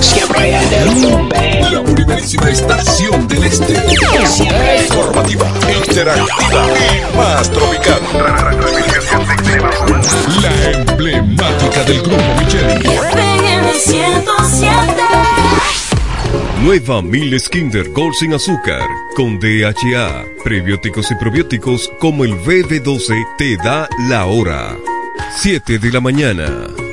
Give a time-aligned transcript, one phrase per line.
[0.00, 0.50] Siempre
[1.70, 3.74] La primerísima estación del este.
[4.82, 5.46] Informativa,
[5.86, 8.00] interactiva y más tropical.
[10.42, 12.82] La emblemática del grupo Micheli.
[16.62, 18.82] Nueva Miles Kinder Gold sin azúcar
[19.14, 24.76] con DHA, prebióticos y probióticos como el BB12 te da la hora.
[25.36, 26.83] 7 de la mañana.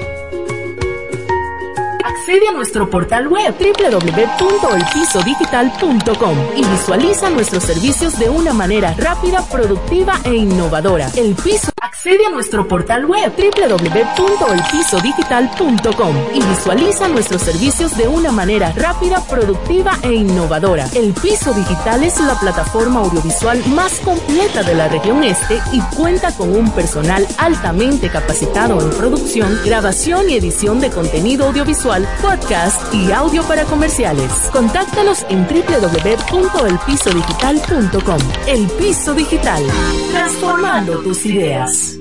[2.32, 10.18] Accede a nuestro portal web www.elpisodigital.com y visualiza nuestros servicios de una manera rápida, productiva
[10.24, 11.12] e innovadora.
[11.18, 18.72] El Piso accede a nuestro portal web www.elpisodigital.com y visualiza nuestros servicios de una manera
[18.78, 20.88] rápida, productiva e innovadora.
[20.96, 26.34] El Piso Digital es la plataforma audiovisual más completa de la región este y cuenta
[26.38, 33.12] con un personal altamente capacitado en producción, grabación y edición de contenido audiovisual podcast y
[33.12, 34.32] audio para comerciales.
[34.52, 38.20] Contáctanos en www.elpisodigital.com.
[38.48, 39.64] El Piso Digital,
[40.12, 42.01] transformando tus ideas.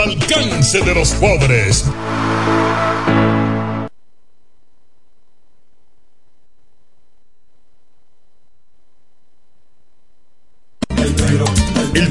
[0.03, 1.85] al alcance de los pobres.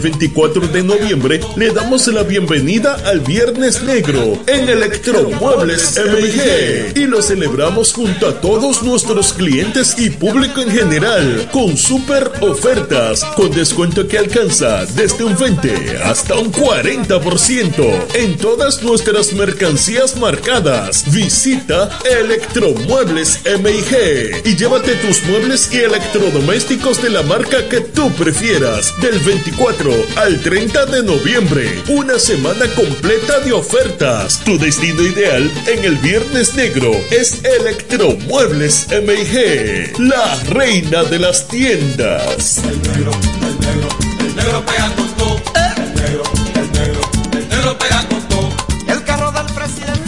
[0.01, 7.21] 24 de noviembre le damos la bienvenida al Viernes Negro en Electromuebles MG y lo
[7.21, 14.09] celebramos junto a todos nuestros clientes y público en general con super ofertas con descuento
[14.09, 21.11] que alcanza desde un 20 hasta un 40% en todas nuestras mercancías marcadas.
[21.13, 28.95] Visita Electromuebles MG y llévate tus muebles y electrodomésticos de la marca que tú prefieras
[29.01, 31.83] del 24 al 30 de noviembre.
[31.89, 34.41] Una semana completa de ofertas.
[34.45, 42.59] Tu destino ideal en el Viernes Negro es Electromuebles MIG, la reina de las tiendas.
[42.59, 43.89] El negro, el negro,
[44.21, 46.23] el negro pega negro, el negro,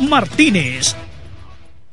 [0.00, 0.96] Martínez.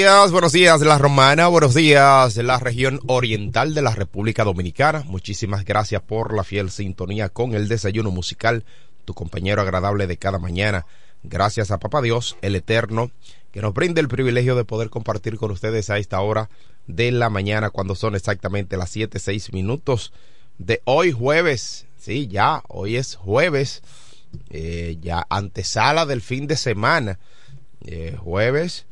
[0.00, 5.02] Días, buenos días la Romana, buenos días la región oriental de la República Dominicana.
[5.04, 8.64] Muchísimas gracias por la fiel sintonía con el desayuno musical,
[9.04, 10.86] tu compañero agradable de cada mañana.
[11.22, 13.10] Gracias a Papá Dios, el Eterno,
[13.52, 16.48] que nos brinda el privilegio de poder compartir con ustedes a esta hora
[16.86, 20.14] de la mañana, cuando son exactamente las siete, seis minutos
[20.56, 21.84] de hoy jueves.
[21.98, 23.82] Sí, ya, hoy es jueves,
[24.48, 27.18] eh, ya antesala del fin de semana.
[27.84, 28.86] Eh, jueves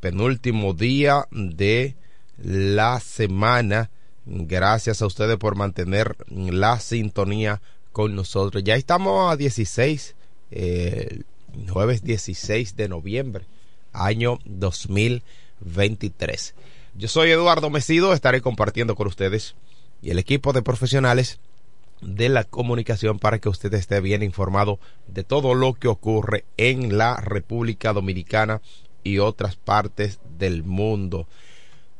[0.00, 1.96] penúltimo día de
[2.38, 3.90] la semana.
[4.24, 7.60] Gracias a ustedes por mantener la sintonía
[7.92, 8.62] con nosotros.
[8.64, 10.14] Ya estamos a 16,
[10.50, 11.22] eh,
[11.68, 13.46] jueves 16 de noviembre,
[13.92, 16.54] año 2023.
[16.94, 19.56] Yo soy Eduardo Mesido, estaré compartiendo con ustedes
[20.02, 21.40] y el equipo de profesionales
[22.00, 26.98] de la comunicación para que usted esté bien informado de todo lo que ocurre en
[26.98, 28.60] la República Dominicana
[29.04, 31.26] y otras partes del mundo.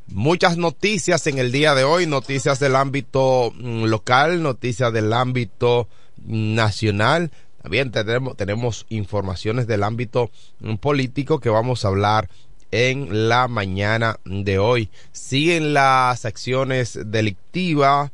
[0.07, 5.87] Muchas noticias en el día de hoy, noticias del ámbito mm, local, noticias del ámbito
[6.25, 7.31] nacional.
[7.61, 10.29] También tenemos, tenemos informaciones del ámbito
[10.59, 12.29] mm, político que vamos a hablar
[12.71, 14.89] en la mañana de hoy.
[15.11, 18.11] Siguen las acciones delictivas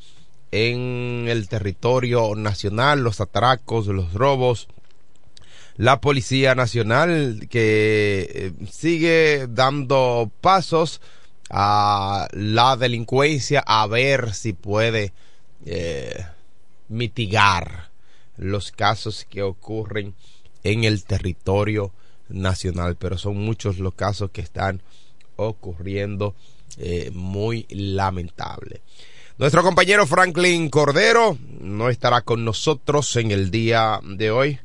[0.52, 4.68] en el territorio nacional, los atracos, los robos,
[5.80, 11.00] la Policía Nacional que eh, sigue dando pasos
[11.50, 15.14] a la delincuencia a ver si puede
[15.66, 16.26] eh,
[16.90, 17.92] mitigar
[18.36, 20.16] los casos que ocurren
[20.66, 21.94] en el territorio
[22.28, 24.82] nacional, pero son muchos los casos que están
[25.38, 26.36] ocurriendo
[26.78, 28.82] eh, muy lamentable.
[29.38, 34.60] Nuestro compañero Franklin Cordero no estará con nosotros en el día de hoy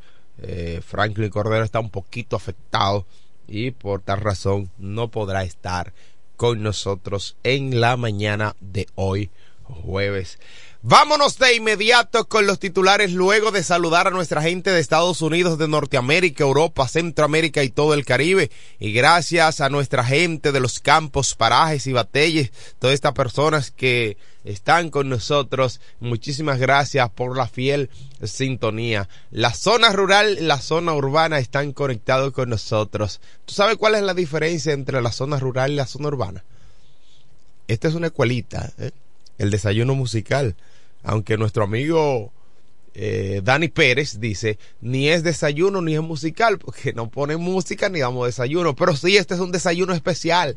[0.47, 3.07] eh, Franklin Cordero está un poquito afectado
[3.47, 5.93] y por tal razón no podrá estar
[6.37, 9.31] con nosotros en la mañana de hoy
[9.65, 10.39] jueves.
[10.87, 15.57] Vámonos de inmediato con los titulares luego de saludar a nuestra gente de Estados Unidos,
[15.57, 18.51] de Norteamérica, Europa, Centroamérica y todo el Caribe.
[18.79, 24.19] Y gracias a nuestra gente de los campos, parajes y batelles, todas estas personas que
[24.45, 25.81] están con nosotros.
[26.01, 27.89] Muchísimas gracias por la fiel
[28.23, 29.09] sintonía.
[29.31, 33.23] La zona rural y la zona urbana están conectados con nosotros.
[33.47, 36.45] ¿Tú sabes cuál es la diferencia entre la zona rural y la zona urbana?
[37.69, 38.91] Esta es una escuelita, ¿eh?
[39.39, 40.55] el desayuno musical
[41.05, 42.33] aunque nuestro amigo
[42.95, 48.01] eh, Dani Pérez dice, ni es desayuno ni es musical, porque no pone música ni
[48.01, 50.57] damos desayuno, pero sí, este es un desayuno especial.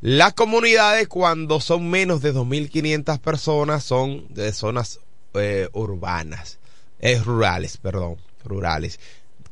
[0.00, 5.00] Las comunidades cuando son menos de 2.500 personas son de zonas
[5.34, 6.58] eh, urbanas,
[6.98, 9.00] es rurales, perdón, rurales.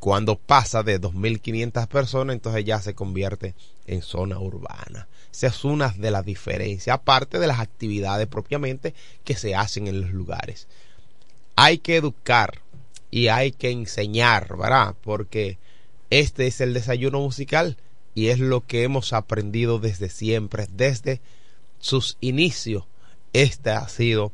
[0.04, 3.54] Cuando pasa de 2.500 personas, entonces ya se convierte
[3.86, 5.08] en zona urbana.
[5.32, 8.92] Esa es una de las diferencias, aparte de las actividades propiamente
[9.24, 10.68] que se hacen en los lugares.
[11.56, 12.60] Hay que educar
[13.10, 14.94] y hay que enseñar, ¿verdad?
[15.02, 15.56] Porque
[16.10, 17.78] este es el desayuno musical
[18.14, 21.22] y es lo que hemos aprendido desde siempre, desde
[21.78, 22.84] sus inicios.
[23.32, 24.32] Este ha sido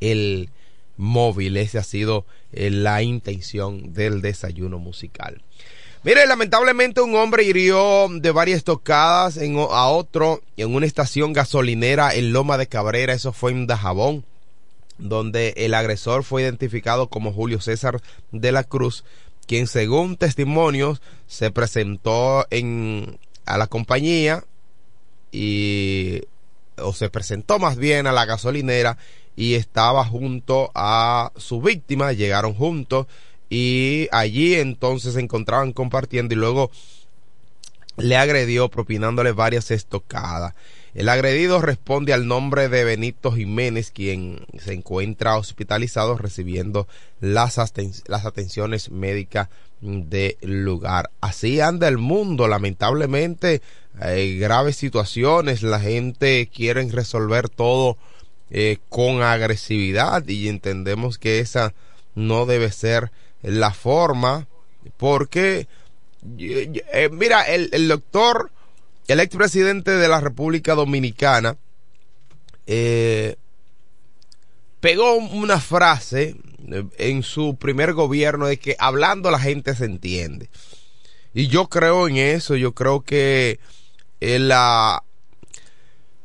[0.00, 0.50] el
[0.96, 5.42] móvil, esa ha sido la intención del desayuno musical.
[6.02, 12.14] Mire, lamentablemente un hombre hirió de varias tocadas en, a otro en una estación gasolinera
[12.14, 14.24] en Loma de Cabrera, eso fue en Dajabón,
[14.98, 19.04] donde el agresor fue identificado como Julio César de la Cruz
[19.46, 24.44] quien según testimonios se presentó en, a la compañía
[25.32, 26.22] y
[26.78, 28.98] o se presentó más bien a la gasolinera
[29.36, 33.06] y estaba junto a su víctima, llegaron juntos
[33.48, 36.70] y allí entonces se encontraban compartiendo y luego
[37.98, 40.54] le agredió propinándole varias estocadas.
[40.94, 46.88] El agredido responde al nombre de Benito Jiménez, quien se encuentra hospitalizado recibiendo
[47.20, 47.60] las,
[48.06, 49.50] las atenciones médicas
[49.82, 51.10] del lugar.
[51.20, 53.60] Así anda el mundo, lamentablemente
[53.98, 57.98] hay graves situaciones, la gente quiere resolver todo
[58.50, 61.74] eh, con agresividad y entendemos que esa
[62.14, 63.10] no debe ser
[63.42, 64.46] la forma
[64.96, 65.66] porque
[66.38, 68.52] eh, mira el, el doctor
[69.08, 71.56] el expresidente de la República Dominicana
[72.66, 73.36] eh,
[74.80, 76.36] pegó una frase
[76.98, 80.48] en su primer gobierno de que hablando la gente se entiende.
[81.34, 83.60] Y yo creo en eso, yo creo que
[84.20, 85.04] la,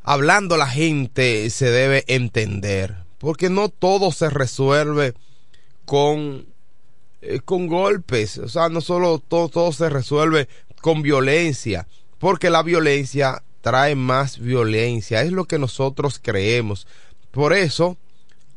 [0.03, 5.13] hablando la gente se debe entender, porque no todo se resuelve
[5.85, 6.45] con,
[7.45, 10.47] con golpes, o sea, no solo todo, todo se resuelve
[10.81, 11.87] con violencia
[12.21, 16.85] porque la violencia trae más violencia, es lo que nosotros creemos.
[17.31, 17.97] Por eso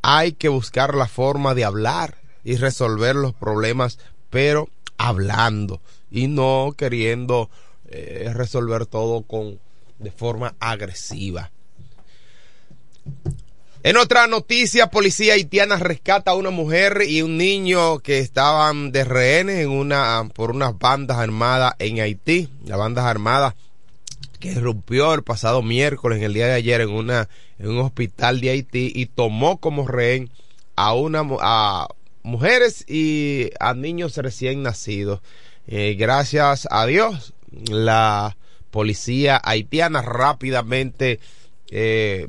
[0.03, 3.99] hay que buscar la forma de hablar y resolver los problemas,
[4.29, 7.49] pero hablando y no queriendo
[7.89, 9.59] eh, resolver todo con
[9.99, 11.51] de forma agresiva.
[13.83, 19.05] En otra noticia, policía haitiana rescata a una mujer y un niño que estaban de
[19.05, 22.49] rehenes en una, por unas bandas armadas en Haití.
[22.65, 23.55] Las bandas armadas
[24.41, 28.41] que rompió el pasado miércoles, en el día de ayer, en, una, en un hospital
[28.41, 30.31] de Haití y tomó como rehén
[30.77, 31.89] a, una, a
[32.23, 35.21] mujeres y a niños recién nacidos.
[35.67, 37.35] Eh, gracias a Dios,
[37.69, 38.39] la
[38.75, 41.21] policía haitiana rápidamente
[41.71, 42.27] eh,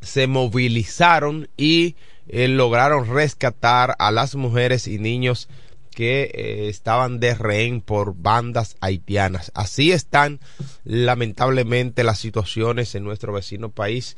[0.00, 1.94] se movilizaron y
[2.26, 5.48] eh, lograron rescatar a las mujeres y niños
[5.92, 9.52] que eh, estaban de rehén por bandas haitianas.
[9.54, 10.40] Así están
[10.82, 14.16] lamentablemente las situaciones en nuestro vecino país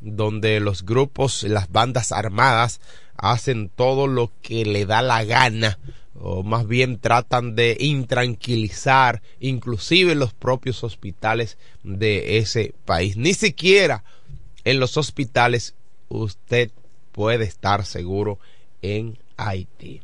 [0.00, 2.80] donde los grupos, las bandas armadas
[3.18, 5.78] hacen todo lo que le da la gana
[6.20, 13.16] o más bien tratan de intranquilizar inclusive los propios hospitales de ese país.
[13.16, 14.04] Ni siquiera
[14.64, 15.74] en los hospitales
[16.08, 16.70] usted
[17.12, 18.38] puede estar seguro
[18.82, 20.02] en Haití.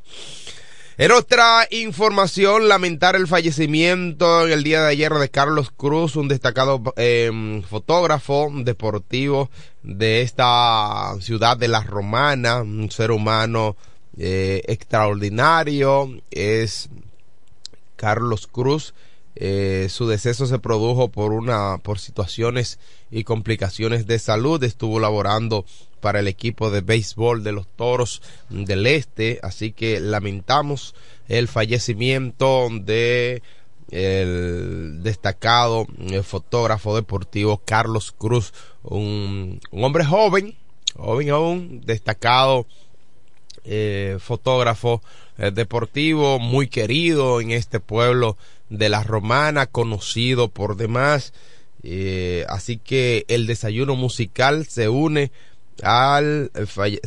[0.98, 6.26] En otra información, lamentar el fallecimiento en el día de ayer de Carlos Cruz, un
[6.26, 9.50] destacado em, fotógrafo deportivo
[9.82, 13.76] de esta ciudad de La Romana, un ser humano
[14.16, 16.88] eh, extraordinario, es
[17.96, 18.94] Carlos Cruz.
[19.38, 22.78] Eh, su deceso se produjo por una por situaciones
[23.10, 24.62] y complicaciones de salud.
[24.64, 25.66] Estuvo laborando
[26.00, 30.94] para el equipo de béisbol de los Toros del Este, así que lamentamos
[31.28, 33.42] el fallecimiento de
[33.90, 40.56] el destacado eh, fotógrafo deportivo Carlos Cruz, un, hombre joven,
[40.96, 42.66] joven aún, destacado
[43.66, 45.02] eh, fotógrafo
[45.38, 48.36] eh, deportivo, muy querido en este pueblo
[48.70, 51.32] de la Romana, conocido por demás.
[52.48, 55.30] así que el desayuno musical se une
[55.82, 56.50] al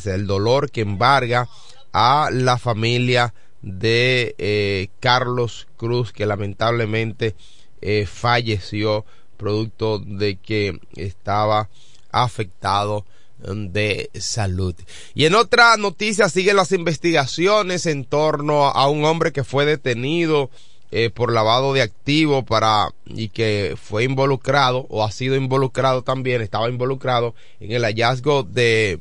[0.05, 1.49] el dolor que embarga
[1.91, 7.35] a la familia de eh, Carlos Cruz que lamentablemente
[7.81, 9.05] eh, falleció
[9.37, 11.69] producto de que estaba
[12.11, 13.05] afectado
[13.39, 14.75] de salud.
[15.13, 20.49] Y en otra noticia siguen las investigaciones en torno a un hombre que fue detenido
[20.91, 26.41] eh, por lavado de activos para y que fue involucrado o ha sido involucrado también,
[26.41, 28.99] estaba involucrado en el hallazgo de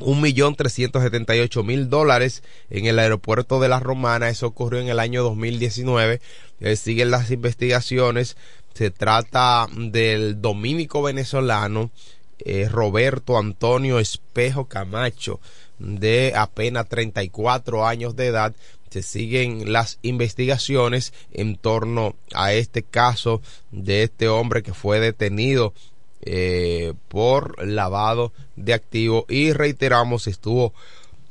[0.00, 4.28] un millón trescientos setenta y ocho mil dólares en el aeropuerto de la Romana.
[4.28, 6.20] Eso ocurrió en el año 2019.
[6.60, 8.36] Eh, siguen las investigaciones.
[8.74, 11.90] Se trata del dominico venezolano
[12.70, 15.40] Roberto Antonio Espejo Camacho
[15.78, 18.54] de apenas 34 años de edad.
[18.90, 25.72] Se siguen las investigaciones en torno a este caso de este hombre que fue detenido
[26.24, 30.72] eh, por lavado de activos y reiteramos estuvo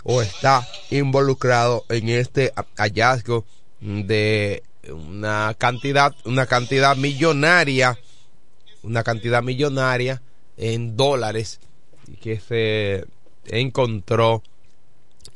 [0.04, 3.46] o está involucrado en este hallazgo
[3.80, 7.98] de una cantidad una cantidad millonaria
[8.84, 10.22] una cantidad millonaria
[10.58, 11.60] en dólares
[12.22, 13.06] que se
[13.46, 14.44] encontró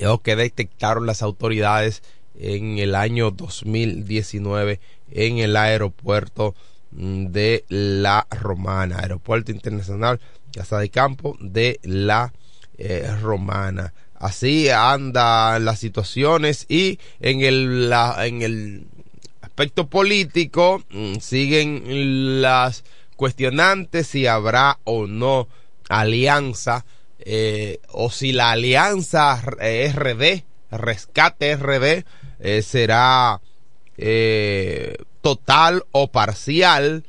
[0.06, 2.04] o que detectaron las autoridades
[2.38, 4.80] en el año 2019
[5.12, 6.56] en el aeropuerto
[6.92, 10.20] mm, de La Romana, Aeropuerto Internacional
[10.52, 12.34] Casa de Campo de La
[12.78, 13.94] eh, Romana.
[14.16, 18.88] Así andan las situaciones y en el, en el
[19.42, 22.84] aspecto político mm, siguen las
[23.16, 25.48] cuestionantes si habrá o no
[25.90, 26.86] alianza
[27.20, 32.06] eh, o si la alianza RD, rescate RD,
[32.40, 33.42] eh, será
[33.98, 37.04] eh, total o parcial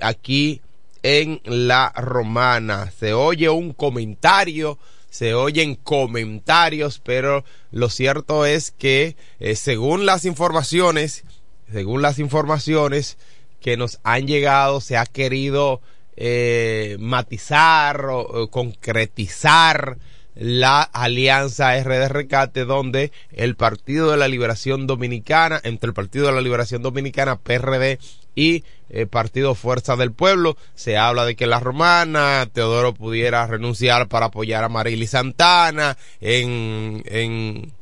[0.00, 0.60] aquí
[1.02, 2.90] en la romana.
[2.98, 4.78] Se oye un comentario,
[5.10, 9.14] se oyen comentarios, pero lo cierto es que
[9.54, 11.24] según las informaciones,
[11.70, 13.18] según las informaciones
[13.60, 15.80] que nos han llegado, se ha querido
[16.16, 19.98] eh, matizar o, concretizar
[20.34, 26.32] la alianza RD Recate, donde el Partido de la Liberación Dominicana, entre el Partido de
[26.32, 27.98] la Liberación Dominicana, PRD
[28.36, 34.08] y eh, Partido Fuerza del Pueblo, se habla de que la romana, Teodoro pudiera renunciar
[34.08, 37.72] para apoyar a Marily Santana, en, en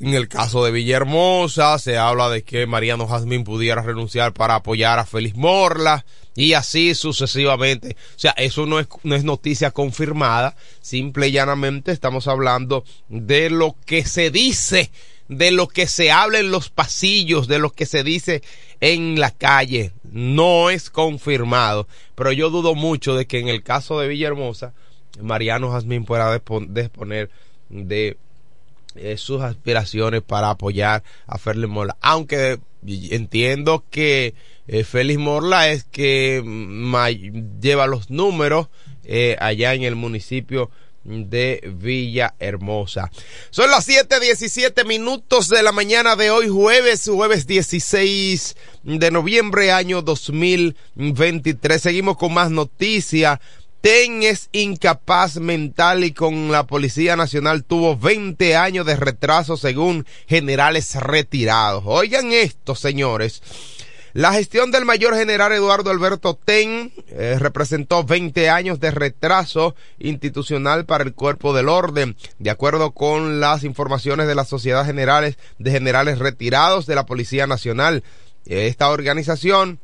[0.00, 4.98] en el caso de Villahermosa se habla de que Mariano Jazmín pudiera renunciar para apoyar
[4.98, 7.96] a Félix Morla y así sucesivamente.
[8.16, 13.50] O sea, eso no es, no es noticia confirmada, simple y llanamente estamos hablando de
[13.50, 14.90] lo que se dice,
[15.28, 18.42] de lo que se habla en los pasillos, de lo que se dice
[18.80, 19.92] en la calle.
[20.04, 24.72] No es confirmado, pero yo dudo mucho de que en el caso de Villahermosa,
[25.20, 27.28] Mariano Jazmín pueda disponer
[27.68, 28.16] de
[28.96, 31.96] eh, sus aspiraciones para apoyar a Félix Morla.
[32.00, 34.34] Aunque entiendo que
[34.66, 36.42] eh, Félix Morla es que
[37.60, 38.68] lleva los números
[39.04, 40.70] eh, allá en el municipio
[41.04, 43.10] de Villa Hermosa.
[43.50, 50.02] Son las 7:17 minutos de la mañana de hoy, jueves, jueves 16 de noviembre, año
[50.02, 51.80] 2023.
[51.80, 53.38] Seguimos con más noticias
[53.80, 60.06] Ten es incapaz mental y con la Policía Nacional tuvo 20 años de retraso según
[60.26, 61.84] generales retirados.
[61.86, 63.42] Oigan esto, señores.
[64.12, 70.84] La gestión del mayor general Eduardo Alberto Ten eh, representó 20 años de retraso institucional
[70.84, 75.70] para el cuerpo del orden, de acuerdo con las informaciones de la Sociedad Generales de
[75.70, 78.02] Generales Retirados de la Policía Nacional.
[78.44, 79.78] Esta organización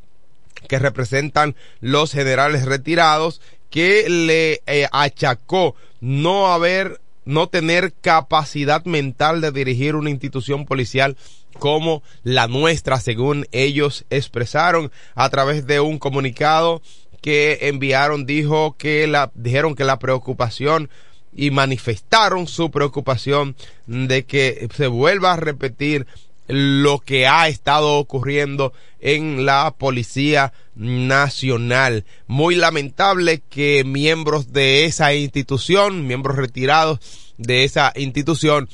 [0.69, 9.41] que representan los generales retirados que le eh, achacó no haber, no tener capacidad mental
[9.41, 11.17] de dirigir una institución policial
[11.59, 16.83] como la nuestra, según ellos expresaron a través de un comunicado
[17.23, 20.91] que enviaron, dijo que la, dijeron que la preocupación
[21.35, 26.07] y manifestaron su preocupación de que se vuelva a repetir
[26.49, 32.05] lo que ha estado ocurriendo en la Policía Nacional.
[32.27, 37.01] Muy lamentable que miembros de esa institución, miembros retirados
[37.39, 38.69] de esa institución,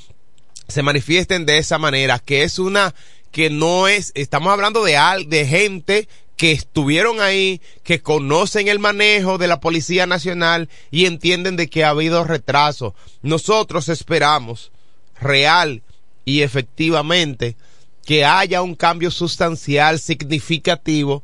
[0.68, 2.94] se manifiesten de esa manera, que es una
[3.30, 9.38] que no es, estamos hablando de, de gente que estuvieron ahí, que conocen el manejo
[9.38, 12.94] de la Policía Nacional y entienden de que ha habido retraso.
[13.22, 14.72] Nosotros esperamos
[15.20, 15.82] real
[16.24, 17.56] y efectivamente
[18.04, 21.22] que haya un cambio sustancial, significativo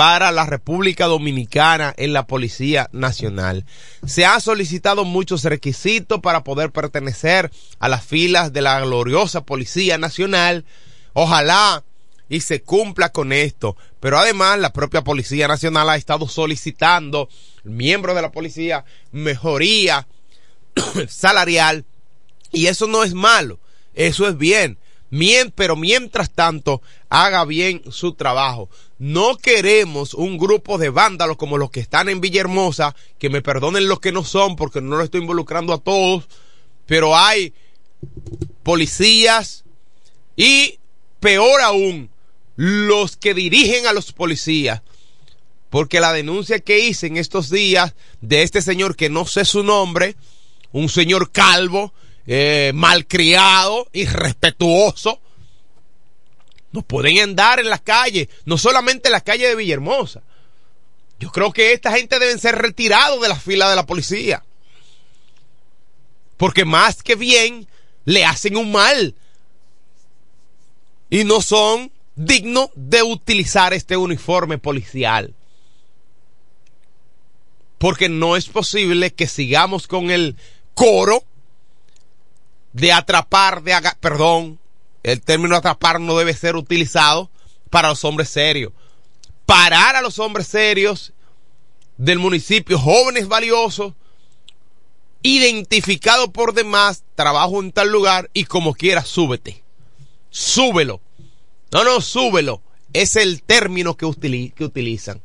[0.00, 3.66] para la República Dominicana en la Policía Nacional.
[4.06, 9.98] Se han solicitado muchos requisitos para poder pertenecer a las filas de la gloriosa Policía
[9.98, 10.64] Nacional.
[11.12, 11.84] Ojalá
[12.30, 13.76] y se cumpla con esto.
[14.00, 17.28] Pero además la propia Policía Nacional ha estado solicitando,
[17.64, 20.08] miembros de la policía, mejoría
[21.10, 21.84] salarial.
[22.52, 23.60] Y eso no es malo,
[23.92, 24.78] eso es bien
[25.54, 28.68] pero mientras tanto haga bien su trabajo.
[28.98, 33.88] No queremos un grupo de vándalos como los que están en Villahermosa, que me perdonen
[33.88, 36.28] los que no son porque no lo estoy involucrando a todos,
[36.86, 37.52] pero hay
[38.62, 39.64] policías
[40.36, 40.78] y
[41.18, 42.10] peor aún,
[42.56, 44.82] los que dirigen a los policías.
[45.70, 49.62] Porque la denuncia que hice en estos días de este señor que no sé su
[49.62, 50.16] nombre,
[50.72, 51.92] un señor calvo,
[52.26, 55.20] eh, malcriado, irrespetuoso,
[56.72, 60.22] no pueden andar en las calles, no solamente en las calles de Villahermosa.
[61.18, 64.44] Yo creo que esta gente deben ser retirados de la fila de la policía.
[66.36, 67.68] Porque más que bien
[68.04, 69.14] le hacen un mal.
[71.10, 75.34] Y no son dignos de utilizar este uniforme policial.
[77.76, 80.36] Porque no es posible que sigamos con el
[80.74, 81.24] coro
[82.72, 84.58] de atrapar, de perdón,
[85.02, 87.30] el término atrapar no debe ser utilizado
[87.70, 88.72] para los hombres serios.
[89.46, 91.12] Parar a los hombres serios
[91.96, 93.94] del municipio, jóvenes valiosos,
[95.22, 99.62] identificados por demás, trabajo en tal lugar y como quiera, súbete.
[100.30, 101.00] Súbelo.
[101.72, 102.62] No, no, súbelo.
[102.92, 104.10] Es el término que,
[104.54, 105.20] que utilizan.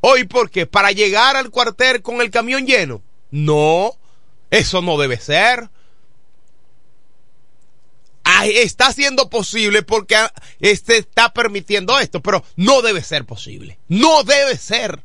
[0.00, 0.66] Hoy, ¿por qué?
[0.66, 3.02] ¿Para llegar al cuartel con el camión lleno?
[3.30, 3.96] No,
[4.50, 5.68] eso no debe ser.
[8.46, 10.16] Está siendo posible porque
[10.60, 13.78] este está permitiendo esto, pero no debe ser posible.
[13.88, 15.02] No debe ser.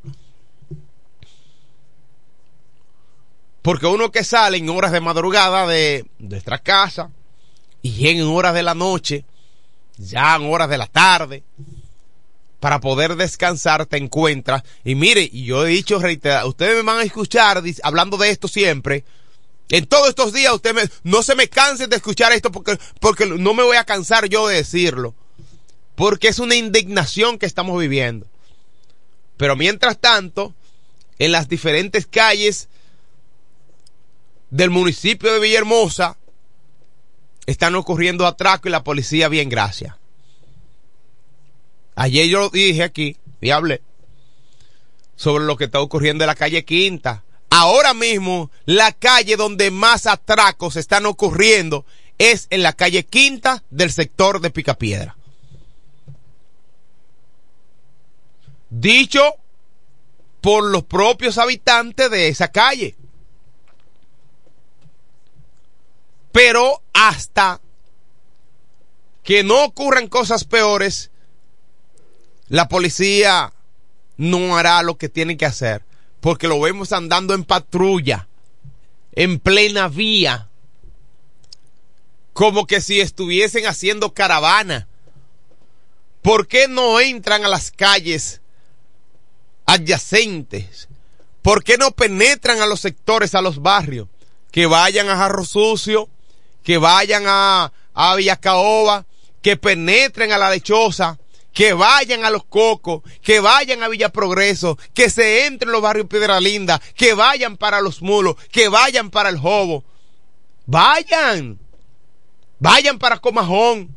[3.61, 7.11] Porque uno que sale en horas de madrugada de nuestra casa
[7.81, 9.25] y llega en horas de la noche,
[9.97, 11.43] ya en horas de la tarde,
[12.59, 14.63] para poder descansar te encuentras.
[14.83, 19.03] Y mire, yo he dicho reiterar, ustedes me van a escuchar hablando de esto siempre.
[19.69, 23.53] En todos estos días ustedes no se me cansen de escuchar esto porque, porque no
[23.53, 25.15] me voy a cansar yo de decirlo.
[25.95, 28.27] Porque es una indignación que estamos viviendo.
[29.37, 30.53] Pero mientras tanto,
[31.19, 32.69] en las diferentes calles
[34.49, 36.17] del municipio de Villahermosa
[37.45, 39.95] están ocurriendo atracos y la policía bien gracias.
[41.95, 43.81] Ayer yo dije aquí y hablé
[45.15, 47.23] sobre lo que está ocurriendo en la calle Quinta.
[47.55, 51.85] Ahora mismo, la calle donde más atracos están ocurriendo
[52.17, 55.15] es en la calle Quinta del sector de Picapiedra.
[58.71, 59.35] Dicho
[60.41, 62.95] por los propios habitantes de esa calle.
[66.31, 67.61] Pero hasta
[69.21, 71.11] que no ocurran cosas peores,
[72.47, 73.53] la policía
[74.17, 75.85] no hará lo que tiene que hacer,
[76.23, 78.29] porque lo vemos andando en patrulla,
[79.11, 80.47] en plena vía,
[82.31, 84.87] como que si estuviesen haciendo caravana.
[86.21, 88.39] ¿Por qué no entran a las calles
[89.65, 90.87] adyacentes?
[91.41, 94.07] ¿Por qué no penetran a los sectores, a los barrios?
[94.49, 96.07] Que vayan a Jarro Sucio,
[96.63, 99.05] que vayan a, a Villacaoba,
[99.41, 101.19] que penetren a la lechosa,
[101.53, 106.07] que vayan a los Cocos, que vayan a Villa Progreso, que se entren los barrios
[106.07, 109.83] Piedra Linda, que vayan para los Mulos, que vayan para el Jobo.
[110.65, 111.59] Vayan.
[112.59, 113.95] Vayan para Comajón.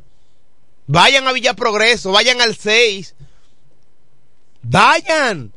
[0.87, 3.15] Vayan a Villa Progreso, vayan al 6.
[4.63, 5.53] Vayan.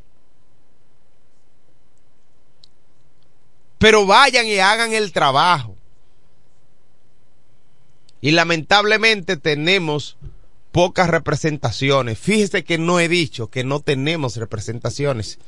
[3.78, 5.76] Pero vayan y hagan el trabajo.
[8.22, 10.16] Y lamentablemente tenemos
[10.72, 12.18] pocas representaciones.
[12.18, 15.38] Fíjese que no he dicho que no tenemos representaciones,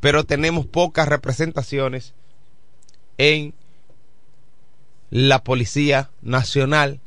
[0.00, 2.14] pero tenemos pocas representaciones
[3.18, 3.54] en
[5.10, 7.00] la Policía Nacional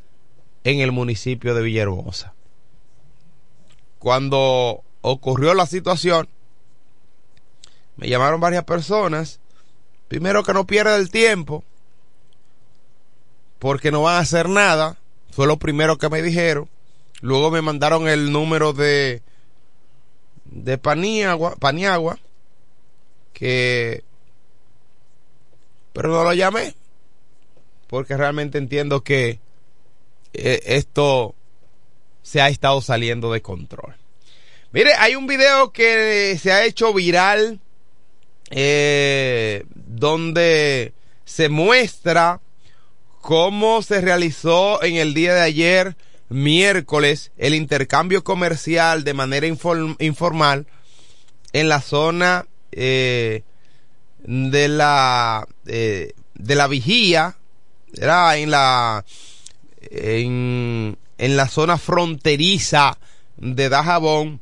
[0.64, 2.34] en el municipio de Villahermosa.
[4.00, 6.30] Cuando ocurrió la situación,
[7.98, 9.40] me llamaron varias personas.
[10.08, 11.64] Primero que no pierda el tiempo,
[13.60, 14.98] porque no van a hacer nada.
[15.32, 16.70] Fue lo primero que me dijeron.
[17.26, 19.24] Luego me mandaron el número de
[20.46, 22.20] de Paniagua,
[23.34, 24.04] que
[25.92, 26.76] pero no lo llamé
[27.88, 29.40] porque realmente entiendo que
[30.34, 31.34] eh, esto
[32.22, 33.96] se ha estado saliendo de control.
[34.72, 37.60] Mire, hay un video que se ha hecho viral
[38.52, 42.40] eh, donde se muestra
[43.22, 45.96] cómo se realizó en el día de ayer
[46.30, 50.68] miércoles el intercambio comercial de manera informal
[51.54, 53.44] en la zona eh,
[54.20, 57.38] de la eh, de la vigía
[57.94, 59.06] era en la
[59.82, 62.98] en, en la zona fronteriza
[63.38, 64.42] de Dajabón.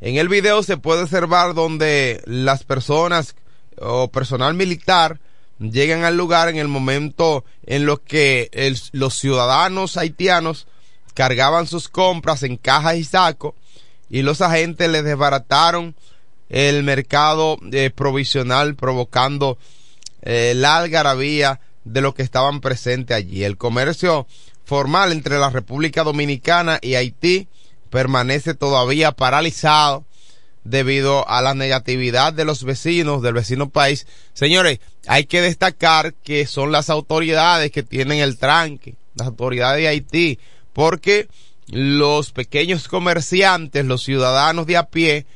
[0.00, 3.34] En el video se puede observar donde las personas
[3.78, 5.20] o personal militar
[5.58, 8.50] llegan al lugar en el momento en lo que
[8.92, 10.66] los ciudadanos haitianos
[11.14, 13.54] cargaban sus compras en cajas y sacos
[14.08, 15.94] y los agentes les desbarataron
[16.48, 19.58] el mercado eh, provisional provocando
[20.22, 23.44] eh, la algarabía de los que estaban presentes allí.
[23.44, 24.26] El comercio
[24.64, 27.48] formal entre la República Dominicana y Haití
[27.90, 30.04] permanece todavía paralizado
[30.68, 34.06] debido a la negatividad de los vecinos del vecino país.
[34.34, 39.88] Señores, hay que destacar que son las autoridades que tienen el tranque, las autoridades de
[39.88, 40.38] Haití,
[40.72, 41.28] porque
[41.68, 45.26] los pequeños comerciantes, los ciudadanos de a pie,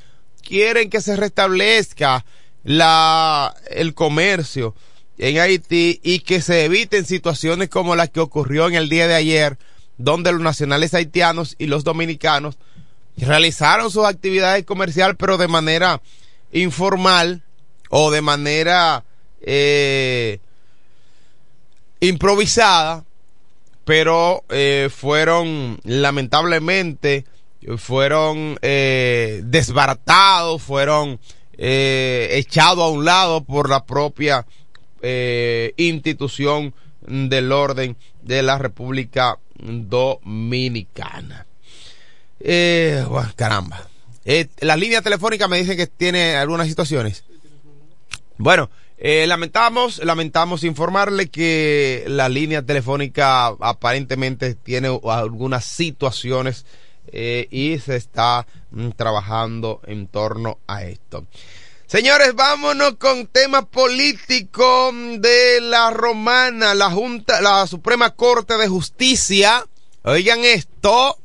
[0.42, 2.24] quieren que se restablezca
[2.64, 4.74] la, el comercio
[5.18, 9.14] en Haití y que se eviten situaciones como las que ocurrió en el día de
[9.14, 9.58] ayer,
[9.96, 12.56] donde los nacionales haitianos y los dominicanos
[13.16, 16.00] realizaron sus actividades comerciales, pero de manera
[16.52, 17.42] informal
[17.90, 19.04] o de manera
[19.42, 20.40] eh,
[22.00, 23.04] improvisada,
[23.84, 27.24] pero eh, fueron lamentablemente
[27.76, 31.20] fueron eh, desbaratados, fueron
[31.58, 34.46] eh, echados a un lado por la propia
[35.02, 36.74] eh, institución
[37.06, 41.46] del orden de la República Dominicana.
[42.40, 43.86] Eh, bueno, caramba.
[44.24, 47.24] Eh, la línea telefónica me dicen que tiene algunas situaciones.
[48.36, 48.70] Bueno,
[49.02, 56.66] eh, lamentamos, lamentamos informarle que la línea telefónica aparentemente tiene algunas situaciones
[57.06, 61.26] eh, y se está mm, trabajando en torno a esto.
[61.86, 69.66] Señores, vámonos con tema político de la romana, la Junta, la Suprema Corte de Justicia.
[70.02, 71.18] Oigan esto,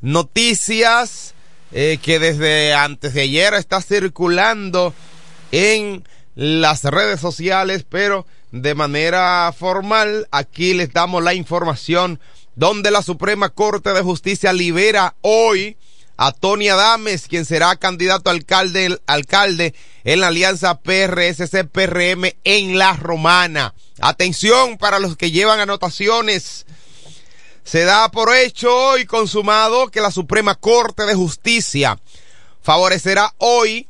[0.00, 1.34] noticias
[1.72, 4.94] eh, que desde antes de ayer está circulando
[5.52, 12.20] en las redes sociales, pero de manera formal, aquí les damos la información
[12.54, 15.76] donde la Suprema Corte de Justicia libera hoy
[16.16, 22.94] a Tony Adames, quien será candidato a alcalde, alcalde en la alianza PRSC-PRM en La
[22.94, 23.74] Romana.
[24.00, 26.66] Atención para los que llevan anotaciones.
[27.66, 31.98] Se da por hecho hoy consumado que la Suprema Corte de Justicia
[32.62, 33.88] favorecerá hoy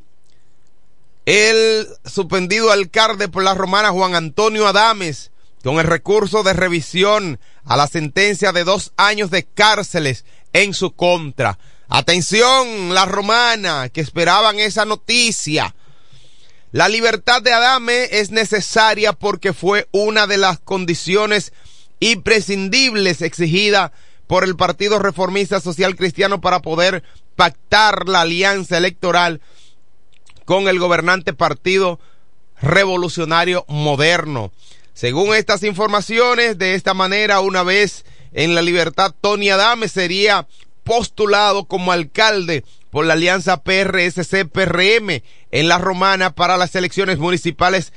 [1.26, 5.30] el suspendido alcalde por La Romana Juan Antonio Adames
[5.62, 10.92] con el recurso de revisión a la sentencia de dos años de cárceles en su
[10.92, 11.58] contra.
[11.90, 15.74] Atención, la romana, que esperaban esa noticia.
[16.72, 21.52] La libertad de Adame es necesaria porque fue una de las condiciones
[22.00, 23.92] imprescindibles exigida
[24.26, 27.02] por el Partido Reformista Social Cristiano para poder
[27.36, 29.40] pactar la alianza electoral
[30.44, 32.00] con el gobernante Partido
[32.60, 34.52] Revolucionario Moderno.
[34.94, 40.46] Según estas informaciones, de esta manera, una vez en la libertad, Tony Adame sería
[40.84, 47.92] postulado como alcalde por la alianza PRSC-PRM en la Romana para las elecciones municipales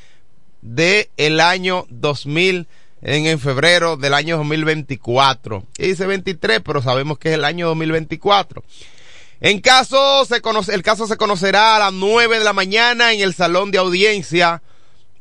[0.62, 2.68] de el año 2000
[3.02, 5.64] en, en febrero del año 2024.
[5.78, 8.64] Y dice 23, pero sabemos que es el año 2024.
[9.42, 13.22] En caso se conoce, el caso se conocerá a las 9 de la mañana en
[13.22, 14.62] el salón de audiencia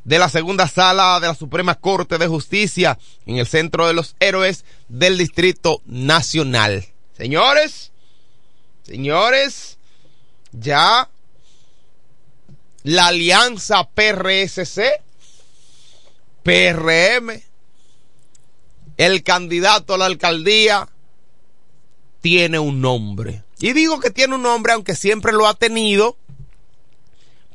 [0.03, 4.17] de la segunda sala de la Suprema Corte de Justicia en el Centro de los
[4.19, 6.87] Héroes del Distrito Nacional.
[7.17, 7.93] Señores,
[8.85, 9.79] señores,
[10.53, 11.09] ya
[12.83, 14.81] la alianza PRSC,
[16.43, 17.43] PRM,
[18.99, 20.89] el candidato a la alcaldía,
[22.21, 23.45] tiene un nombre.
[23.61, 26.17] Y digo que tiene un nombre, aunque siempre lo ha tenido,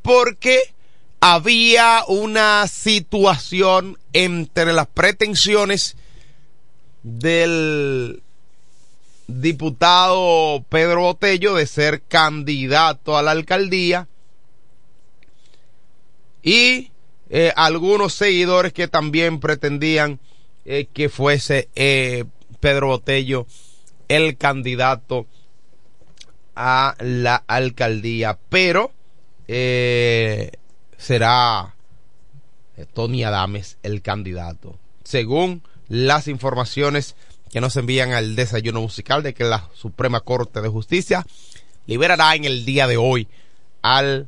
[0.02, 0.74] porque
[1.20, 5.96] había una situación entre las pretensiones
[7.04, 8.24] del
[9.28, 14.08] diputado Pedro Botello de ser candidato a la alcaldía
[16.42, 16.92] y
[17.30, 20.20] eh, algunos seguidores que también pretendían
[20.66, 22.26] que fuese eh,
[22.60, 23.46] Pedro Botello
[24.08, 25.28] el candidato
[26.56, 28.92] a la alcaldía, pero
[29.48, 30.52] eh,
[30.98, 31.76] será
[32.94, 34.78] Tony Adames el candidato.
[35.04, 37.16] Según las informaciones
[37.52, 41.26] que nos envían al desayuno musical de que la Suprema Corte de Justicia
[41.86, 43.28] liberará en el día de hoy
[43.82, 44.28] al,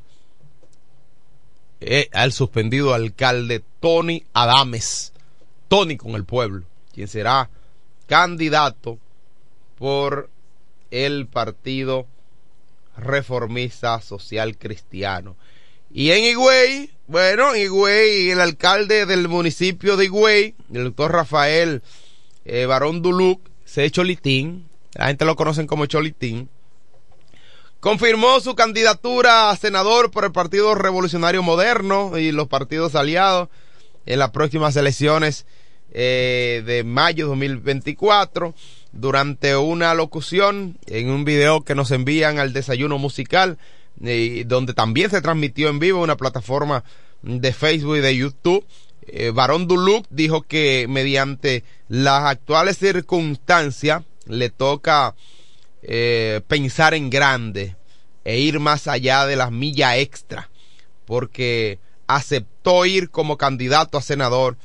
[1.81, 5.13] eh, al suspendido alcalde Tony Adames,
[5.75, 7.49] Tony con el pueblo, quien será
[8.07, 8.97] candidato
[9.77, 10.29] por
[10.89, 12.07] el Partido
[12.95, 15.35] Reformista Social Cristiano.
[15.91, 21.81] Y en Higüey, bueno, en Higüey, el alcalde del municipio de Higüey, el doctor Rafael
[22.45, 26.47] eh, Barón Duluc, se Cholitín, la gente lo conocen como Cholitín,
[27.81, 33.49] confirmó su candidatura a senador por el Partido Revolucionario Moderno y los partidos aliados
[34.05, 35.45] en las próximas elecciones
[35.97, 38.53] eh, de mayo 2024
[38.91, 43.57] durante una locución en un video que nos envían al desayuno musical
[43.95, 46.83] donde también se transmitió en vivo una plataforma
[47.21, 48.65] de Facebook y de YouTube.
[49.07, 55.15] Eh, Barón Duluc dijo que mediante las actuales circunstancias le toca
[55.81, 57.77] eh, pensar en grande
[58.25, 60.49] e ir más allá de las millas extra,
[61.05, 64.57] porque aceptó ir como candidato a senador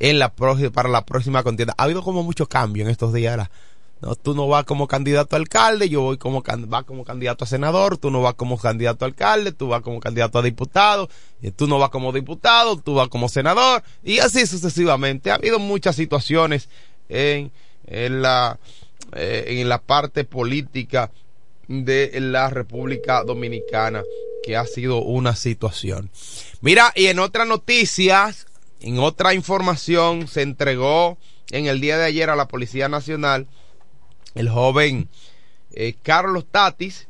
[0.00, 1.74] en la para la próxima contienda.
[1.78, 3.48] Ha habido como mucho cambio en estos días.
[4.00, 7.46] No, tú no vas como candidato a alcalde, yo voy como va como candidato a
[7.46, 11.10] senador, tú no vas como candidato a alcalde, tú vas como candidato a diputado,
[11.54, 15.30] tú no vas como diputado, tú vas como senador, y así sucesivamente.
[15.30, 16.70] Ha habido muchas situaciones
[17.10, 17.52] en,
[17.86, 18.58] en la
[19.12, 21.10] eh, en la parte política
[21.66, 24.02] de la República Dominicana
[24.42, 26.10] que ha sido una situación.
[26.60, 28.46] Mira, y en otras noticias,
[28.80, 31.18] en otra información, se entregó
[31.50, 33.46] en el día de ayer a la Policía Nacional
[34.34, 35.08] el joven
[35.72, 37.08] eh, Carlos Tatis,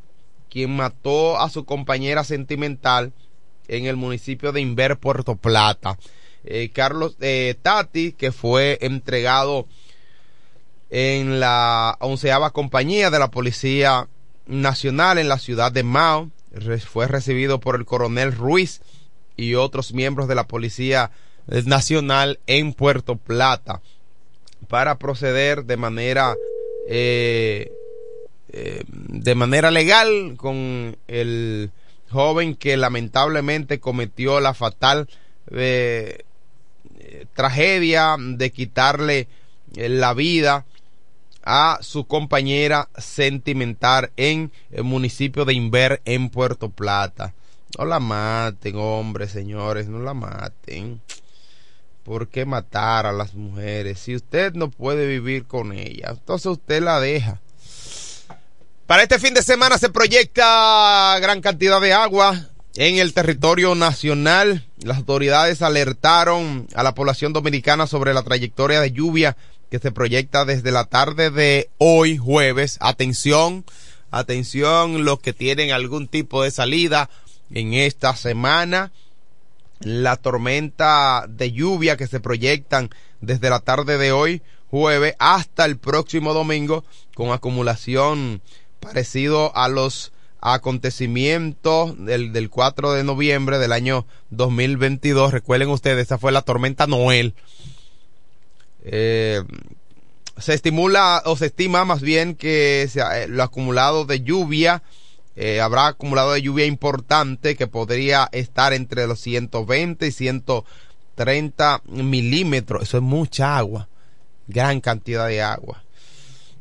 [0.51, 3.13] quien mató a su compañera sentimental
[3.69, 5.99] en el municipio de Inver, Puerto Plata.
[6.45, 9.69] Eh, Carlos eh, Tatis, que fue entregado
[10.89, 14.09] en la onceava compañía de la Policía
[14.47, 16.31] Nacional en la ciudad de Mao,
[16.85, 18.81] fue recibido por el coronel Ruiz
[19.37, 21.30] y otros miembros de la Policía Nacional
[22.47, 23.81] en Puerto Plata
[24.69, 26.37] para proceder de manera
[26.89, 27.73] eh,
[28.53, 31.71] eh, de manera legal con el
[32.11, 35.09] joven que lamentablemente cometió la fatal
[35.53, 36.25] eh,
[37.35, 39.29] tragedia de quitarle
[39.77, 40.67] la vida
[41.43, 47.35] a su compañera sentimental en el municipio de Inver en Puerto Plata.
[47.79, 51.01] No la maten, hombre, señores, no la maten.
[52.05, 54.01] ¿Por qué matar a las mujeres?
[54.01, 57.41] Si usted no puede vivir con ellas, entonces usted la deja.
[58.87, 64.67] Para este fin de semana se proyecta gran cantidad de agua en el territorio nacional.
[64.83, 69.37] Las autoridades alertaron a la población dominicana sobre la trayectoria de lluvia
[69.71, 72.79] que se proyecta desde la tarde de hoy jueves.
[72.81, 73.65] Atención,
[74.11, 77.11] atención los que tienen algún tipo de salida
[77.53, 78.91] en esta semana
[79.81, 82.91] la tormenta de lluvia que se proyectan
[83.21, 88.43] desde la tarde de hoy, jueves, hasta el próximo domingo, con acumulación
[88.79, 95.33] parecido a los acontecimientos del, del 4 de noviembre del año 2022.
[95.33, 97.35] Recuerden ustedes, esa fue la tormenta Noel.
[98.83, 99.43] Eh,
[100.39, 104.83] se estimula o se estima más bien que sea, eh, lo acumulado de lluvia
[105.43, 112.83] eh, habrá acumulado de lluvia importante que podría estar entre los 120 y 130 milímetros.
[112.83, 113.89] Eso es mucha agua,
[114.49, 115.83] gran cantidad de agua.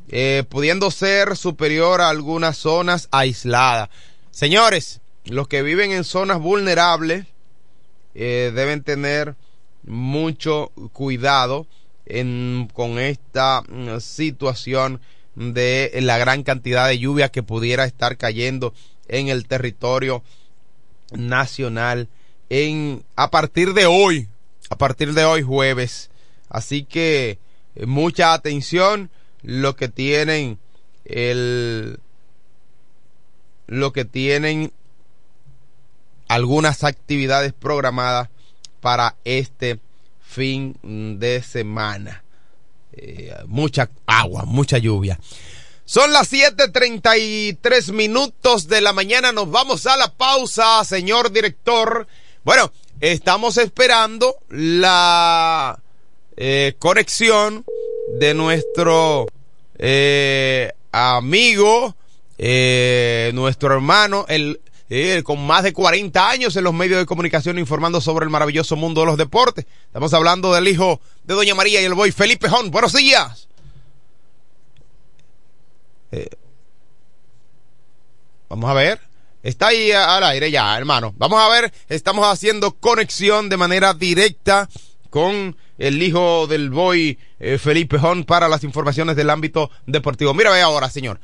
[0.08, 3.90] Eh, pudiendo ser superior a algunas zonas aisladas.
[4.32, 7.26] Señores, los que viven en zonas vulnerables
[8.16, 9.36] eh, deben tener
[9.84, 11.68] mucho cuidado
[12.72, 15.02] con esta mm, situación
[15.40, 18.74] de la gran cantidad de lluvia que pudiera estar cayendo
[19.08, 20.22] en el territorio
[21.14, 22.10] nacional
[22.50, 24.28] en a partir de hoy,
[24.70, 26.12] a partir de hoy jueves.
[26.50, 27.40] Así que
[27.76, 29.10] eh, mucha atención
[29.42, 30.60] lo que tienen
[31.06, 32.00] el
[33.68, 34.74] lo que tienen
[36.28, 38.30] algunas actividades programadas
[38.82, 39.80] para este
[40.22, 42.24] fin de semana.
[42.94, 45.20] Eh, mucha agua, mucha lluvia.
[45.86, 49.32] Son las 7:33 minutos de la mañana.
[49.32, 52.08] Nos vamos a la pausa, señor director.
[52.44, 55.80] Bueno, estamos esperando la
[56.38, 57.66] eh, conexión
[58.20, 59.28] de nuestro
[59.78, 61.96] eh, amigo,
[63.34, 68.02] nuestro hermano, el eh, con más de 40 años en los medios de comunicación informando
[68.02, 69.66] sobre el maravilloso mundo de los deportes.
[69.86, 72.72] Estamos hablando del hijo de Doña María y el boy Felipe Jón.
[72.72, 73.48] Buenos días.
[76.12, 76.30] Eh,
[78.50, 79.00] vamos a ver.
[79.44, 81.14] Está ahí al aire ya, hermano.
[81.18, 81.72] Vamos a ver.
[81.88, 84.68] Estamos haciendo conexión de manera directa
[85.12, 90.34] con el hijo del boy eh, Felipe Jón para las informaciones del ámbito deportivo.
[90.34, 91.20] Mira, ve ahora, señor.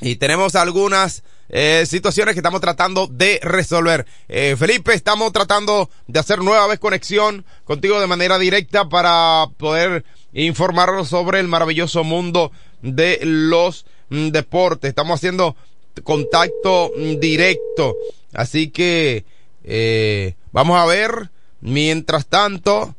[0.00, 4.06] Y tenemos algunas eh, situaciones que estamos tratando de resolver.
[4.28, 10.04] Eh, Felipe, estamos tratando de hacer nueva vez conexión contigo de manera directa para poder
[10.32, 12.52] informarnos sobre el maravilloso mundo
[12.82, 14.90] de los mm, deportes.
[14.90, 15.56] Estamos haciendo
[16.04, 17.96] contacto mm, directo.
[18.32, 19.24] Así que
[19.64, 21.30] eh, vamos a ver.
[21.60, 22.94] Mientras tanto,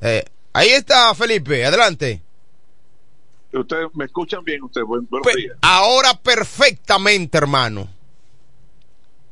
[0.00, 2.22] eh, ahí está Felipe, adelante.
[3.52, 4.86] Ustedes me escuchan bien, ustedes.
[4.86, 5.56] buenos días.
[5.62, 7.88] Ahora perfectamente, hermano.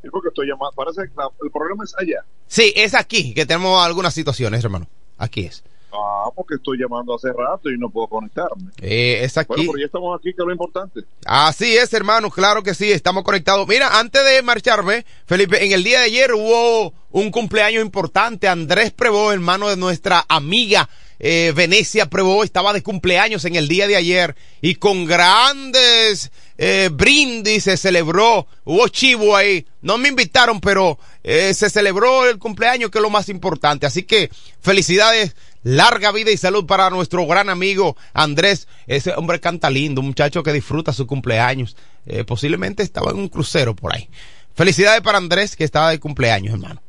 [0.02, 0.72] Es porque estoy llamando.
[0.74, 2.24] Parece que el problema es allá.
[2.46, 4.86] Sí, es aquí que tenemos algunas situaciones, hermano.
[5.18, 5.62] Aquí es.
[5.92, 8.70] Ah, porque estoy llamando hace rato y no puedo conectarme.
[8.80, 9.48] Eh, es aquí.
[9.48, 11.00] Bueno, pero ya estamos aquí, que es lo importante.
[11.24, 13.66] Así es, hermano, claro que sí, estamos conectados.
[13.66, 18.48] Mira, antes de marcharme, Felipe, en el día de ayer hubo un cumpleaños importante.
[18.48, 20.88] Andrés Prevó, hermano de nuestra amiga
[21.18, 26.90] eh, Venecia Prevó, estaba de cumpleaños en el día de ayer y con grandes eh,
[26.92, 28.46] brindis se celebró.
[28.64, 29.66] Hubo chivo ahí.
[29.82, 33.86] No me invitaron, pero eh, se celebró el cumpleaños, que es lo más importante.
[33.86, 38.68] Así que felicidades larga vida y salud para nuestro gran amigo Andrés.
[38.86, 41.76] Ese hombre canta lindo, un muchacho que disfruta su cumpleaños.
[42.06, 44.08] Eh, posiblemente estaba en un crucero por ahí.
[44.54, 46.82] Felicidades para Andrés que estaba de cumpleaños, hermano.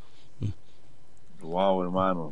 [1.48, 2.32] Wow, hermano.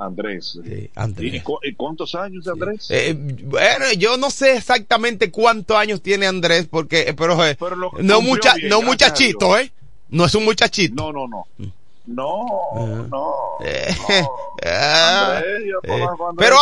[0.00, 0.58] Andrés.
[0.64, 1.34] Sí, Andrés.
[1.34, 2.88] ¿Y, cu y cuántos años, Andrés?
[2.90, 7.76] Eh, bueno, yo no sé exactamente cuántos años tiene Andrés, porque, eh, pero, eh, Pero
[7.76, 9.56] lo no, mucha, bien, no muchachito.
[9.56, 9.72] ¿eh?
[10.08, 10.94] No es un muchachito.
[10.94, 11.46] No, no, no.
[11.58, 11.66] Mm.
[12.06, 13.34] No, no.
[13.64, 14.30] Eh, no.
[14.66, 16.56] ah, Andrés, yo eh, pero,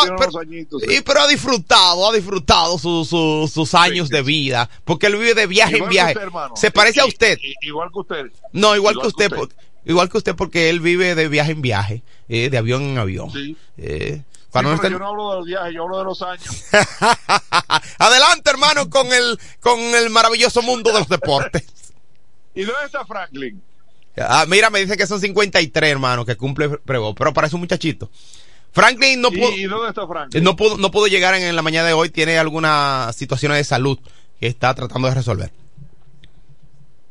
[0.44, 1.00] y sí.
[1.02, 5.32] pero ha disfrutado, ha disfrutado su, su- sus años sí, de vida, porque él vive
[5.34, 6.12] de viaje Igual en viaje.
[6.12, 6.54] usted, hermano.
[6.56, 7.38] Se parece a usted.
[7.62, 8.26] igual que usted.
[8.52, 9.30] No, igual, que usted.
[9.88, 13.30] Igual que usted porque él vive de viaje en viaje, eh, de avión en avión.
[13.32, 13.56] Sí.
[13.76, 16.22] Eh, Sí, cuando no pero yo no hablo de los viajes, yo hablo de los
[16.22, 16.64] años.
[17.98, 21.66] Adelante, hermano, con el, con el maravilloso mundo de los deportes.
[22.54, 23.62] ¿Y dónde está Franklin?
[24.16, 28.10] Ah, mira, me dice que son 53, hermano, que cumple Prego, pero parece un muchachito.
[28.72, 30.42] Franklin no pudo, ¿Y, y dónde está Franklin?
[30.42, 33.64] no pudo, no pudo llegar en, en la mañana de hoy, tiene algunas situaciones de
[33.64, 33.98] salud
[34.40, 35.52] que está tratando de resolver.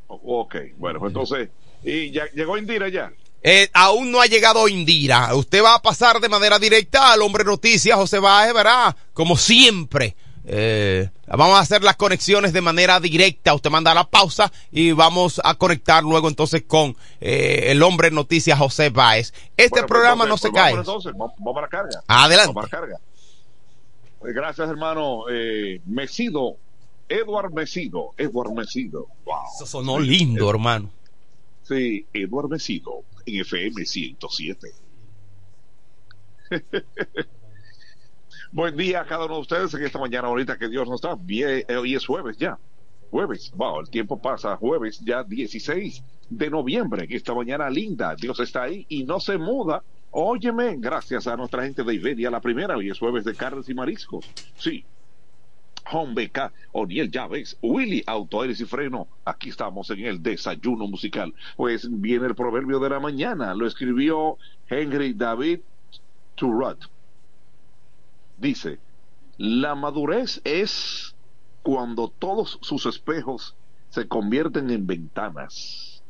[0.08, 1.50] Ok, bueno, pues entonces,
[1.88, 3.12] ¿y ya llegó Indira ya?
[3.44, 5.34] Eh, aún no ha llegado Indira.
[5.36, 10.16] Usted va a pasar de manera directa al hombre noticias, José Baez, verá, como siempre.
[10.50, 13.54] Eh, vamos a hacer las conexiones de manera directa.
[13.54, 18.58] Usted manda la pausa y vamos a conectar luego entonces con eh, el hombre noticias
[18.58, 19.34] José Baez.
[19.58, 20.72] Este Bueno, pues programa no se pues cae.
[20.74, 22.04] vamos Entonces, vamos, vamos a la carga.
[22.08, 22.54] Adelante.
[22.54, 23.00] Vamos a la carga.
[24.22, 25.24] Gracias, hermano.
[25.30, 26.58] Eh, Mesido,
[27.10, 29.08] Edward Mesido, Edward Mesido.
[29.26, 29.36] Wow.
[29.56, 30.90] Eso sonó lindo, hermano.
[31.68, 34.72] Sí, Edward Mesido, en FM 107.
[38.54, 41.16] Buen día a cada uno de ustedes en esta mañana ahorita que Dios nos da.
[41.16, 42.58] Bien, eh, hoy es jueves ya.
[43.12, 44.56] Jueves, wow, el tiempo pasa.
[44.56, 47.06] Jueves ya 16 de noviembre.
[47.10, 48.16] Esta mañana linda.
[48.16, 49.84] Dios está ahí y no se muda.
[50.12, 52.78] Óyeme, gracias a nuestra gente de Iberia, la primera.
[52.78, 54.26] Hoy es jueves de carnes y mariscos.
[54.58, 54.86] Sí,
[55.92, 59.08] Home BK, Oniel Llaves, Willy Auto y Freno.
[59.26, 61.34] Aquí estamos en el desayuno musical.
[61.56, 63.54] Pues viene el proverbio de la mañana.
[63.54, 65.60] Lo escribió Henry David
[66.36, 66.90] Turrot.
[68.38, 68.80] Dice,
[69.38, 71.16] la madurez es
[71.64, 73.56] cuando todos sus espejos
[73.90, 76.04] se convierten en ventanas.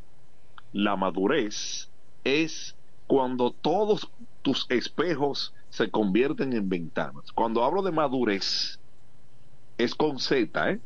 [0.73, 1.89] La madurez
[2.23, 2.75] es
[3.07, 4.09] cuando todos
[4.41, 7.31] tus espejos se convierten en ventanas.
[7.31, 8.79] Cuando hablo de madurez,
[9.77, 10.79] es con Z, ¿eh?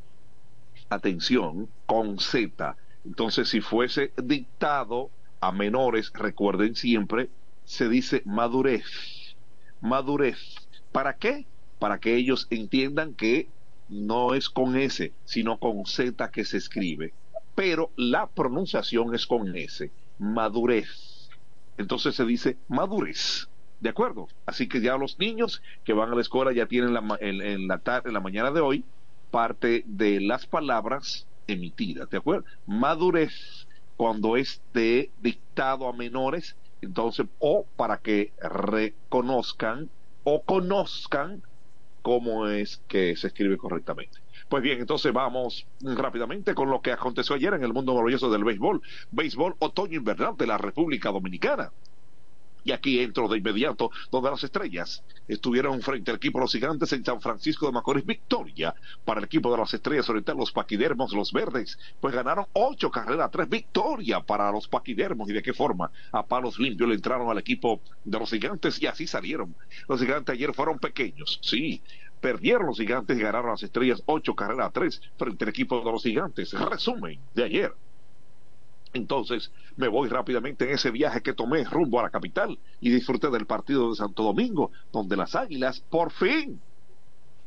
[0.89, 2.75] Atención, con Z.
[3.05, 7.29] Entonces, si fuese dictado a menores, recuerden siempre,
[7.63, 9.35] se dice madurez.
[9.79, 10.37] Madurez.
[10.91, 11.45] ¿Para qué?
[11.79, 13.47] Para que ellos entiendan que
[13.89, 17.13] no es con S, sino con Z que se escribe.
[17.55, 19.91] Pero la pronunciación es con S.
[20.19, 21.29] Madurez.
[21.77, 23.49] Entonces se dice madurez.
[23.82, 24.27] ¿De acuerdo?
[24.45, 27.67] Así que ya los niños que van a la escuela ya tienen la en, en
[27.67, 28.86] la tarde, en la mañana de hoy
[29.32, 32.09] parte de las palabras emitidas.
[32.09, 32.45] ¿De acuerdo?
[32.67, 33.67] Madurez
[33.97, 39.89] cuando es de dictado a menores, entonces, o para que reconozcan
[40.23, 41.43] o conozcan
[42.01, 44.19] cómo es que se escribe correctamente.
[44.49, 48.43] Pues bien, entonces vamos rápidamente con lo que aconteció ayer en el mundo maravilloso del
[48.43, 48.82] béisbol.
[49.11, 51.71] Béisbol otoño-invernal de la República Dominicana.
[52.64, 56.93] Y aquí entro de inmediato, donde las estrellas estuvieron frente al equipo de los gigantes
[56.93, 58.05] en San Francisco de Macorís.
[58.05, 58.74] Victoria
[59.05, 61.78] para el equipo de las estrellas oriental, los paquidermos, los verdes.
[61.99, 63.49] Pues ganaron ocho carreras, tres.
[63.49, 65.30] Victoria para los paquidermos.
[65.30, 65.91] ¿Y de qué forma?
[66.12, 69.55] A palos limpios le entraron al equipo de los gigantes y así salieron.
[69.88, 71.82] Los gigantes ayer fueron pequeños, sí.
[72.20, 75.91] Perdieron los gigantes y ganaron las estrellas ocho carreras a tres frente al equipo de
[75.91, 76.53] los gigantes.
[76.53, 77.74] Resumen de ayer.
[78.93, 83.29] Entonces me voy rápidamente en ese viaje que tomé rumbo a la capital y disfruté
[83.29, 86.59] del partido de Santo Domingo, donde las águilas por fin,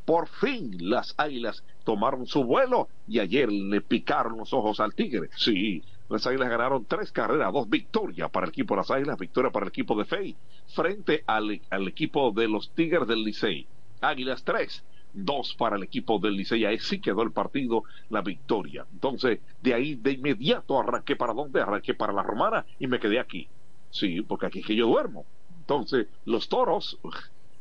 [0.05, 5.29] por fin las águilas tomaron su vuelo y ayer le picaron los ojos al tigre.
[5.37, 9.51] Sí, las águilas ganaron tres carreras, dos victorias para el equipo de las águilas, victoria
[9.51, 10.37] para el equipo de Fey,
[10.75, 13.67] frente al, al equipo de los tigres del Licey.
[14.01, 14.85] Águilas tres,
[15.15, 16.65] dos para el equipo del Licey.
[16.65, 18.87] Ahí sí quedó el partido, la victoria.
[18.93, 21.61] Entonces, de ahí de inmediato arranqué para dónde?
[21.61, 23.49] Arranqué para la Romana y me quedé aquí.
[23.91, 25.25] Sí, porque aquí es que yo duermo.
[25.61, 26.99] Entonces, los toros,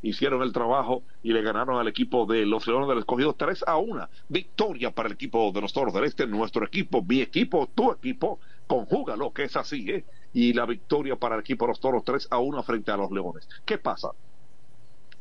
[0.04, 3.78] hicieron el trabajo y le ganaron al equipo de los Leones del Escogido 3 a
[3.78, 4.10] 1.
[4.28, 8.39] Victoria para el equipo de los Toros del Este, nuestro equipo, mi equipo, tu equipo,
[8.68, 10.06] conjúgalo, que es así, ¿eh?
[10.34, 13.12] Y la victoria para el equipo de los Toros 3 a 1 frente a los
[13.12, 13.47] Leones.
[13.66, 14.10] ¿Qué pasa?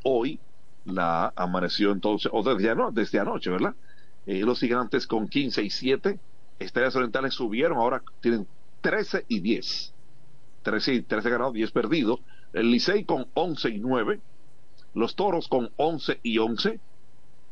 [0.02, 0.40] Hoy
[0.84, 3.74] la amaneció entonces, o desde, ano, desde anoche, ¿verdad?
[4.26, 6.18] Eh, los gigantes con 15 y 7,
[6.58, 8.46] Estrellas Orientales subieron, ahora tienen
[8.80, 9.92] 13 y 10.
[10.62, 12.20] 13, y 13 ganados, 10 perdidos.
[12.52, 14.20] El Licey con 11 y 9.
[14.94, 16.80] Los Toros con 11 y 11.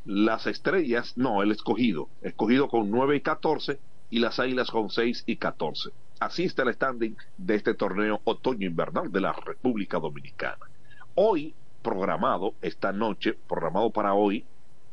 [0.04, 2.08] Las Estrellas, no, el Escogido.
[2.22, 3.78] Escogido con 9 y 14.
[4.10, 5.90] Y las Águilas con 6 y 14.
[6.18, 10.66] Así está el standing de este torneo otoño-invernal de la República Dominicana.
[11.14, 14.44] Hoy, programado, esta noche, programado para hoy,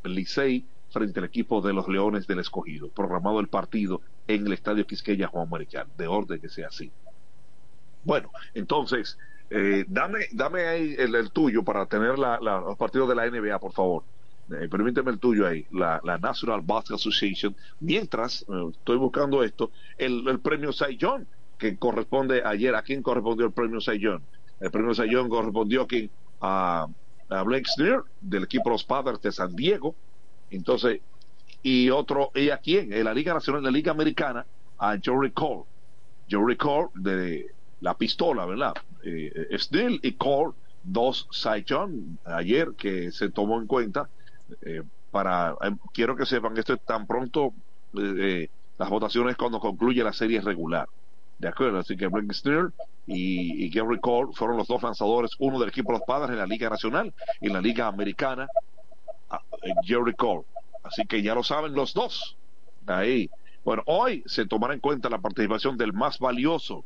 [0.04, 2.90] Licey frente al equipo de los Leones del Escogido.
[2.90, 5.88] Programado el partido en el Estadio Quisqueya Juan Marichal.
[5.98, 6.92] De orden que sea así.
[8.04, 9.18] Bueno, entonces,
[9.50, 13.60] eh, dame, dame ahí el, tuyo para tener la, la, los partidos de la NBA,
[13.60, 14.04] por favor.
[14.50, 17.56] Eh, permíteme el tuyo ahí, la, National Basketball Association.
[17.82, 20.98] Mientras eh, estoy buscando esto, el, premio Cy
[21.58, 24.00] que corresponde ayer, ¿a quién correspondió el premio Cy?
[24.60, 26.10] El premio Cy correspondió aquí
[26.42, 26.88] a,
[27.30, 29.96] Blake Sneer, del equipo los Padres de San Diego.
[30.50, 31.02] Entonces,
[31.62, 32.94] y otro, ¿y a quién?
[32.94, 34.46] En la Liga Nacional, de la Liga Americana,
[34.78, 35.64] a Jory Cole.
[36.30, 37.48] Jory Cole de
[37.82, 38.74] la pistola, ¿verdad?
[39.04, 44.10] Eh, Snell y Cole, dos Saichon ayer que se tomó en cuenta
[44.62, 44.82] eh,
[45.12, 47.54] para, eh, quiero que sepan, esto es tan pronto
[47.98, 50.88] eh, las votaciones cuando concluye la serie regular.
[51.40, 52.74] De acuerdo, así que Blake Snell
[53.06, 56.38] y, y Gary Cole fueron los dos lanzadores, uno del equipo de los padres en
[56.38, 58.48] la Liga Nacional y la Liga Americana,
[59.84, 60.44] Jerry Cole.
[60.84, 62.38] Así que ya lo saben los dos.
[62.88, 63.30] Ahí.
[63.64, 66.86] Bueno, hoy se tomará en cuenta la participación del más valioso,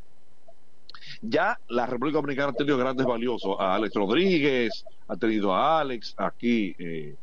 [1.21, 6.15] ya la República Dominicana ha tenido grandes valiosos, a Alex Rodríguez, ha tenido a Alex
[6.17, 7.15] aquí, eh,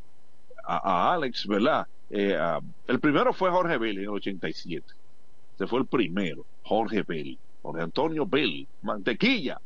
[0.65, 1.87] a, Alex, ¿verdad?
[2.11, 2.39] Eh,
[2.87, 4.87] el primero fue Jorge Belli en el 87.
[5.57, 7.39] Ese fue el primero, Jorge Belli.
[7.63, 9.61] Jorge Antonio Belli, mantequilla,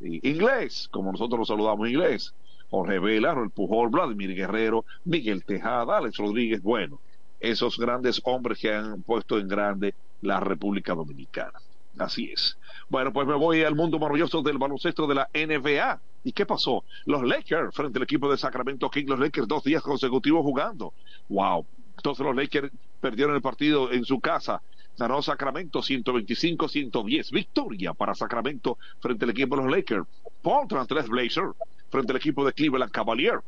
[0.00, 2.34] inglés, como nosotros lo saludamos inglés.
[2.70, 7.00] Jorge Vela, el Pujol, Vladimir Guerrero, Miguel Tejada, Alex Rodríguez, bueno,
[7.40, 11.60] esos grandes hombres que han puesto en grande la República Dominicana.
[11.98, 12.56] Así es.
[12.88, 16.00] Bueno, pues me voy al mundo maravilloso del baloncesto de la NBA.
[16.24, 16.84] ¿Y qué pasó?
[17.04, 20.92] Los Lakers frente al equipo de Sacramento King, los Lakers dos días consecutivos jugando.
[21.28, 21.66] Wow.
[21.96, 24.60] Entonces los Lakers perdieron el partido en su casa.
[24.96, 27.30] Ganó Sacramento 125-110.
[27.30, 30.06] Victoria para Sacramento frente al equipo de los Lakers.
[30.42, 31.44] Portland Trail Blazer
[31.90, 33.40] frente al equipo de Cleveland Cavalier.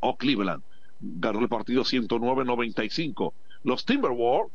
[0.00, 0.62] O Cleveland
[1.00, 3.32] ganó el partido 109-95.
[3.64, 4.52] Los Timberwolves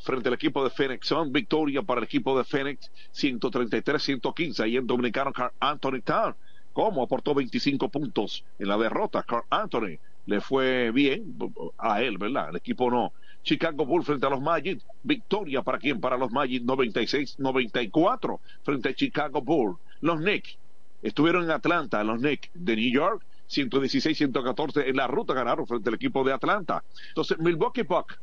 [0.00, 4.86] frente al equipo de Phoenix Sun, victoria para el equipo de Phoenix 133-115 ahí en
[4.86, 6.34] Dominicano Carl Anthony Town.
[6.72, 7.02] ¿Cómo?
[7.02, 9.22] Aportó 25 puntos en la derrota.
[9.22, 11.36] Carl Anthony le fue bien
[11.78, 12.50] a él, ¿verdad?
[12.50, 13.12] El equipo no.
[13.44, 14.82] Chicago Bulls frente a los Magic.
[15.02, 16.00] Victoria para quién?
[16.00, 19.78] Para los Magic 96-94 frente a Chicago Bulls.
[20.00, 20.58] Los Knicks
[21.02, 25.94] estuvieron en Atlanta, los Knicks de New York 116-114 en la ruta ganaron frente al
[25.94, 26.82] equipo de Atlanta.
[27.08, 28.18] Entonces, Milwaukee Bucks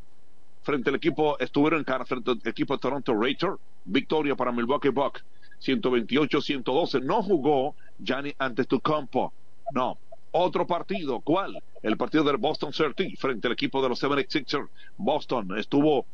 [0.63, 4.89] frente al equipo, estuvieron en cara frente al equipo de Toronto Raptors, victoria para Milwaukee
[4.89, 5.23] Bucks,
[5.61, 9.33] 128-112, no jugó Gianni antes tu campo,
[9.73, 9.97] no,
[10.31, 11.61] otro partido, ¿cuál?
[11.81, 16.05] El partido del Boston Celtics frente al equipo de los 76ers, Boston estuvo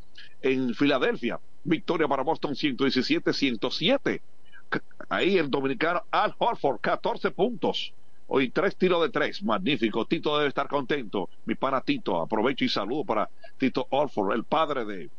[0.42, 4.22] en Filadelfia, victoria para Boston 117-107,
[5.10, 7.94] ahí el dominicano Al Horford, 14 puntos,
[8.30, 10.06] Hoy tres tiros de tres, magnífico.
[10.06, 11.30] Tito debe estar contento.
[11.46, 15.10] Mi pana Tito, aprovecho y saludo para Tito Orford, el padre de,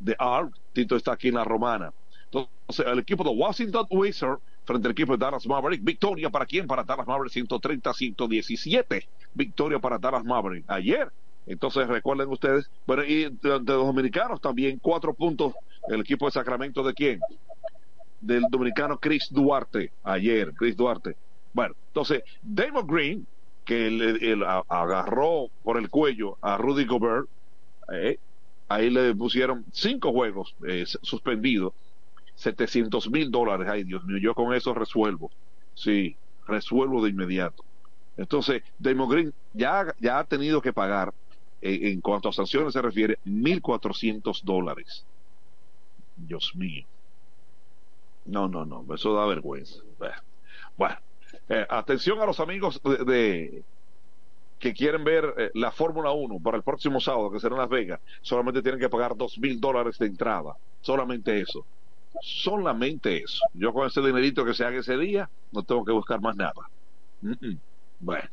[0.00, 0.54] de Art.
[0.72, 1.92] Tito está aquí en la romana.
[2.24, 5.82] Entonces, el equipo de Washington Wizards frente al equipo de Dallas Maverick.
[5.82, 6.66] Victoria para quién?
[6.66, 9.06] Para Dallas Maverick 130-117.
[9.32, 10.64] Victoria para Dallas Maverick.
[10.68, 11.10] Ayer.
[11.46, 15.54] Entonces recuerden ustedes, bueno, y de, los dominicanos también, cuatro puntos
[15.88, 17.20] el equipo de Sacramento de quién?
[18.20, 21.16] Del dominicano Chris Duarte, ayer, Chris Duarte.
[21.52, 23.26] Bueno, entonces, Damon Green,
[23.64, 27.28] que él agarró por el cuello a Rudy Gobert,
[27.92, 28.18] eh,
[28.68, 31.72] ahí le pusieron cinco juegos eh, suspendidos,
[32.36, 33.68] 700 mil dólares.
[33.68, 35.30] Ay, Dios mío, yo con eso resuelvo.
[35.74, 36.16] Sí,
[36.46, 37.64] resuelvo de inmediato.
[38.16, 41.12] Entonces, Damon Green ya, ya ha tenido que pagar,
[41.60, 45.04] en cuanto a sanciones se refiere, 1.400 dólares.
[46.16, 46.84] Dios mío.
[48.24, 49.80] No, no, no, eso da vergüenza.
[50.76, 50.96] Bueno,
[51.48, 53.64] eh, atención a los amigos de,
[54.58, 57.70] que quieren ver eh, la Fórmula 1 para el próximo sábado, que será en Las
[57.70, 60.56] Vegas, solamente tienen que pagar dos mil dólares de entrada.
[60.80, 61.66] Solamente eso.
[62.22, 63.40] Solamente eso.
[63.54, 66.52] Yo con ese dinerito que se haga ese día, no tengo que buscar más nada.
[68.00, 68.28] Bueno.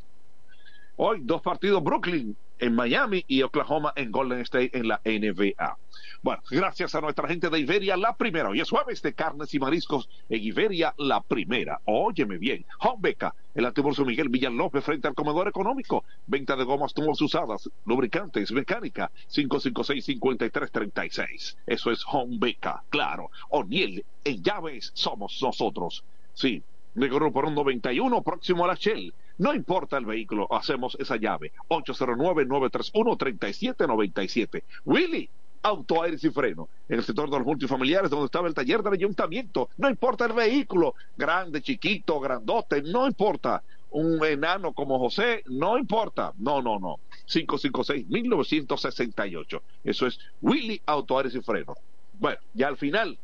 [0.95, 5.75] Hoy dos partidos Brooklyn en Miami y Oklahoma en Golden State en la NBA.
[6.21, 8.49] Bueno, gracias a nuestra gente de Iberia, la primera.
[8.49, 11.79] Hoy es jueves de carnes y mariscos en Iberia, la primera.
[11.85, 12.63] Óyeme bien.
[12.99, 16.03] Beca, el antiburso Miguel Villalópez frente al comedor económico.
[16.27, 21.55] Venta de gomas tubos usadas, lubricantes, mecánica, 556-5336.
[21.65, 22.05] Eso es
[22.39, 23.31] Beca, claro.
[23.49, 26.03] O'Neill, en llaves somos nosotros.
[26.35, 26.61] Sí,
[26.95, 29.13] de por un 91 próximo a la Shell.
[29.37, 31.53] No importa el vehículo, hacemos esa llave.
[31.69, 34.63] 809-931-3797.
[34.85, 35.29] Willy,
[35.63, 36.69] auto, aire y freno.
[36.87, 39.69] En el sector de los multifamiliares, donde estaba el taller del ayuntamiento.
[39.77, 43.63] No importa el vehículo, grande, chiquito, grandote, no importa.
[43.89, 46.33] Un enano como José, no importa.
[46.37, 46.99] No, no, no.
[47.27, 49.61] 556-1968.
[49.83, 51.75] Eso es Willy Auto, Aires y Freno.
[52.19, 53.17] Bueno, ya al final,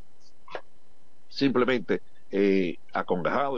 [1.28, 2.78] simplemente eh,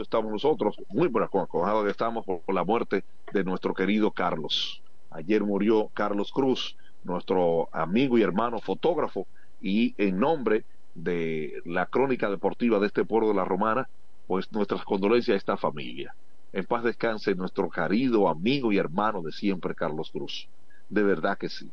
[0.01, 4.81] estamos nosotros, muy acongajados estamos por, la muerte de nuestro querido Carlos.
[5.11, 9.27] Ayer murió Carlos Cruz, nuestro amigo y hermano fotógrafo,
[9.61, 10.65] y en nombre
[10.95, 13.87] de la crónica deportiva de este pueblo de la Romana,
[14.27, 16.15] pues nuestras condolencias a esta familia.
[16.51, 20.47] En paz descanse nuestro querido amigo y hermano de siempre, Carlos Cruz.
[20.89, 21.69] De verdad que sí.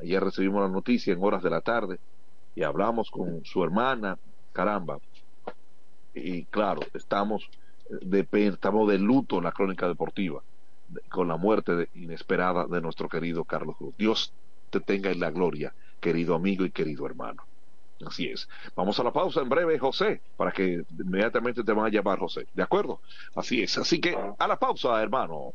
[0.00, 1.98] Ayer recibimos la noticia en horas de la tarde
[2.54, 4.18] y hablamos con su hermana,
[4.52, 4.98] caramba,
[6.14, 7.48] y claro, estamos
[7.88, 10.42] de, estamos de luto en la crónica deportiva
[11.08, 13.94] con la muerte inesperada de nuestro querido Carlos Cruz.
[13.96, 14.32] Dios
[14.70, 17.42] te tenga en la gloria, querido amigo y querido hermano.
[18.06, 18.48] Así es.
[18.74, 22.46] Vamos a la pausa en breve, José, para que inmediatamente te van a llamar José.
[22.52, 23.00] ¿De acuerdo?
[23.34, 23.78] Así es.
[23.78, 25.54] Así que a la pausa, hermano.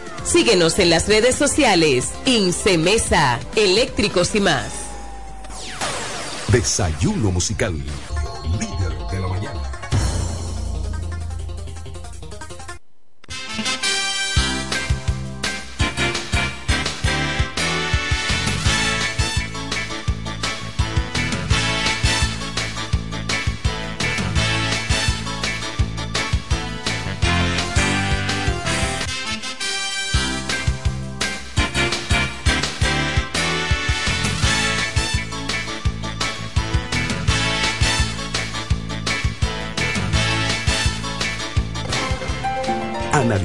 [0.23, 2.09] Síguenos en las redes sociales.
[2.25, 4.71] Incemesa, eléctricos y más.
[6.51, 7.75] Desayuno musical.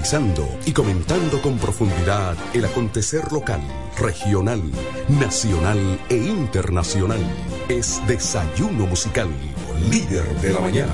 [0.07, 3.61] Analizando y comentando con profundidad el acontecer local,
[3.99, 4.63] regional,
[5.09, 5.79] nacional
[6.09, 7.19] e internacional.
[7.69, 9.29] Es Desayuno Musical,
[9.91, 10.93] líder de la mañana.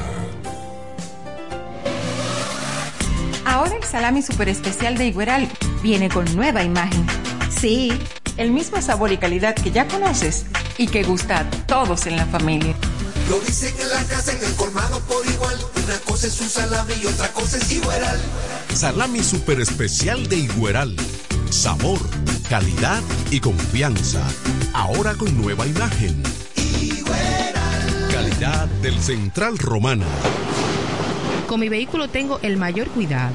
[3.45, 5.47] Ahora el salami super especial de Igueral
[5.83, 7.05] viene con nueva imagen.
[7.51, 7.93] Sí,
[8.39, 10.47] el mismo sabor y calidad que ya conoces
[10.79, 12.75] y que gusta a todos en la familia.
[13.29, 15.59] Lo dicen en la casa, en el colmado por igual.
[15.85, 18.21] Una cosa es un salami y otra cosa es Igueral.
[18.75, 20.97] Salami super especial de Igueral.
[21.51, 21.99] Sabor,
[22.49, 24.27] calidad y confianza.
[24.73, 26.23] Ahora con nueva imagen.
[28.11, 30.07] Calidad del Central Romana.
[31.47, 33.35] Con mi vehículo tengo el mayor cuidado.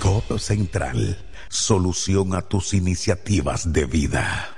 [0.00, 1.18] Codo Central,
[1.48, 4.57] solución a tus iniciativas de vida.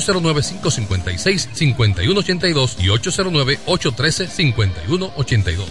[0.01, 5.65] 809-556-5182 y 809-813-5182.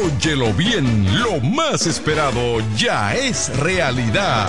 [0.00, 4.48] Óyelo bien, lo más esperado ya es realidad.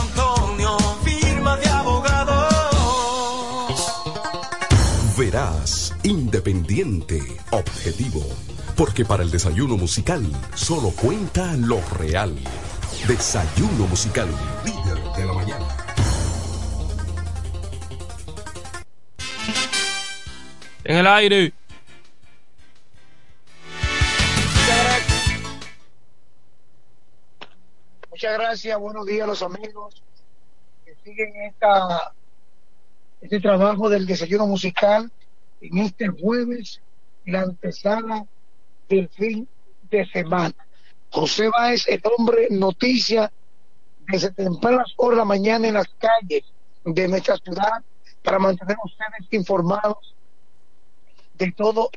[6.03, 7.21] independiente,
[7.51, 8.21] objetivo.
[8.75, 10.25] Porque para el desayuno musical
[10.55, 12.35] solo cuenta lo real.
[13.07, 14.27] Desayuno musical,
[14.65, 15.67] líder de la mañana.
[20.83, 21.53] En el aire.
[28.09, 30.01] Muchas gracias, buenos días a los amigos
[30.85, 32.13] que siguen esta,
[33.21, 35.11] este trabajo del desayuno musical
[35.61, 36.81] en este jueves,
[37.25, 38.25] la antesala
[38.89, 39.47] del fin
[39.89, 40.55] de semana.
[41.11, 43.31] José Báez, el hombre noticia,
[44.07, 46.43] desde tempranas horas de la mañana en las calles
[46.83, 47.83] de nuestra ciudad
[48.23, 50.15] para mantener ustedes informados
[51.35, 51.89] de todo.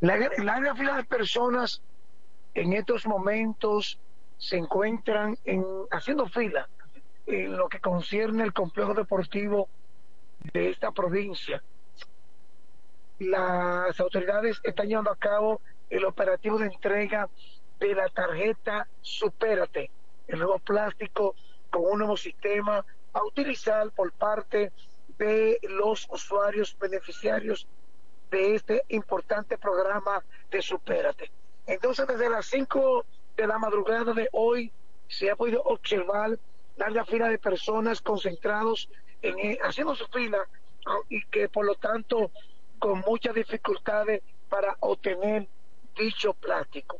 [0.00, 1.80] La, la gran fila de personas
[2.54, 3.98] en estos momentos
[4.38, 6.68] se encuentran en, haciendo fila
[7.26, 9.68] en lo que concierne el complejo deportivo
[10.52, 11.62] de esta provincia.
[13.18, 15.60] Las autoridades están llevando a cabo
[15.90, 17.28] el operativo de entrega
[17.80, 19.90] de la tarjeta Supérate,
[20.26, 21.34] el nuevo plástico
[21.70, 24.72] con un nuevo sistema a utilizar por parte
[25.18, 27.66] de los usuarios beneficiarios
[28.30, 31.30] de este importante programa de Supérate.
[31.66, 33.04] Entonces, desde las 5
[33.36, 34.72] de la madrugada de hoy
[35.08, 36.38] se ha podido observar
[36.76, 38.88] larga fila de personas concentrados
[39.22, 40.46] en, eh, haciendo su fila
[41.08, 42.30] y que por lo tanto
[42.78, 45.46] con muchas dificultades para obtener
[45.96, 46.98] dicho plástico.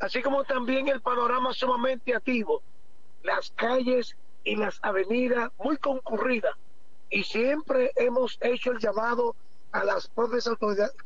[0.00, 2.62] Así como también el panorama sumamente activo,
[3.22, 6.54] las calles y las avenidas muy concurridas
[7.10, 9.36] y siempre hemos hecho el llamado
[9.72, 10.48] a las propias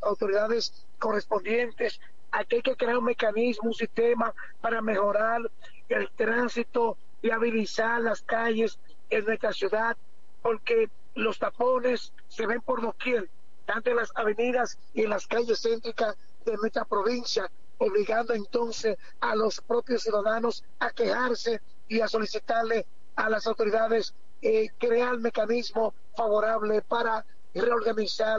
[0.00, 2.00] autoridades correspondientes
[2.32, 5.40] a que hay que crear un mecanismo, un sistema para mejorar
[5.88, 8.78] el tránsito y habilitar las calles
[9.11, 9.96] en nuestra ciudad,
[10.42, 13.28] porque los tapones se ven por doquier,
[13.66, 19.34] tanto en las avenidas y en las calles céntricas de nuestra provincia, obligando entonces a
[19.34, 22.86] los propios ciudadanos a quejarse y a solicitarle
[23.16, 28.38] a las autoridades eh, crear mecanismo favorable para reorganizar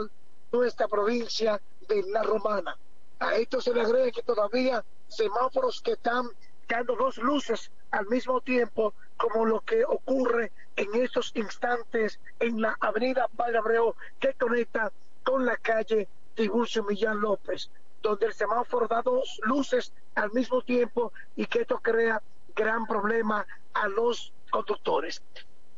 [0.52, 2.76] nuestra provincia de La Romana.
[3.18, 6.26] A esto se le agrega que todavía semáforos que están
[6.68, 12.74] dando dos luces al mismo tiempo, como lo que ocurre en estos instantes en la
[12.80, 14.90] avenida Padre Abreu que conecta
[15.22, 21.12] con la calle Tiburcio Millán López, donde el semáforo da dos luces al mismo tiempo
[21.36, 22.22] y que esto crea
[22.56, 25.22] gran problema a los conductores.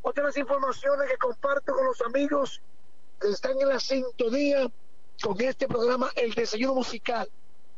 [0.01, 2.61] Otras informaciones que comparto con los amigos
[3.19, 4.71] que están en la sintonía
[5.21, 7.27] con este programa, el desayuno musical,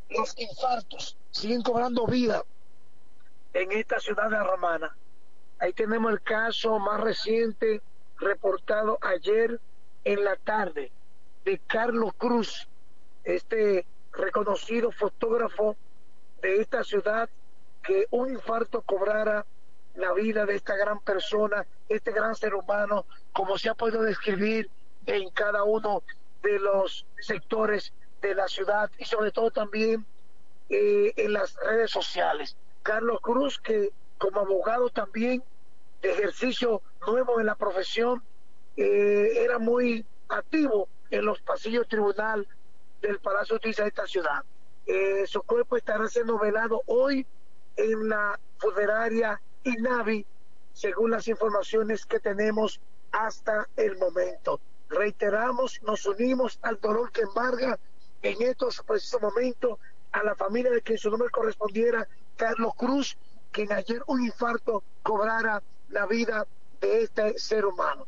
[0.10, 2.44] los infartos siguen cobrando vida
[3.54, 4.96] en esta ciudad de Romana.
[5.60, 7.82] Ahí tenemos el caso más reciente
[8.18, 9.60] reportado ayer
[10.04, 10.92] en la tarde
[11.46, 12.68] de Carlos Cruz,
[13.24, 15.76] este reconocido fotógrafo
[16.42, 17.30] de esta ciudad,
[17.84, 19.46] que un infarto cobrara
[19.96, 24.70] la vida de esta gran persona, este gran ser humano, como se ha podido describir
[25.06, 26.04] en cada uno
[26.44, 30.06] de los sectores de la ciudad y sobre todo también
[30.70, 32.58] eh, en las redes sociales.
[32.84, 35.44] Carlos Cruz, que como abogado también
[36.02, 38.22] de ejercicio nuevo en la profesión,
[38.78, 42.48] eh, era muy activo en los pasillos tribunal
[43.02, 44.44] del Palacio de Justicia de esta ciudad.
[44.86, 47.26] Eh, su cuerpo estará siendo velado hoy
[47.76, 50.26] en la funeraria INAVI,
[50.74, 52.80] según las informaciones que tenemos
[53.12, 54.60] hasta el momento.
[54.90, 57.80] Reiteramos, nos unimos al dolor que embarga
[58.22, 59.80] en estos precisos momentos
[60.12, 62.08] a la familia de quien su nombre correspondiera,
[62.38, 63.18] Carlos Cruz,
[63.56, 66.46] quien ayer un infarto cobrara la vida
[66.82, 68.06] de este ser humano.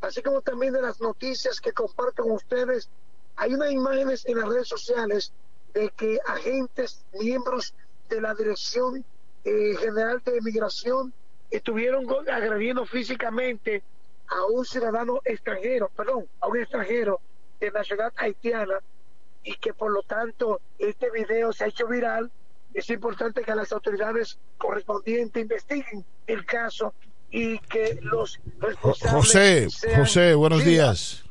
[0.00, 2.88] Así como también de las noticias que comparto con ustedes,
[3.34, 5.32] hay unas imágenes en las redes sociales
[5.72, 7.74] de que agentes, miembros
[8.08, 9.04] de la Dirección
[9.44, 11.12] eh, General de Migración,
[11.50, 13.82] estuvieron agrediendo físicamente
[14.28, 17.20] a un ciudadano extranjero, perdón, a un extranjero
[17.58, 18.78] de nacionalidad haitiana
[19.42, 22.30] y que por lo tanto este video se ha hecho viral.
[22.74, 26.92] Es importante que las autoridades correspondientes investiguen el caso
[27.30, 29.12] y que los responsables.
[29.12, 31.24] José, José, buenos días.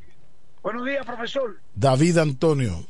[0.62, 1.60] Buenos días, profesor.
[1.76, 2.86] David Antonio.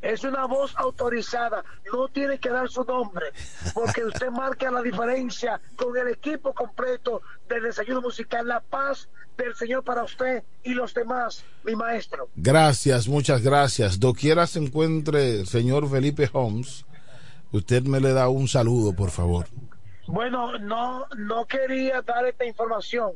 [0.00, 3.26] Es una voz autorizada, no tiene que dar su nombre,
[3.74, 9.56] porque usted marca la diferencia con el equipo completo del desayuno musical La Paz del
[9.56, 12.28] Señor para usted y los demás, mi maestro.
[12.36, 13.98] Gracias, muchas gracias.
[13.98, 16.84] Doquiera se encuentre el señor Felipe Holmes,
[17.52, 19.46] usted me le da un saludo, por favor.
[20.06, 23.12] Bueno, no, no quería dar esta información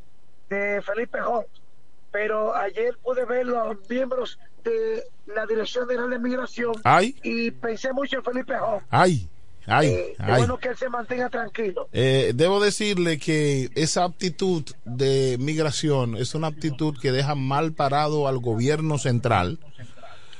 [0.51, 1.49] de Felipe Holmes,
[2.11, 6.75] pero ayer pude ver los miembros de la Dirección General de Migración
[7.23, 8.85] y pensé mucho en Felipe Holmes.
[8.91, 9.27] Ay,
[9.67, 10.41] ay, eh, ay.
[10.41, 11.89] bueno que él se mantenga tranquilo.
[11.93, 18.29] Eh, debo decirle que esa aptitud de migración es una aptitud que deja mal parado
[18.29, 19.59] al gobierno central,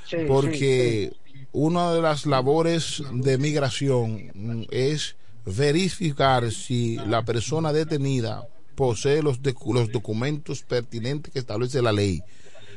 [0.05, 1.13] Sí, porque
[1.53, 9.41] una de las labores de migración mm, es verificar si la persona detenida posee los,
[9.43, 12.21] de- los documentos pertinentes que establece la ley.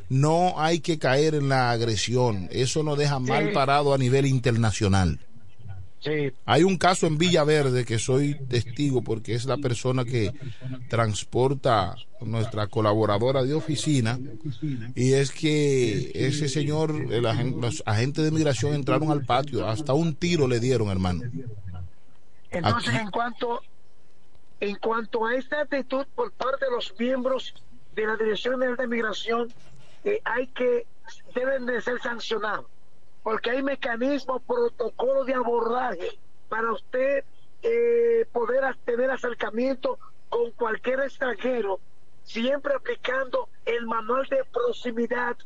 [0.09, 5.18] No hay que caer en la agresión, eso nos deja mal parado a nivel internacional.
[6.44, 10.32] Hay un caso en Villaverde que soy testigo porque es la persona que
[10.88, 14.18] transporta nuestra colaboradora de oficina
[14.94, 19.92] y es que ese señor, el agen- los agentes de migración entraron al patio, hasta
[19.94, 21.22] un tiro le dieron, hermano.
[22.51, 22.99] Entonces, Aquí.
[23.05, 23.61] en cuanto
[24.61, 27.53] en cuanto a esta actitud por parte de los miembros
[27.94, 29.53] de la Dirección General de Migración,
[30.05, 30.86] eh, hay que
[31.34, 32.64] deben de ser sancionados,
[33.27, 36.16] porque hay mecanismos, protocolos de abordaje
[36.49, 37.24] para usted
[37.61, 39.99] eh, poder tener acercamiento
[40.29, 41.81] con cualquier extranjero,
[42.22, 45.37] siempre aplicando el manual de proximidad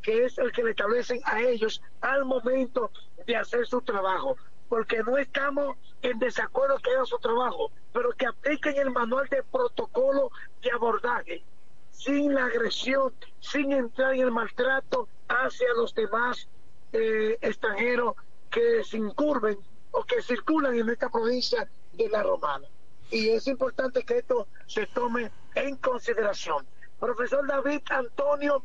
[0.00, 2.90] que es el que le establecen a ellos al momento
[3.26, 4.38] de hacer su trabajo,
[4.70, 9.42] porque no estamos en desacuerdo que hagan su trabajo, pero que apliquen el manual de
[9.42, 10.30] protocolo
[10.62, 11.44] de abordaje,
[11.90, 16.48] sin la agresión, sin entrar en el maltrato hacia los demás
[16.92, 18.14] eh, extranjeros
[18.50, 19.58] que se incurven
[19.90, 22.66] o que circulan en esta provincia de la Romana.
[23.10, 26.66] Y es importante que esto se tome en consideración.
[26.98, 28.62] Profesor David Antonio,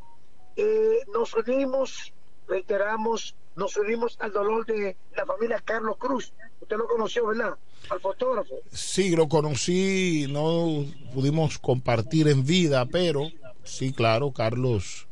[0.55, 2.13] eh, nos unimos,
[2.47, 6.33] reiteramos, nos unimos al dolor de la familia Carlos Cruz.
[6.59, 7.57] Usted lo conoció, ¿verdad?
[7.89, 8.55] Al fotógrafo.
[8.71, 13.29] Sí, lo conocí, no pudimos compartir en vida, pero
[13.63, 15.07] sí, claro, Carlos,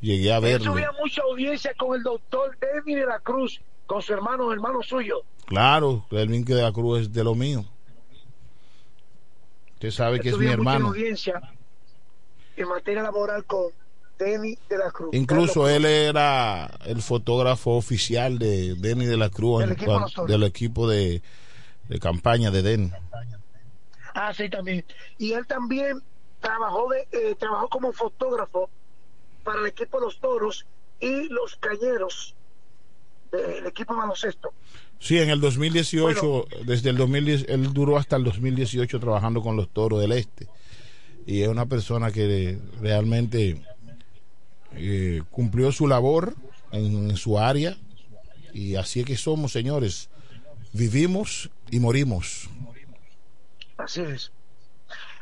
[0.00, 0.72] llegué a Él verlo.
[0.72, 5.22] subía mucha audiencia con el doctor David de la Cruz, con su hermano, hermano suyo.
[5.46, 7.64] Claro, el que de la Cruz es de lo mío.
[9.74, 10.88] Usted sabe que es mi Subía mucha hermano.
[10.88, 11.40] audiencia
[12.56, 13.66] en materia laboral con
[14.18, 15.08] Denny de la Cruz.
[15.14, 20.30] Incluso él era el fotógrafo oficial de Denny de la Cruz, Del equipo Toros.
[20.30, 21.22] del equipo de,
[21.88, 22.92] de campaña de Denny.
[24.14, 24.84] Ah, sí, también.
[25.18, 26.02] Y él también
[26.40, 28.68] trabajó de, eh, trabajó como fotógrafo
[29.42, 30.66] para el equipo los toros
[31.00, 32.34] y los cañeros
[33.32, 34.52] del equipo baloncesto.
[34.98, 39.68] Sí, en el 2018, desde el 2010, él duró hasta el 2018 trabajando con los
[39.70, 40.46] Toros del Este.
[41.26, 43.62] Y es una persona que realmente
[44.72, 46.34] eh, cumplió su labor
[46.72, 47.78] en, en su área.
[48.52, 50.10] Y así es que somos, señores.
[50.72, 52.50] Vivimos y morimos.
[53.78, 54.32] Así es.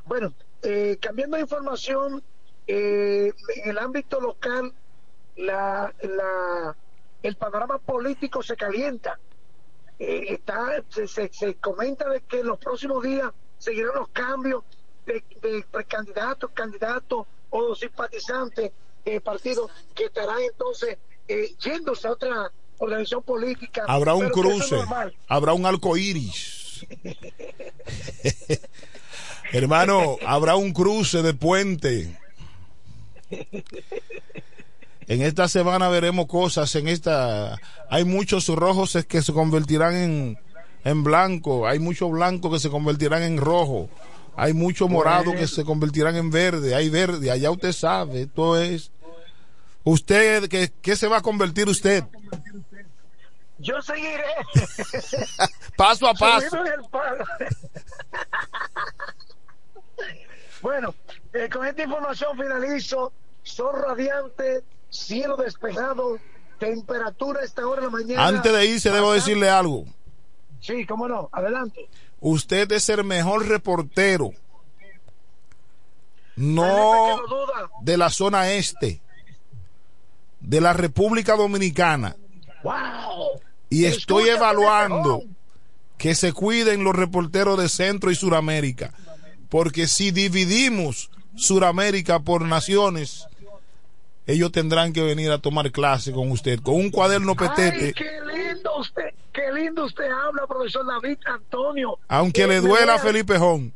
[0.07, 2.23] Bueno, eh, cambiando de información,
[2.69, 4.73] eh, en el ámbito local,
[5.37, 6.77] la, la,
[7.23, 9.19] el panorama político se calienta.
[9.99, 14.63] Eh, está, se, se- se comenta de que en los próximos días seguirán los cambios
[15.07, 18.71] de, de precandidatos, candidatos o simpatizantes
[19.05, 23.85] de partidos que estarán entonces eh, yéndose a otra organización política.
[23.89, 25.17] Habrá un es cruce, normal.
[25.27, 26.87] habrá un arco iris.
[29.53, 32.19] Hermano, habrá un cruce de puente.
[35.09, 36.75] En esta semana veremos cosas.
[36.75, 37.59] En esta
[37.89, 40.39] hay muchos rojos que se convertirán en,
[40.85, 41.67] en blanco.
[41.67, 43.89] Hay muchos blancos que se convertirán en rojo.
[44.37, 46.75] Hay muchos morados que se convertirán en verde.
[46.75, 47.31] Hay verde.
[47.31, 48.23] Allá usted sabe.
[48.23, 48.93] Esto es.
[49.85, 52.05] Usted, ¿qué, qué se va a convertir usted?
[53.59, 54.25] Yo seguiré.
[55.77, 56.59] Paso a paso.
[60.61, 60.93] Bueno,
[61.33, 63.13] eh, con esta información finalizo.
[63.43, 66.19] Sol radiante, cielo despejado,
[66.59, 68.27] temperatura a esta hora de la mañana.
[68.27, 69.85] Antes de irse, debo decirle algo.
[70.61, 71.89] Sí, cómo no, adelante.
[72.21, 74.33] Usted es el mejor reportero.
[76.37, 77.21] No
[77.83, 79.01] de la zona este,
[80.41, 82.17] de la República Dominicana.
[82.63, 83.41] ¡Wow!
[83.71, 85.23] Y estoy evaluando
[85.97, 88.95] que se cuiden los reporteros de Centro y Suramérica.
[89.49, 93.27] Porque si dividimos Suramérica por naciones,
[94.27, 97.87] ellos tendrán que venir a tomar clase con usted, con un cuaderno petete.
[97.87, 101.99] Ay, qué lindo usted, qué lindo usted habla, profesor David Antonio.
[102.09, 103.73] Aunque Eh, le duela a Felipe Jón.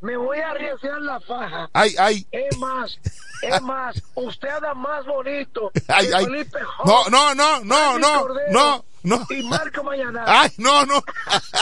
[0.00, 1.68] Me voy a arriesgar la faja.
[1.72, 2.26] Ay, ay.
[2.32, 2.98] Es más,
[3.42, 6.24] es más, usted anda más bonito Ay, que ay.
[6.26, 9.26] Felipe Jón, No, no, no, no, no, Cordero no, no.
[9.30, 10.24] Y Marco Mañana.
[10.26, 11.02] Ay, no, no.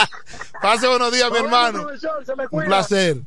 [0.61, 1.83] Pase buenos días, mi hermano.
[1.83, 3.17] profesor, se me Un placer.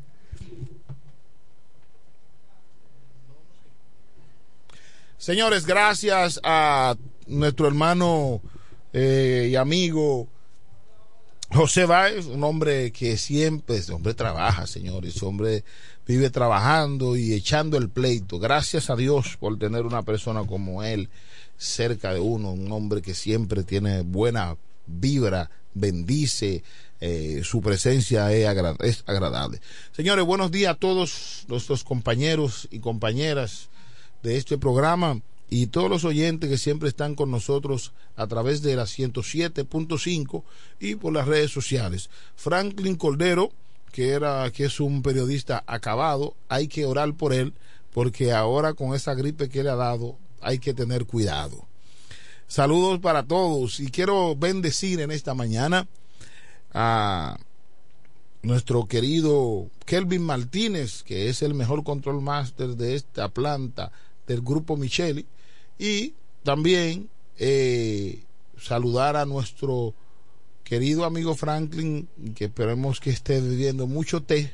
[5.25, 6.97] Señores, gracias a
[7.27, 8.43] nuestro hermano
[8.93, 10.29] eh, y amigo
[11.51, 15.65] José Báez, un hombre que siempre, ese hombre trabaja, señores, hombre
[16.07, 18.39] vive trabajando y echando el pleito.
[18.39, 21.09] Gracias a Dios por tener una persona como él
[21.57, 26.63] cerca de uno, un hombre que siempre tiene buena vibra, bendice,
[27.01, 28.47] eh, su presencia es
[29.07, 29.63] agradable.
[29.93, 33.71] Señores, buenos días a todos nuestros compañeros y compañeras
[34.25, 35.21] de este programa.
[35.51, 40.43] y todos los oyentes que siempre están con nosotros a través de la 107.5
[40.81, 42.09] y por las redes sociales.
[42.35, 43.53] Franklin Cordero,
[43.93, 47.53] que era que es un periodista acabado, hay que orar por él
[47.93, 51.67] porque ahora con esa gripe que le ha dado hay que tener cuidado.
[52.49, 55.87] Saludos para todos y quiero bendecir en esta mañana
[56.73, 57.37] a
[58.43, 63.93] nuestro querido Kelvin Martínez, que es el mejor control master de esta planta
[64.27, 65.27] del grupo Micheli,
[65.79, 68.25] y también eh,
[68.59, 69.95] saludar a nuestro
[70.63, 74.53] querido amigo Franklin, que esperemos que esté viviendo mucho té.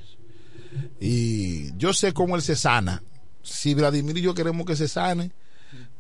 [1.01, 3.03] Y yo sé cómo él se sana.
[3.43, 5.33] Si Vladimir y yo queremos que se sane,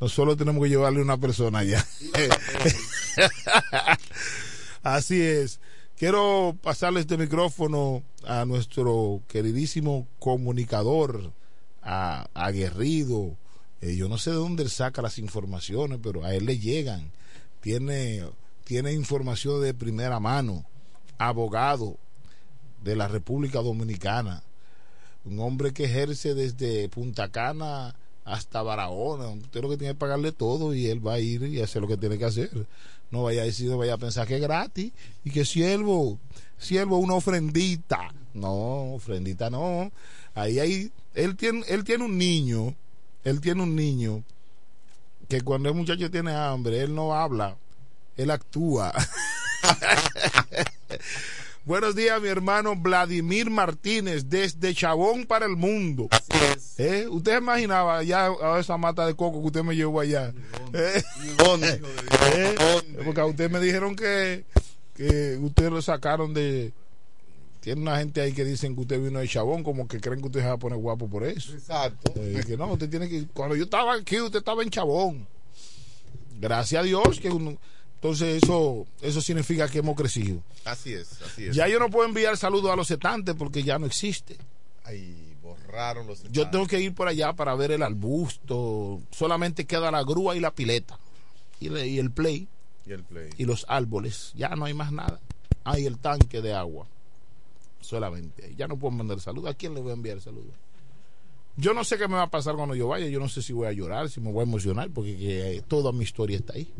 [0.00, 1.84] nosotros tenemos que llevarle una persona allá.
[4.82, 5.60] Así es.
[5.96, 11.32] Quiero pasarle este micrófono a nuestro queridísimo comunicador,
[11.82, 13.36] aguerrido.
[13.80, 17.10] Eh, yo no sé de dónde él saca las informaciones, pero a él le llegan.
[17.60, 18.24] Tiene,
[18.64, 20.64] tiene información de primera mano.
[21.18, 21.96] Abogado
[22.82, 24.42] de la República Dominicana.
[25.24, 27.94] Un hombre que ejerce desde Punta Cana
[28.24, 29.28] hasta Barahona.
[29.28, 31.88] Usted lo que tiene que pagarle todo y él va a ir y hacer lo
[31.88, 32.66] que tiene que hacer.
[33.10, 34.92] No vaya a decir, no vaya a pensar que es gratis
[35.24, 36.18] y que siervo,
[36.58, 38.14] siervo, una ofrendita.
[38.34, 39.90] No, ofrendita no.
[40.34, 42.74] Ahí hay, él tiene, él tiene un niño,
[43.24, 44.24] él tiene un niño
[45.28, 47.56] que cuando el muchacho tiene hambre, él no habla,
[48.16, 48.92] él actúa.
[51.64, 56.08] Buenos días, mi hermano Vladimir Martínez, desde Chabón para el mundo.
[56.78, 57.06] ¿Eh?
[57.08, 60.32] ¿Usted imaginaba ya a esa mata de coco que usted me llevó allá?
[60.72, 61.02] ¿Eh?
[62.34, 62.56] ¿Eh?
[63.04, 64.46] Porque a usted me dijeron que,
[64.94, 66.72] que usted lo sacaron de...
[67.60, 70.26] Tiene una gente ahí que dicen que usted vino de Chabón, como que creen que
[70.26, 71.52] usted se va a poner guapo por eso.
[71.52, 72.12] Exacto.
[72.16, 73.26] Eh, que no, usted tiene que...
[73.28, 75.26] Cuando yo estaba aquí, usted estaba en Chabón.
[76.38, 77.58] Gracias a Dios que uno...
[77.96, 80.42] Entonces eso eso significa que hemos crecido.
[80.64, 81.54] Así es, así es.
[81.54, 84.38] Ya yo no puedo enviar saludos a los setantes porque ya no existe.
[84.84, 89.02] Ay, borraron los Yo tengo que ir por allá para ver el arbusto.
[89.10, 90.98] Solamente queda la grúa y la pileta.
[91.60, 92.48] Y, le- y el play.
[92.86, 93.28] Y el play.
[93.36, 94.32] Y los árboles.
[94.34, 95.20] Ya no hay más nada.
[95.64, 96.86] Hay el tanque de agua.
[97.80, 98.54] Solamente.
[98.56, 99.50] Ya no puedo mandar saludos.
[99.50, 100.54] ¿A quién le voy a enviar saludos?
[101.56, 103.06] Yo no sé qué me va a pasar cuando yo vaya.
[103.08, 105.62] Yo no sé si voy a llorar, si me voy a emocionar, porque que, eh,
[105.66, 106.72] toda mi historia está ahí.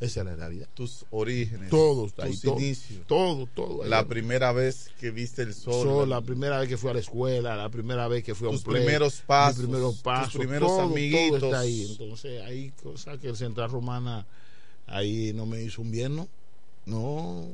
[0.00, 0.68] Esa es la realidad.
[0.74, 1.70] Tus orígenes.
[1.70, 2.32] Todo está ahí.
[2.32, 3.06] Tus todo, inicios.
[3.06, 3.84] Todo, todo.
[3.84, 3.88] ahí.
[3.88, 5.84] La primera vez que viste el sol.
[5.84, 8.50] Sol, la primera vez que fui a la escuela, la primera vez que fui a
[8.50, 11.42] un Tus play, primeros pasos, mis primeros tus pasos, primeros todo, todo amiguitos.
[11.44, 11.86] está ahí.
[11.88, 14.26] Entonces, hay cosas que el Central Romana
[14.88, 16.28] ahí no me hizo un bien, ¿no?
[16.84, 17.46] No.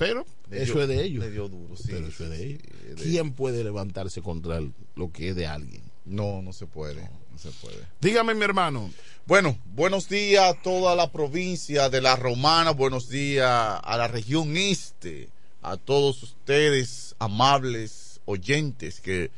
[0.00, 1.22] Pero Le eso dio- es de ellos.
[1.24, 2.62] le dio duro, sí, Pero eso es de ellos.
[2.64, 5.82] sí, de- ¿Quién puede levantarse contra el- lo que es de alguien?
[6.06, 7.02] No, no se puede.
[7.30, 7.76] No se puede.
[8.00, 8.90] Dígame, mi hermano.
[9.26, 14.56] Bueno, buenos días a toda la provincia de La Romana, buenos días a la región
[14.56, 15.28] este,
[15.62, 19.30] a todos ustedes, amables oyentes que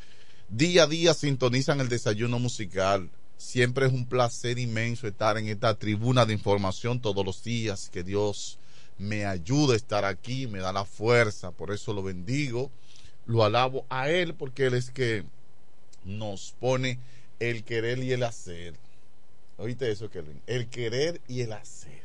[0.49, 3.11] día a día sintonizan el desayuno musical.
[3.37, 7.91] Siempre es un placer inmenso estar en esta tribuna de información todos los días.
[7.93, 8.59] Que Dios
[8.99, 12.71] me ayude a estar aquí, me da la fuerza, por eso lo bendigo,
[13.27, 15.25] lo alabo a Él porque Él es que
[16.05, 16.99] nos pone
[17.41, 18.75] el querer y el hacer.
[19.59, 20.41] ¿Oíste eso, Kelvin?
[20.47, 22.03] El querer y el hacer.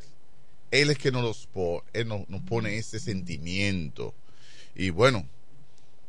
[0.71, 4.13] Él es que nos, los po- él nos, nos pone ese sentimiento.
[4.75, 5.25] Y bueno,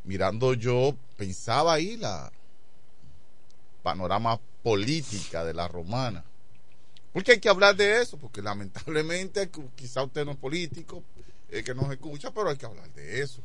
[0.05, 2.33] mirando yo, pensaba ahí la
[3.83, 6.25] panorama política de la romana.
[7.13, 11.03] Porque hay que hablar de eso, porque lamentablemente quizá usted no es político,
[11.51, 13.41] el que nos escucha, pero hay que hablar de eso.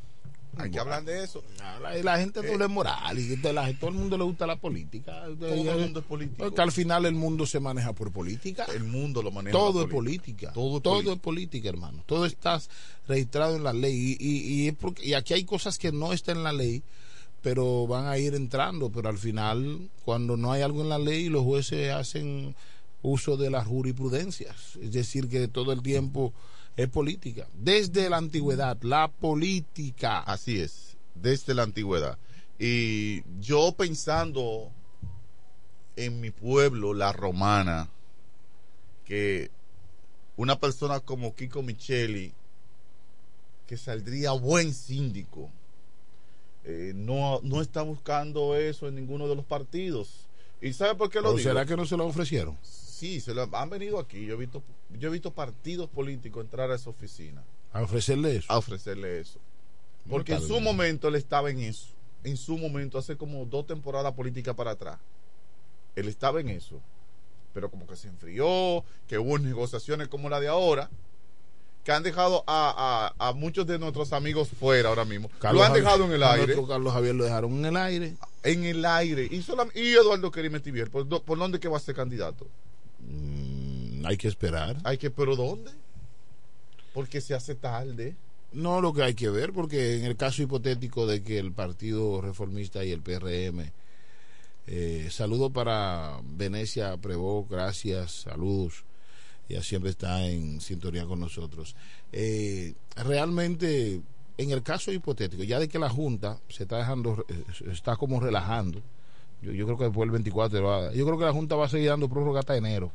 [0.55, 1.43] Hay que hablar de eso.
[1.81, 4.57] La, la gente no es moral y de la- todo el mundo le gusta la
[4.57, 5.23] política.
[5.39, 6.43] Todo el mundo es político.
[6.43, 8.65] Porque al final el mundo se maneja por política.
[8.65, 10.51] El mundo lo maneja Todo es política.
[10.53, 12.03] Todo Todo, es es política, hermano.
[12.05, 12.61] Todo está
[13.07, 14.15] registrado en la ley.
[14.19, 16.83] Y, y, y es porque- y aquí hay cosas que no están en la ley,
[17.41, 18.91] pero van a ir entrando.
[18.91, 22.55] Pero al final, cuando no hay algo en la ley, los jueces hacen
[23.03, 24.77] uso de las jurisprudencias.
[24.81, 26.33] Es decir, que todo el tiempo
[26.75, 27.47] es política.
[27.53, 30.21] Desde la antigüedad, la política.
[30.21, 32.17] Así es, desde la antigüedad.
[32.57, 34.71] Y yo pensando
[35.95, 37.89] en mi pueblo, la romana,
[39.05, 39.51] que
[40.37, 42.33] una persona como Kiko Micheli,
[43.67, 45.51] que saldría buen síndico,
[46.63, 50.27] eh, no, no está buscando eso en ninguno de los partidos.
[50.61, 51.49] ¿Y sabe por qué lo ¿O digo?
[51.49, 52.57] será que no se lo ofrecieron?
[52.93, 54.25] Sí, se lo han venido aquí.
[54.25, 54.61] Yo he visto,
[54.99, 57.41] yo he visto partidos políticos entrar a esa oficina
[57.71, 58.51] A ofrecerle eso.
[58.51, 59.39] a ofrecerle eso.
[60.09, 60.63] Porque No en su bien.
[60.63, 61.87] momento él estaba en eso.
[62.23, 64.99] En su momento, hace como dos temporadas políticas para atrás.
[65.95, 66.79] Él estaba en eso.
[67.53, 70.89] pero como que se enfrió, que hubo negociaciones como la de ahora,
[71.83, 75.29] que han dejado a, a, a muchos de nuestros amigos fuera ahora mismo.
[75.39, 76.55] Carlos lo han Javier- dejado en el aire.
[76.67, 78.15] Carlos Javier lo dejaron en el aire.
[78.41, 79.27] En el aire.
[79.29, 79.43] Y,
[79.93, 82.47] Eduardo Tibier, ¿por, ¿por dónde que va a ser candidato?
[84.05, 84.77] Hay que esperar.
[84.83, 85.71] Hay que, ¿pero dónde?
[86.93, 88.15] Porque se hace tarde.
[88.51, 92.21] No lo que hay que ver, porque en el caso hipotético de que el Partido
[92.21, 93.71] Reformista y el PRM,
[94.67, 98.85] eh, saludo para Venecia Prevó, gracias, saludos,
[99.49, 101.75] ella siempre está en sintonía con nosotros.
[102.11, 104.01] Eh, realmente,
[104.37, 108.19] en el caso hipotético, ya de que la Junta se está dejando, eh, está como
[108.19, 108.81] relajando,
[109.41, 111.69] yo, yo creo que después del 24, va- yo creo que la Junta va a
[111.69, 112.91] seguir dando prórroga hasta enero.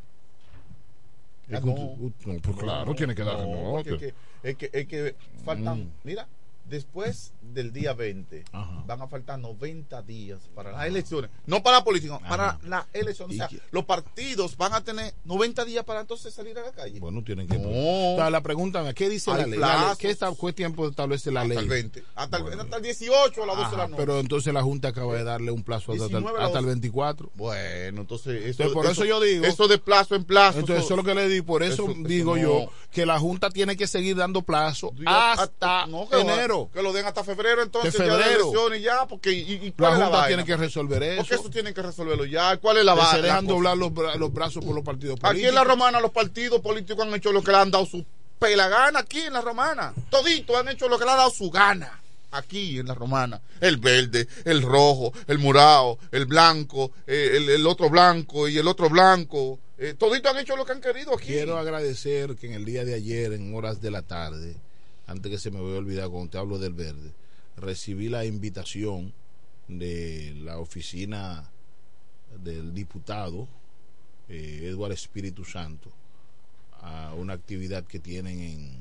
[1.50, 2.12] Ah, no.
[2.42, 3.38] pues claro, tiene que dar.
[3.38, 5.92] No, que, es que, es que faltan, Mm.
[6.04, 6.28] mira,
[6.68, 8.44] después del día 20
[8.86, 13.36] van a faltar 90 días para las elecciones, no para la política, para las elecciones.
[13.40, 17.00] O sea, los partidos van a tener 90 días para entonces salir a la calle.
[17.00, 17.58] Bueno, tienen que.
[17.58, 17.68] No.
[17.70, 19.58] O sea, la pregunta, ¿qué dice la Hay ley?
[19.58, 19.98] La ley, plazos.
[19.98, 21.62] ¿Qué, está, ¿Qué tiempo establece la hasta ley?
[21.64, 24.02] el 20, hasta, el, hasta el 18 a las 12 de la Ajá, noche.
[24.02, 26.74] pero entonces la Junta acaba de darle un plazo hasta, 19 a hasta el 12.
[26.74, 27.30] 24.
[27.34, 29.44] Bueno, entonces eso, Entonces, por eso, yo digo.
[29.44, 30.58] eso de plazo en plazo.
[30.60, 31.42] Entonces, eso es lo que le di.
[31.42, 32.42] Por eso, eso- eso digo no.
[32.42, 36.70] yo que la Junta tiene que seguir dando plazo Diga, hasta no, que lo- enero.
[36.72, 38.40] que lo den hasta febrero entonces De ya de febrero.
[38.44, 40.26] elecciones ya porque y, y La ¿cuál es la Junta vaina?
[40.28, 41.16] tiene que resolver eso.
[41.22, 43.10] porque eso tienen que resolverlo ya ¿cuál es la vaina?
[43.12, 45.30] se dejan doblar los, bra- los brazos por los partidos políticos.
[45.38, 48.04] aquí en la romana los partidos políticos han hecho lo que le han dado su
[48.38, 51.50] pela gana aquí en la romana toditos han hecho lo que le ha dado su
[51.50, 52.00] gana
[52.30, 57.66] aquí en la romana el verde el rojo el morado el blanco eh, el, el
[57.66, 61.26] otro blanco y el otro blanco eh, toditos han hecho lo que han querido aquí
[61.26, 64.56] Quiero agradecer que en el día de ayer, en horas de la tarde,
[65.06, 67.12] antes que se me vaya a olvidar cuando te hablo del verde,
[67.56, 69.12] recibí la invitación
[69.68, 71.50] de la oficina
[72.42, 73.48] del diputado
[74.28, 75.90] eh, Eduardo Espíritu Santo
[76.80, 78.76] a una actividad que tienen en,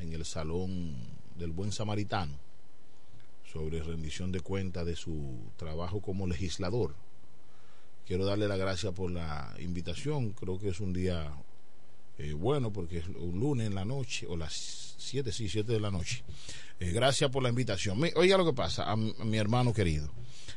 [0.00, 0.96] en el Salón
[1.36, 2.38] del Buen Samaritano
[3.52, 6.94] sobre rendición de cuentas de su trabajo como legislador.
[8.08, 10.30] Quiero darle la gracia por la invitación.
[10.32, 11.30] Creo que es un día
[12.16, 15.78] eh, bueno porque es un lunes en la noche o las 7, sí, 7 de
[15.78, 16.24] la noche.
[16.80, 18.00] Eh, gracias por la invitación.
[18.16, 20.08] Oiga lo que pasa a, mi- hermano querido.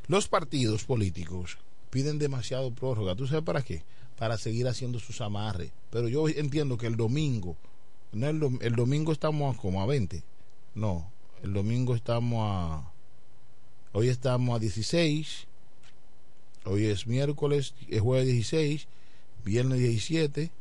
[0.07, 1.57] Los partidos políticos
[1.89, 3.15] piden demasiado prórroga.
[3.15, 3.83] ¿Tú sabes para qué?
[4.17, 5.71] Para seguir haciendo sus amarres.
[5.89, 7.57] Pero yo entiendo que el domingo,
[8.13, 10.23] no el, el domingo estamos como a 20.
[10.75, 11.11] No,
[11.43, 12.91] el domingo estamos a...
[13.91, 15.47] Hoy estamos a 16.
[16.65, 18.87] Hoy es miércoles, es jueves 16,
[19.43, 20.51] viernes 17,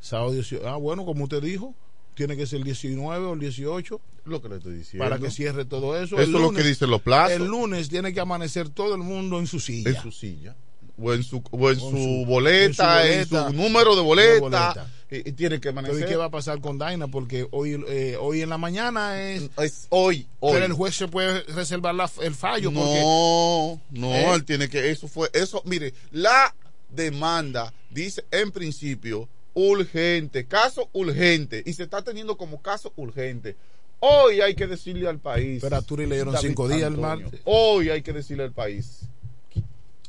[0.00, 0.68] sábado 18.
[0.68, 1.74] Ah, bueno, como usted dijo,
[2.14, 4.00] tiene que ser el 19 o el 18.
[4.24, 5.04] Lo que le estoy diciendo.
[5.04, 6.16] Para que cierre todo eso.
[6.16, 7.36] Eso El es lo que dicen los plazos.
[7.36, 9.90] El lunes tiene que amanecer todo el mundo en su silla.
[9.90, 10.56] en su silla
[11.00, 14.86] o en su, o en su, su- boleta, en en su número de De boleta.
[15.10, 16.06] Y, y tiene que amanecer.
[16.06, 17.08] ¿qué va a pasar con Daina?
[17.08, 19.48] Porque hoy, eh, hoy en la mañana es...
[19.88, 20.52] hoy, hoy.
[20.52, 22.70] Pero el juez se puede reservar la- el fallo.
[22.72, 24.34] porque- No, no, ¿Eh?
[24.34, 26.54] él tiene que, eso fue, eso, mire, la
[26.90, 33.56] demanda dice en principio urgente, caso urgente, y se está teniendo como caso urgente.
[34.00, 35.60] Hoy hay que decirle al país.
[35.60, 37.40] Pero a Turi le dieron David cinco días el martes.
[37.44, 39.00] Hoy hay que decirle al país.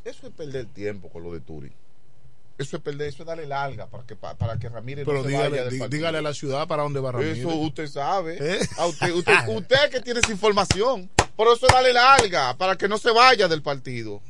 [0.09, 1.71] Eso es perder tiempo con lo de Turi.
[2.57, 5.29] Eso es perder, eso es darle larga para que, para, que Ramírez Pero no se
[5.29, 7.37] dígale, vaya del dígale a la ciudad para dónde va Ramírez.
[7.37, 8.37] Eso usted sabe.
[8.39, 8.59] ¿Eh?
[8.77, 11.09] A usted, usted, usted que tiene esa información.
[11.35, 14.21] Por eso es darle larga, para que no se vaya del partido.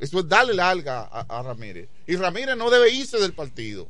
[0.00, 1.88] Eso es darle larga a, a Ramírez.
[2.06, 3.88] Y Ramírez no debe irse del partido.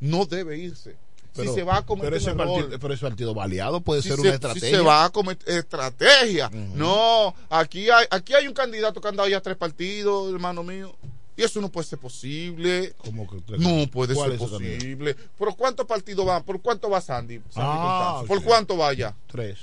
[0.00, 0.96] No debe irse.
[1.34, 3.80] Pero- si se va a cometer pero ese, un error, partido, pero ese partido baleado
[3.80, 4.70] puede si ser se, una si estrategia.
[4.70, 6.50] se va a cometer estrategia.
[6.52, 10.94] No, aquí hay, aquí hay un candidato que ha andado ya tres partidos, hermano mío.
[11.36, 12.94] Y eso no puede ser posible.
[12.98, 15.14] ¿Cómo que No puede ¿Cuál ser posible.
[15.36, 16.42] ¿Por cuántos partidos van?
[16.42, 17.36] ¿Por cuánto va Sandy?
[17.50, 18.24] Sandy Ah?
[18.26, 18.44] ¿Por ok.
[18.44, 19.14] cuánto vaya?
[19.28, 19.58] Tres.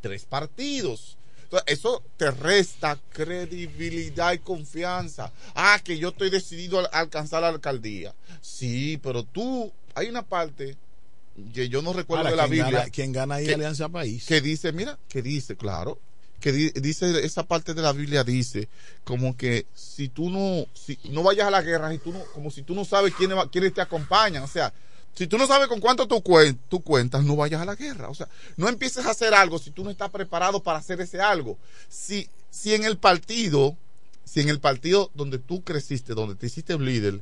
[0.00, 1.18] Tres partidos.
[1.42, 5.30] Entonces, eso te resta credibilidad y confianza.
[5.54, 8.14] Ah, que yo estoy decidido a alcanzar la alcaldía.
[8.40, 10.78] Sí, pero tú, hay una parte
[11.54, 12.78] que yo no recuerdo Ahora, de la ¿quién Biblia.
[12.80, 14.24] Gana, ¿Quién gana ahí que- Alianza País?
[14.26, 15.98] que dice, mira, que dice, claro,
[16.40, 18.68] que di- dice, esa parte de la Biblia dice,
[19.04, 22.50] como que si tú no, si no vayas a la guerra, y tú no, como
[22.50, 24.72] si tú no sabes quiénes, quiénes te acompañan, o sea,
[25.14, 28.08] si tú no sabes con cuánto tú, cuen- tú cuentas, no vayas a la guerra,
[28.08, 31.20] o sea, no empieces a hacer algo si tú no estás preparado para hacer ese
[31.20, 31.58] algo.
[31.88, 33.76] Si, si en el partido,
[34.24, 37.20] si en el partido donde tú creciste, donde te hiciste líder,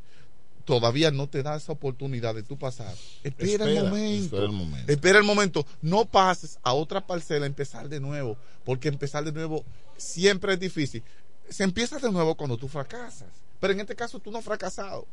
[0.64, 2.94] todavía no te da esa oportunidad de tú pasar.
[3.22, 4.24] Espera, el momento.
[4.36, 4.92] espera el momento.
[4.92, 5.66] Espera el momento.
[5.82, 9.64] No pases a otra parcela empezar de nuevo, porque empezar de nuevo
[9.96, 11.02] siempre es difícil.
[11.48, 13.28] Se empieza de nuevo cuando tú fracasas.
[13.58, 15.06] Pero en este caso tú no has fracasado.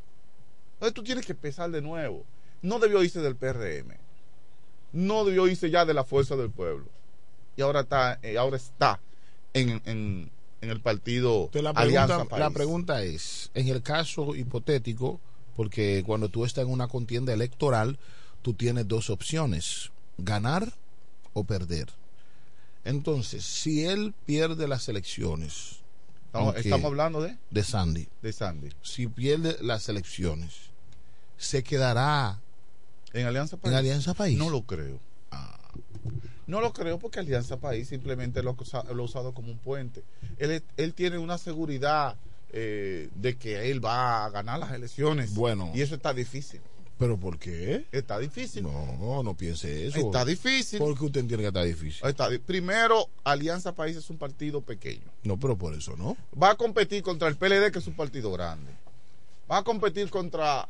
[0.74, 2.24] Entonces tú tienes que empezar de nuevo.
[2.61, 3.98] No debió irse del PRM.
[4.94, 6.86] No debió irse ya de la fuerza del pueblo.
[7.56, 8.99] Y ahora está, eh, ahora está
[9.53, 12.56] en, en, en el partido Entonces, la Alianza pregunta, la País.
[12.56, 15.19] pregunta es, en el caso hipotético,
[15.57, 17.99] porque cuando tú estás en una contienda electoral,
[18.41, 20.71] tú tienes dos opciones, ganar
[21.34, 21.88] o perder.
[22.85, 25.81] Entonces, si él pierde las elecciones,
[26.55, 28.69] Estamos, hablando de, de Sandy, de Sandy.
[28.84, 30.53] si pierde las elecciones,
[31.38, 32.39] ¿se quedará
[33.13, 33.71] ¿En Alianza País?
[33.73, 34.38] en Alianza País?
[34.38, 34.99] No lo creo.
[36.45, 39.57] No lo creo porque Alianza País simplemente lo, ha usa- lo ha usado como un
[39.57, 40.03] puente.
[40.38, 42.15] Él tiene una seguridad
[42.52, 45.34] eh, de que él va a ganar las elecciones.
[45.36, 45.72] Bueno.
[45.76, 46.61] Y eso está difícil.
[46.98, 47.86] ¿Pero por qué?
[47.91, 48.64] Está difícil.
[48.64, 49.99] No, no piense eso.
[49.99, 50.80] Está difícil.
[50.80, 52.07] ¿Por qué usted entiende que está difícil?
[52.07, 55.03] Está di- Primero, Alianza País es un partido pequeño.
[55.24, 56.18] No, pero por eso no.
[56.41, 58.72] Va a competir contra el PLD, que es un partido grande.
[59.52, 60.68] Va a competir contra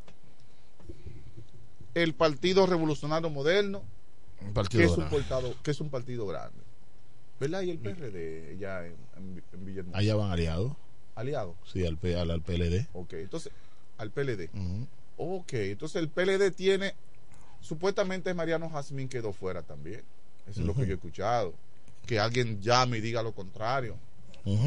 [1.94, 3.84] el Partido Revolucionario Moderno,
[4.70, 6.58] que es, un portado- que es un partido grande.
[7.40, 7.62] ¿Verdad?
[7.62, 8.96] Y el PRD ya en,
[9.54, 9.96] en, en.
[9.96, 10.74] Allá van aliados.
[11.18, 11.56] Aliado.
[11.72, 12.88] Sí, al, al, al PLD.
[12.94, 13.52] Ok, entonces,
[13.98, 14.50] al PLD.
[14.54, 14.88] Ujú.
[15.18, 16.94] Ok, entonces el PLD tiene,
[17.62, 20.04] supuestamente Mariano Jazmín quedó fuera también.
[20.50, 21.54] Eso es lo que yo he escuchado.
[22.06, 23.96] Que alguien llame y diga lo contrario.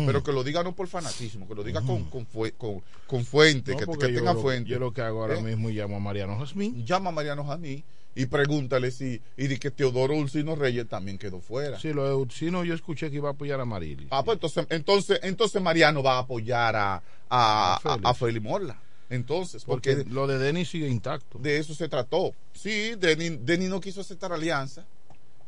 [0.05, 3.73] Pero que lo diga no por fanatismo, que lo diga con, con, con, con fuente,
[3.73, 4.69] No, que, que yo tenga lo- fuente.
[4.69, 5.43] Yo lo que hago ahora ¿Eh?
[5.43, 6.85] mismo llamo a Mariano Jazmín.
[6.85, 7.83] Llama a Mariano Jazmín
[8.15, 11.79] y pregúntale si, y di que Teodoro Ulcino Reyes también quedó fuera.
[11.79, 14.09] Sí, lo de Ursino yo escuché que iba a apoyar a Marili.
[14.11, 18.05] Ah, pues entonces, entonces, entonces Mariano va a apoyar a, a, A a, Félix.
[18.05, 18.83] a Félix Morla.
[19.09, 21.39] Entonces, porque, Porque lo de Denis sigue intacto.
[21.39, 22.33] de eso se trató.
[22.53, 24.85] Sí, Denis, Denis no quiso aceptar alianza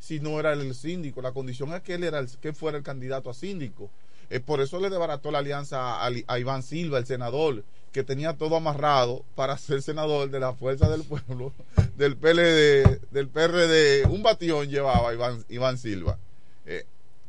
[0.00, 1.22] si no era el síndico.
[1.22, 3.88] La condición es que él era el, que fuera el candidato a síndico.
[4.30, 8.36] Eh, por eso le desbarató la alianza a, a Iván Silva, el senador, que tenía
[8.36, 11.52] todo amarrado para ser senador de la Fuerza del Pueblo,
[11.96, 14.06] del PLD, del PRD.
[14.08, 16.18] Un batión llevaba Iván, Iván Silva.
[16.66, 16.84] Eh,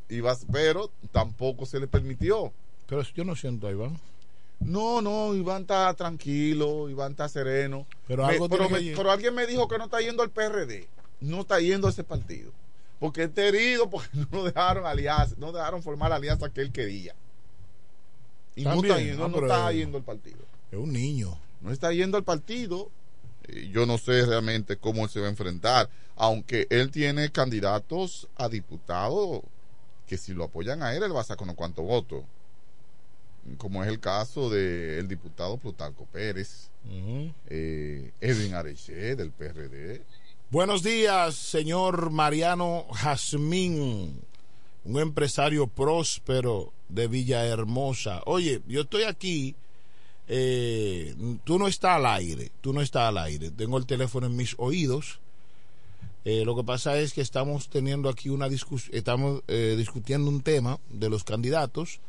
[0.09, 2.53] iba- pero tampoco se le permitió.
[2.87, 3.99] Pero yo no siento a Iván.
[4.59, 7.85] No, no, Iván está tranquilo, Iván está sereno.
[8.07, 10.87] Pero Me- algo pero, me- alguien me dijo que no está yendo al PRD,
[11.19, 12.51] no está yendo a ese partido.
[12.99, 17.13] Porque está herido, porque no dejaron alianza, no dejaron formar la alianza que él quería.
[18.55, 20.37] Y no está yendo, no pero está es- yendo al partido.
[20.73, 21.37] Es un niño.
[21.61, 22.89] No está yendo al partido.
[23.47, 28.27] Eh, Yo no sé realmente cómo él se va a enfrentar, aunque él tiene candidatos
[28.35, 29.43] a diputado
[30.07, 32.23] que si lo apoyan a él, él va a sacar unos cuantos votos.
[33.57, 36.71] Como es el caso del diputado Plutarco Pérez,
[37.49, 40.01] eh, Edwin Areche del PRD.
[40.49, 44.21] Buenos días, señor Mariano Jazmín,
[44.85, 48.23] un empresario próspero de Villahermosa.
[48.25, 49.55] Oye, yo estoy aquí,
[50.27, 53.51] eh, tú no estás al aire, tú no estás al aire.
[53.51, 55.19] Tengo el teléfono en mis oídos.
[56.25, 60.41] Eh, lo que pasa es que estamos teniendo aquí una discusión, estamos eh, discutiendo un
[60.41, 61.99] tema de los candidatos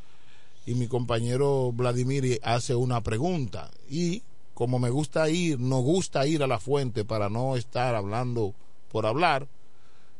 [0.66, 4.22] y mi compañero Vladimir hace una pregunta y
[4.54, 8.54] como me gusta ir, nos gusta ir a la fuente para no estar hablando
[8.92, 9.48] por hablar,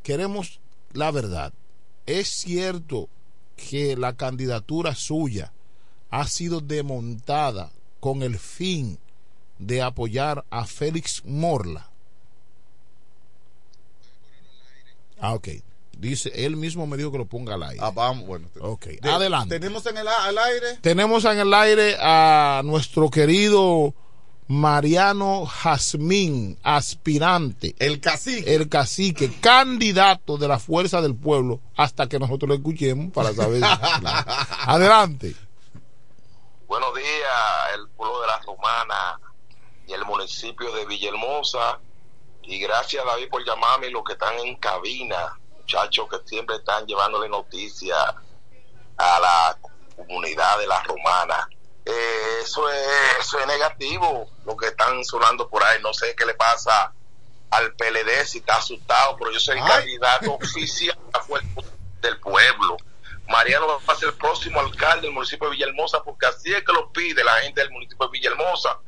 [0.03, 0.59] queremos
[0.91, 1.53] la verdad.
[2.05, 3.07] Es cierto
[3.55, 5.53] que la candidatura suya
[6.09, 7.71] ha sido desmontada
[8.05, 8.99] con el fin
[9.57, 11.89] de apoyar a Félix Morla.
[15.19, 15.47] Ah, ok.
[15.97, 17.79] Dice, él mismo me dijo que lo ponga al aire.
[17.81, 18.47] Ah, vamos, bueno.
[18.61, 19.59] Ok, De- adelante.
[19.59, 23.95] Tenemos en el al aire Tenemos en el aire a nuestro querido
[24.47, 27.73] Mariano Jazmín, aspirante.
[27.79, 28.53] El cacique.
[28.53, 33.63] El cacique, candidato de la Fuerza del Pueblo, hasta que nosotros lo escuchemos para saber.
[34.67, 35.35] Adelante.
[36.77, 39.17] Buenos días, el pueblo de la Romana
[39.87, 41.79] y el municipio de Villahermosa.
[42.43, 46.85] Y gracias, David, por llamarme y los que están en cabina, muchachos que siempre están
[46.85, 47.97] llevándole noticias
[48.97, 49.57] a la
[49.95, 51.47] comunidad de la Romana.
[51.85, 52.87] Eh, eso, es,
[53.21, 55.81] eso es negativo, lo que están sonando por ahí.
[55.81, 56.91] No sé qué le pasa
[57.51, 61.21] al PLD, si está asustado, pero yo soy el candidato oficial a
[62.01, 62.75] del pueblo.
[63.27, 66.73] Mariano va a ser el próximo alcalde del municipio de Villahermosa porque así es que
[66.73, 68.79] lo pide la gente del municipio de Villahermosa.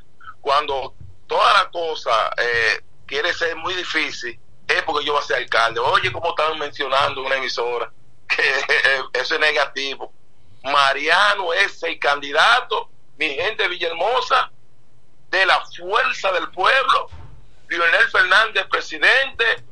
[0.41, 0.93] Cuando
[1.26, 5.80] toda la cosa eh, quiere ser muy difícil, es porque yo voy a ser alcalde.
[5.80, 7.91] Oye, como estaban mencionando en una emisora,
[8.27, 10.14] que eso es negativo.
[10.64, 14.51] Mariano es el candidato, mi gente de Villahermosa,
[15.30, 17.09] de la fuerza del pueblo.
[17.69, 19.64] Lionel Fernández, presidente,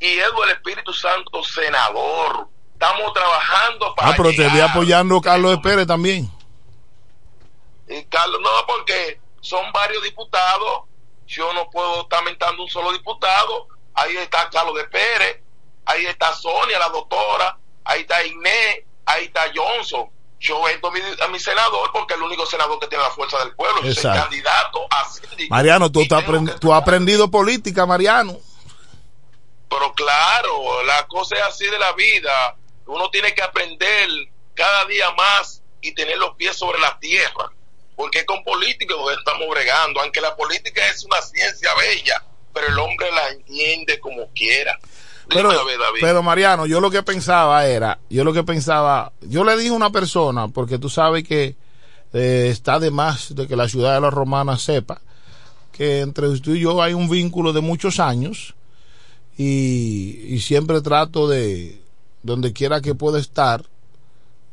[0.00, 2.48] y Eduardo Espíritu Santo, senador.
[2.78, 4.68] Estamos trabajando para Ah, pero te vi llegar.
[4.70, 6.30] apoyando Carlos Pérez también.
[7.88, 10.82] Y Carlos, no, porque son varios diputados.
[11.26, 13.68] Yo no puedo estar mentando un solo diputado.
[13.94, 15.40] Ahí está Carlos de Pérez,
[15.86, 20.10] ahí está Sonia, la doctora, ahí está Inés, ahí está Johnson.
[20.38, 23.10] Yo vendo a mi, a mi senador porque es el único senador que tiene la
[23.10, 23.80] fuerza del pueblo.
[23.82, 25.54] Yo soy candidato a síndico.
[25.54, 28.36] Mariano, tú, estás aprend- tú has aprendido política, Mariano.
[29.70, 32.54] Pero claro, la cosa es así de la vida.
[32.86, 34.08] Uno tiene que aprender
[34.54, 37.50] cada día más y tener los pies sobre la tierra.
[37.94, 40.00] Porque con políticos estamos bregando.
[40.00, 44.78] Aunque la política es una ciencia bella, pero el hombre la entiende como quiera.
[45.28, 45.44] Ver,
[46.00, 49.72] pero Mariano, yo lo que pensaba era, yo lo que pensaba, yo le dije a
[49.72, 51.56] una persona, porque tú sabes que
[52.12, 55.00] eh, está de más de que la ciudad de la Romana sepa
[55.72, 58.54] que entre tú y yo hay un vínculo de muchos años
[59.36, 61.82] y, y siempre trato de,
[62.26, 63.64] donde quiera que pueda estar,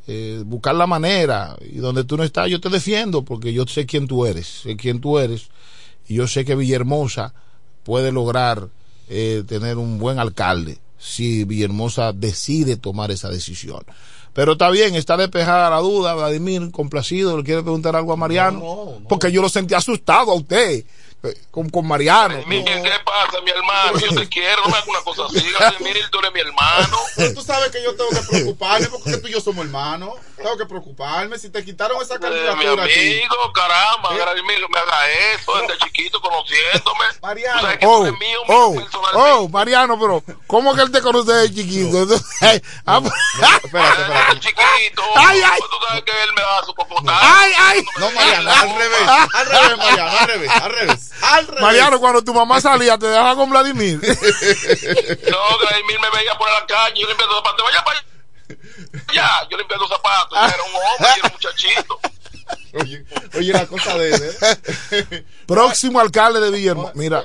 [0.08, 3.86] eh, buscar la manera y donde tú no estás yo te defiendo porque yo sé
[3.86, 5.50] quién tú eres, sé quién tú eres
[6.08, 7.34] y yo sé que Villahermosa
[7.84, 8.70] puede lograr
[9.10, 13.84] eh, tener un buen alcalde si Villahermosa decide tomar esa decisión.
[14.34, 19.00] Pero está bien, está despejada la duda, Vladimir, complacido, le quiere preguntar algo a Mariano,
[19.08, 20.84] porque yo lo sentí asustado a usted
[21.52, 22.44] con, con Mariano.
[22.48, 23.98] Miguel, ¿qué pasa, mi hermano?
[23.98, 25.40] Yo te quiero, no me hagas una cosa así.
[25.58, 26.98] Vladimir, tú eres mi hermano.
[27.16, 30.10] Pero tú sabes que yo tengo que preocuparme porque tú y yo somos hermanos.
[30.36, 31.38] Tengo que preocuparme.
[31.40, 33.00] Si te quitaron esa Eres mi candidatura aquí.
[33.22, 34.22] amigo, caramba, ¿Eh?
[34.22, 37.06] Vladimir, no me haga eso desde chiquito conociéndome.
[37.22, 37.60] Mariano.
[37.60, 39.32] Tú sabes que tú Oh, eres mío, oh, mío personalmente.
[39.32, 42.02] oh, Mariano, pero ¿cómo que él te conoce de chiquito?
[42.02, 42.28] Entonces,
[42.86, 43.02] ah,
[43.64, 44.40] espérate, espérate.
[44.42, 45.04] chiquito.
[45.16, 45.60] Ay, ay.
[45.62, 47.18] Tú sabes que él me da su popotazo.
[47.22, 47.86] Ay, ay.
[48.00, 49.08] No, Mariano, al revés.
[49.34, 51.10] Al revés, Mariano, al revés, al revés.
[51.22, 51.62] Al revés.
[51.62, 54.00] Mariano, cuando tu mamá salía, te dejaba con Vladimir.
[55.30, 57.66] No, Vladimir me veía por la calle, yo limpiando zapatos.
[57.66, 58.00] Vaya para
[59.08, 60.38] allá, yo limpiando zapatos.
[60.40, 62.00] Yo era un hombre, yo era un muchachito.
[62.74, 65.26] Oye, oye, la cosa de él, ¿eh?
[65.48, 66.92] Próximo alcalde de Villahermosa.
[66.96, 67.24] Mira,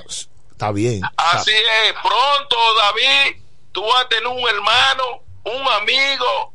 [0.51, 1.01] está bien.
[1.17, 3.41] Así es, pronto, David,
[3.71, 6.53] tú vas a tener un hermano, un amigo,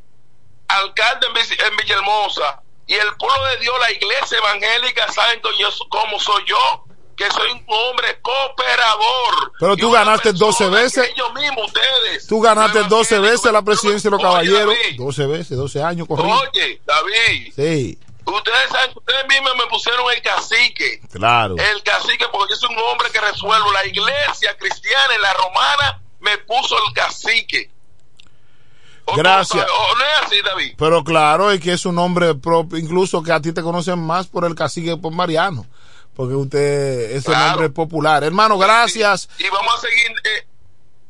[0.69, 2.62] alcalde en, Villahermosa.
[2.86, 5.40] Y el pueblo de Dios, la iglesia evangélica, saben
[5.89, 6.85] cómo soy yo,
[7.15, 9.53] que soy un hombre cooperador.
[9.59, 11.11] Pero tú ganaste 12 veces.
[11.15, 12.27] Ellos mismos, ustedes.
[12.27, 14.74] Tú ganaste 12 veces la presidencia de los caballeros.
[14.74, 14.97] David.
[14.99, 16.43] 12 veces, 12 años corridos.
[16.53, 21.01] Oye, David, Sí, ustedes saben que ustedes mismos me pusieron el cacique.
[21.12, 21.57] claro.
[21.59, 23.73] El cacique, porque yo soy un hombre que resuelvo.
[23.73, 27.70] La iglesia cristiana en la romana me puso el cacique.
[29.07, 29.66] ¿O Gracias.
[29.66, 30.74] ¿O no es así, David?
[30.78, 34.27] Pero claro, es que es un nombre propio, incluso que a ti te conocen más
[34.27, 35.66] por el cacique que por Mariano.
[36.15, 37.51] Porque usted es el Claro.
[37.51, 38.23] nombre popular.
[38.24, 39.28] Hermano, gracias.
[39.39, 40.16] Y vamos a seguir.
[40.24, 40.47] Eh,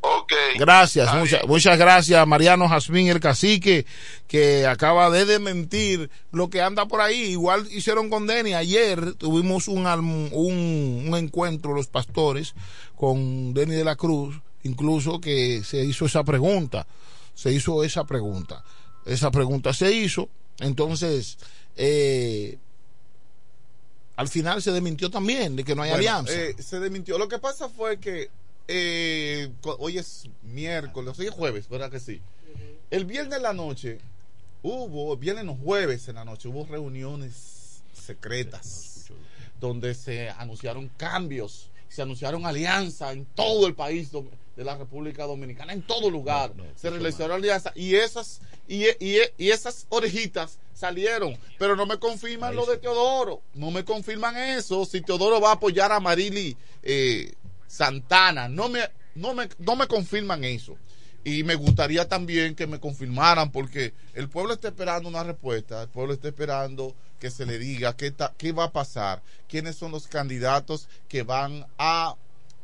[0.01, 0.33] ok.
[0.59, 1.51] Gracias, Está muchas, bien.
[1.51, 3.85] muchas gracias, Mariano Jazmín, el cacique,
[4.27, 7.21] que acaba de desmentir lo que anda por ahí.
[7.33, 8.55] Igual hicieron con Denny.
[8.55, 12.55] Ayer tuvimos un, un, un encuentro, los pastores,
[12.97, 16.87] con Denny de la Cruz, incluso que se hizo esa pregunta.
[17.35, 18.65] Se hizo esa pregunta.
[19.05, 20.29] Esa pregunta se hizo.
[20.61, 21.37] Entonces,
[21.77, 22.59] eh,
[24.17, 26.33] al final se desmintió también de que no hay Bueno, alianza.
[26.35, 27.19] eh, se desmintió.
[27.19, 28.31] Lo que pasa fue que
[28.69, 32.21] eh, hoy es miércoles, hoy es jueves, ¿verdad que sí?
[32.91, 33.99] El viernes en la noche
[34.63, 39.07] hubo, viernes no jueves en la noche, hubo reuniones secretas
[39.61, 44.11] donde se anunciaron cambios, se anunciaron alianzas en todo el país
[44.57, 46.53] de la República Dominicana, en todo lugar.
[46.77, 47.43] se realizaron
[47.75, 53.43] y esas y, y, y esas orejitas salieron, pero no me confirman lo de Teodoro,
[53.55, 57.33] no me confirman eso, si Teodoro va a apoyar a Marili eh,
[57.67, 58.81] Santana, no me,
[59.15, 60.77] no me, no me confirman eso.
[61.27, 65.89] Y me gustaría también que me confirmaran, porque el pueblo está esperando una respuesta, el
[65.89, 69.91] pueblo está esperando que se le diga qué, ta- qué va a pasar, quiénes son
[69.91, 72.15] los candidatos que van a,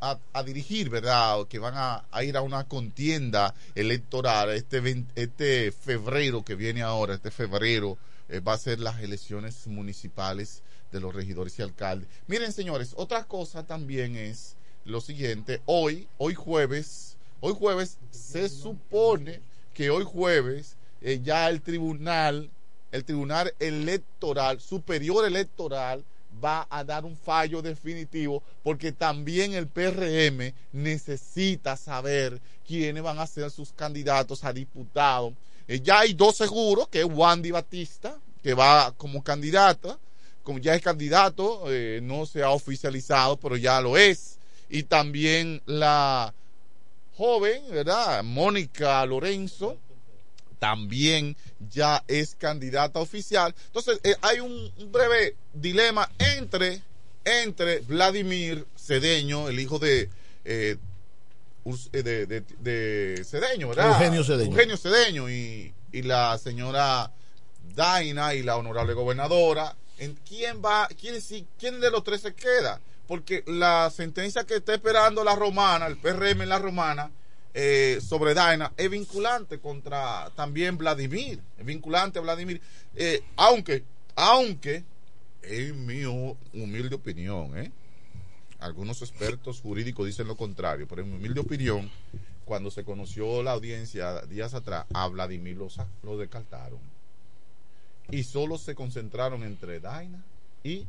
[0.01, 1.41] a, dirigir, ¿verdad?
[1.41, 6.55] O que van a, a ir a una contienda electoral este, 20 este febrero que
[6.55, 7.99] viene ahora, este febrero
[8.29, 10.63] eh, va a ser las elecciones municipales
[10.93, 12.09] de los regidores y alcaldes.
[12.27, 19.41] Miren, señores, otra cosa también es lo siguiente, hoy, hoy jueves, hoy jueves se supone
[19.75, 22.51] que hoy jueves eh, ya el tribunal,
[22.93, 26.05] el tribunal electoral, superior electoral,
[26.43, 33.27] va a dar un fallo definitivo porque también el PRM necesita saber quiénes van a
[33.27, 35.35] ser sus candidatos a diputados.
[35.69, 39.99] Eh, ya hay dos seguros, que es Wandy Batista, que va como candidata,
[40.43, 44.39] como ya es candidato, eh, no se ha oficializado, pero ya lo es.
[44.69, 46.33] Y también la
[47.17, 48.23] joven, ¿verdad?
[48.23, 49.77] Mónica Lorenzo,
[50.61, 51.37] también
[51.69, 53.53] ya es candidata oficial.
[53.67, 56.83] Entonces, eh, hay un, un breve dilema entre
[57.25, 60.09] entre Vladimir Cedeño, el hijo de,
[60.45, 60.77] eh,
[61.93, 63.91] eh, de, de- de Cedeño, ¿verdad?
[63.93, 64.51] Eugenio Cedeño.
[64.53, 67.11] Eugenio Cedeño y, y la señora
[67.75, 69.77] Daina y la honorable gobernadora.
[69.99, 72.81] ¿En quién va, quién, sí- quién de los tres se queda?
[73.07, 77.11] Porque la sentencia que está esperando la romana, el PRM en la romana,
[77.55, 81.41] eh, sobre Daina, es vinculante contra también Vladimir.
[81.59, 82.61] Es vinculante a Vladimir.
[82.95, 84.85] Eh, aunque, aunque,
[85.43, 87.71] en mi hu- humilde opinión, ¿eh?
[88.59, 91.91] algunos expertos jurídicos dicen lo contrario, pero en mi humilde opinión,
[92.45, 95.69] cuando se conoció la audiencia días atrás, a Vladimir lo,
[96.03, 96.81] lo descartaron.
[98.11, 100.23] Y solo se concentraron entre Daina
[100.65, 100.85] y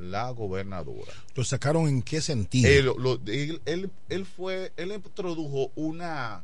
[0.00, 1.12] la gobernadora.
[1.34, 2.68] ¿Lo sacaron en qué sentido?
[2.68, 6.42] Él, lo- él, él- él fue, él introdujo una,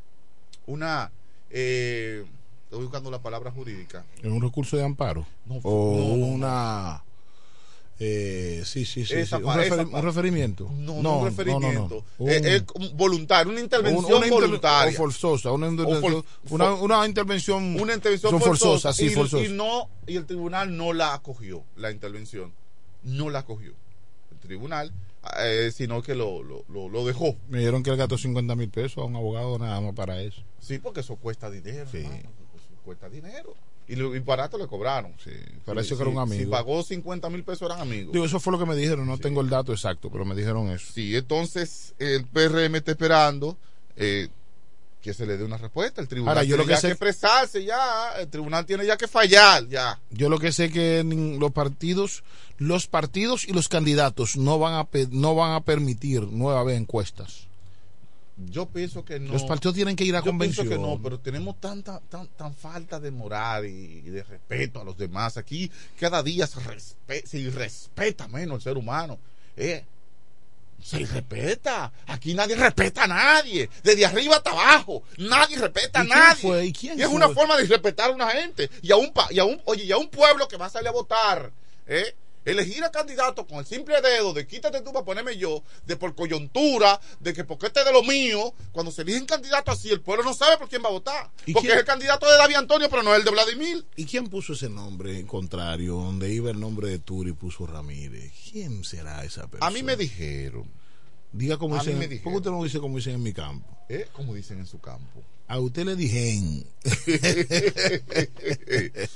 [0.66, 1.10] una,
[1.50, 2.24] eh,
[2.64, 4.04] estoy buscando la palabra jurídica.
[4.22, 5.26] ¿En un recurso de amparo?
[5.46, 7.02] No, o no, no, una...
[7.98, 9.14] eh, sí, sí, sí.
[9.14, 10.68] Esa sí, Un, referi- referimiento.
[10.76, 12.04] No, no, un referimiento.
[12.18, 14.92] Un- Eh, eh, como voluntario, una intervención una inter- voluntaria.
[14.92, 15.50] O forzosa.
[15.52, 17.80] Una, O intervención- for- una, una intervención.
[17.80, 19.42] una intervención son forzosa, sí, y, forzosa.
[19.44, 22.52] y no y el tribunal no la acogió la intervención
[23.06, 23.72] no la acogió
[24.30, 24.92] el tribunal
[25.40, 28.68] eh, sino que lo, lo, lo, lo dejó Me dijeron que él gastó 50 mil
[28.68, 30.42] pesos a un abogado nada más para eso.
[30.60, 32.16] sí porque eso cuesta dinero hermano,
[32.54, 33.54] eso cuesta dinero
[33.88, 35.30] y, lo, y barato le cobraron sí,
[35.64, 36.42] parece que era un amigo.
[36.42, 39.06] si pagó 50 mil pesos eran amigos Digo, eso fue lo que me dijeron.
[39.06, 40.92] No tengo el dato exacto, pero me dijeron eso.
[40.92, 43.56] Sí, entonces el PRM está esperando
[43.96, 44.28] eh,
[45.06, 46.00] que se le dé una respuesta.
[46.02, 48.12] El tribunal Ahora, yo tiene lo que ya sé- que expresarse ya.
[48.18, 49.98] El tribunal tiene ya que fallar ya.
[50.10, 51.02] Yo lo que sé que
[51.38, 52.22] los partidos,
[52.58, 57.46] los partidos y los candidatos no van a no van a permitir nueva vez encuestas.
[58.50, 59.32] Yo pienso que no.
[59.32, 60.68] Los partidos tienen que ir a Yo pienso convención.
[60.68, 64.84] que no, pero tenemos tanta tan, tan falta de moral y, y de respeto a
[64.84, 65.38] los demás.
[65.38, 69.18] Aquí cada día se, respe- se irrespeta menos el ser humano.
[69.56, 69.84] Eh,
[70.82, 71.92] se irrespeta.
[72.06, 73.68] Aquí nadie respeta a nadie.
[73.82, 75.02] Desde arriba hasta abajo.
[75.18, 76.42] Nadie respeta a ¿Y quién nadie.
[76.42, 76.66] fue?
[76.66, 77.16] ¿Y quién es fue?
[77.16, 78.70] una forma de irrespetar a una gente.
[78.82, 80.70] Y a un, pa- y a un, oye, y a un pueblo que va a
[80.70, 81.50] salir a votar.
[81.86, 82.14] ¿eh?
[82.46, 86.14] Elegir a candidato con el simple dedo de quítate tú para ponerme yo, de por
[86.14, 90.00] coyuntura, de que porque este es de lo mío, cuando se eligen candidatos así, el
[90.00, 91.30] pueblo no sabe por quién va a votar.
[91.44, 93.84] ¿Y Porque quién- es el candidato de David Antonio, pero no es el de Vladimir.
[93.96, 95.96] ¿Y quién puso ese nombre en contrario?
[95.96, 98.32] Donde iba el nombre de Turi puso Ramírez.
[98.52, 99.66] ¿Quién será esa persona?
[99.66, 100.70] A mí me dijeron.
[101.32, 101.98] Diga como a dicen.
[101.98, 103.66] me ¿Por qué usted no dice como dicen en mi campo?
[103.88, 104.06] ¿Eh?
[104.12, 105.22] Como dicen en su campo.
[105.48, 106.64] A usted le dijeron.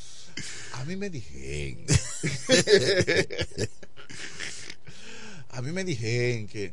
[0.75, 1.85] A mí me dijeron.
[5.53, 6.73] A mí me dijeron que,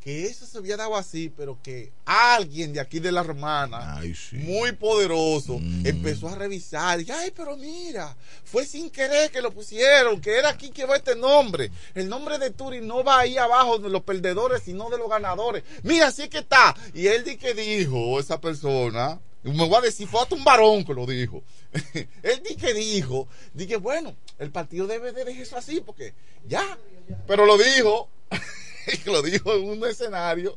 [0.00, 4.00] que eso se había dado así, pero que alguien de aquí de la romana,
[4.32, 7.00] muy poderoso, empezó a revisar.
[7.00, 10.96] Y, ay, pero mira, fue sin querer que lo pusieron, que era aquí que va
[10.96, 11.70] este nombre.
[11.94, 15.62] El nombre de Turi no va ahí abajo de los perdedores, sino de los ganadores.
[15.82, 16.76] Mira, así que está.
[16.94, 19.20] Y él que dijo, esa persona,
[19.52, 21.42] me voy a decir, fue hasta un varón que lo dijo.
[22.22, 26.14] él di que dijo, di que bueno, el partido debe de dejar eso así, porque
[26.46, 26.78] ya.
[27.26, 28.08] Pero lo dijo,
[29.06, 30.56] lo dijo en un escenario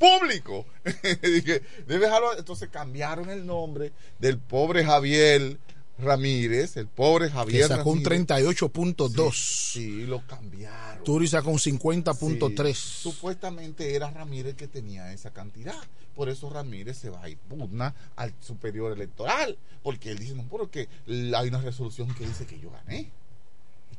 [0.00, 0.64] público.
[1.02, 2.36] Debe dejarlo.
[2.36, 5.58] Entonces cambiaron el nombre del pobre Javier
[6.00, 8.28] Ramírez, el pobre Que Javier sacó un Ramírez.
[8.28, 9.32] 38.2.
[9.34, 11.04] Sí, lo cambiaron.
[11.04, 12.74] Turi sacó un 50.3.
[12.74, 15.76] Sí, supuestamente era Ramírez que tenía esa cantidad.
[16.14, 19.56] Por eso Ramírez se va a ir pugna al superior electoral.
[19.82, 23.10] Porque él dice, no, porque hay una resolución que dice que yo gané.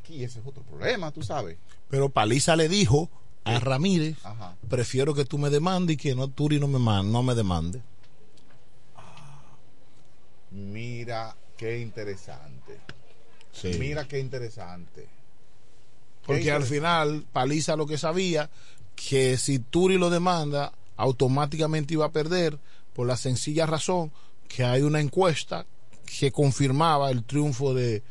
[0.09, 1.57] Y ese es otro problema, tú sabes.
[1.89, 3.09] Pero Paliza le dijo
[3.45, 4.57] a Ramírez, Ajá.
[4.69, 7.81] prefiero que tú me demandes y que no Turi no me, no me demande.
[10.51, 12.79] Mira qué interesante.
[13.53, 13.75] Sí.
[13.77, 15.07] Mira qué interesante.
[16.25, 18.49] Porque Qué al final Paliza lo que sabía,
[18.95, 22.57] que si Turi lo demanda, automáticamente iba a perder
[22.93, 24.11] por la sencilla razón
[24.47, 25.67] que hay una encuesta
[26.19, 28.01] que confirmaba el triunfo de,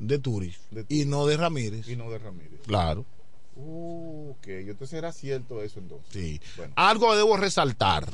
[0.00, 0.54] de Turi
[0.88, 1.88] y no de Ramírez.
[1.88, 2.60] Y no de Ramírez.
[2.66, 3.06] Claro.
[3.54, 6.12] Uh, ok, entonces era cierto eso entonces.
[6.12, 6.40] Sí.
[6.56, 6.72] Bueno.
[6.76, 8.12] Algo debo resaltar,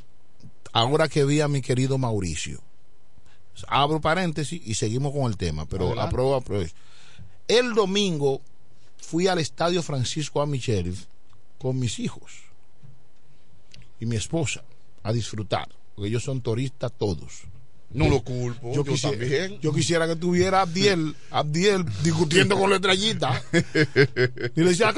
[0.72, 2.60] ahora que vi a mi querido Mauricio.
[3.68, 6.08] Abro paréntesis y seguimos con el tema, pero Adelante.
[6.08, 6.66] apruebo, apruebo.
[7.46, 8.40] El domingo
[8.98, 10.46] fui al estadio Francisco A.
[10.46, 10.96] Michel
[11.58, 12.32] con mis hijos
[14.00, 14.64] y mi esposa
[15.02, 17.42] a disfrutar, porque ellos son turistas todos.
[17.90, 19.60] No lo culpo, yo quisiera, también.
[19.60, 23.40] yo quisiera que tuviera Abdiel, Abdiel discutiendo con la estrellita.
[24.56, 24.92] Y le decía,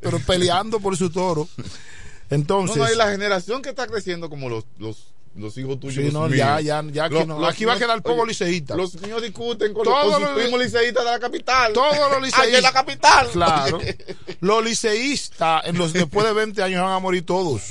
[0.00, 1.48] pero peleando por su toro.
[2.30, 5.94] Entonces, no, no, y la generación que está creciendo como los, los los hijos tuyos.
[5.96, 7.38] Sí, los no, ya, ya, ya aquí Los- no.
[7.38, 8.74] los- Aquí va a quedar poco liceísta.
[8.76, 11.72] Los niños discuten con, Todos los, con sus liceístas de la capital.
[11.72, 12.40] Todos los liceístas.
[12.46, 13.28] Ahí en la capital.
[13.32, 13.78] Claro.
[14.40, 17.62] Los liceístas, en los después de 20 años van a morir todos.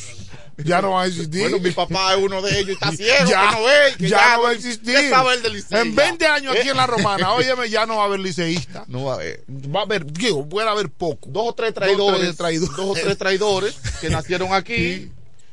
[0.63, 1.41] Ya no van a existir.
[1.43, 4.17] Bueno, mi papá es uno de ellos, está ciego, ya, que no ve, que ya
[4.17, 4.93] ya no va a existir.
[4.93, 6.01] ya sabe el del liceo, en ya.
[6.03, 8.83] 20 años aquí en la Romana, óyeme, ya no va a haber liceísta.
[8.87, 9.43] No va a haber.
[9.49, 11.29] Va a haber, digo, puede haber poco.
[11.29, 12.37] Dos o Dos tres traidores.
[12.37, 15.09] dos o tres traidores que nacieron aquí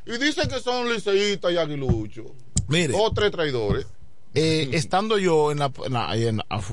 [0.06, 2.26] y dicen que son liceístas y aguiluchos.
[2.68, 2.94] Mire.
[2.96, 3.86] O tres traidores.
[4.34, 6.14] Eh, estando yo en la, en la,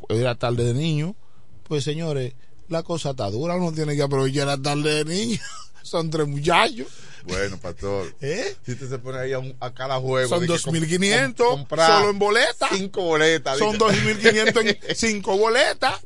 [0.10, 1.16] la- tarde de niño,
[1.64, 2.34] pues señores,
[2.68, 5.40] la cosa está dura, uno tiene que aprovechar la tarde de niño.
[5.82, 6.88] Son tres muchachos.
[7.26, 8.14] Bueno, pastor.
[8.22, 8.56] ¿Eh?
[8.66, 10.28] Si usted se pone ahí a, un- a cada juego.
[10.28, 12.70] Son de que 2.500 com- comprar solo en boletas.
[12.74, 13.58] Cinco boletas.
[13.60, 13.86] Son dice.
[13.86, 16.02] 2.500 en cinco boletas.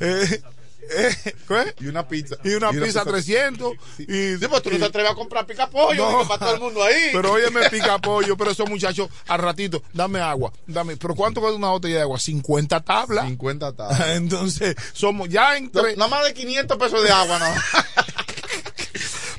[0.00, 0.42] Eh,
[0.96, 1.74] eh, ¿qué?
[1.84, 2.36] Y una pizza.
[2.44, 3.72] Y una pizza 300.
[3.98, 6.28] Y, Sí, pues tú no te atreves a comprar pica pollo No.
[6.28, 6.94] para todo el mundo ahí.
[7.12, 10.96] Pero óyeme, pica pollo, pero esos muchachos, al ratito, dame agua, dame.
[10.96, 12.18] ¿Pero cuánto cuesta una botella de agua?
[12.18, 13.26] 50 tablas.
[13.26, 14.08] 50 tablas.
[14.10, 15.96] Entonces, somos ya entre.
[15.96, 17.46] Nada más de 500 pesos de agua, ¿no?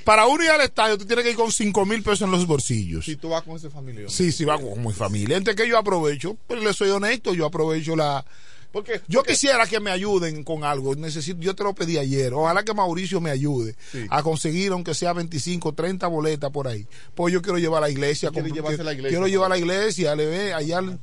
[0.03, 2.47] Para uno ir al estadio, tú tienes que ir con 5 mil pesos en los
[2.47, 3.05] bolsillos.
[3.05, 4.05] Si tú vas con ese familia.
[4.09, 5.37] Sí, sí, va con mi familia.
[5.37, 8.25] Entre que yo aprovecho, pero le soy honesto, yo aprovecho la.
[8.71, 10.95] Porque, yo quisiera que me ayuden con algo.
[10.95, 12.33] Necesito, yo te lo pedí ayer.
[12.33, 14.05] Ojalá que Mauricio me ayude Sí.
[14.09, 16.85] a conseguir, aunque sea 25, 30 boletas por ahí.
[17.15, 18.29] Pues yo quiero llevar a la iglesia.
[18.29, 19.09] ¿Quiere con- la iglesia?
[19.09, 20.77] Quiero llevar a la iglesia, le ve allá.
[20.79, 20.99] al-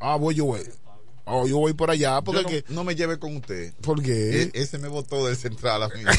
[0.00, 0.60] Ah, voy yo voy.
[1.24, 3.72] Oh, yo voy por allá porque que- no me lleve con usted.
[3.80, 4.42] ¿Por qué?
[4.42, 6.02] E- ese me votó del central a mí.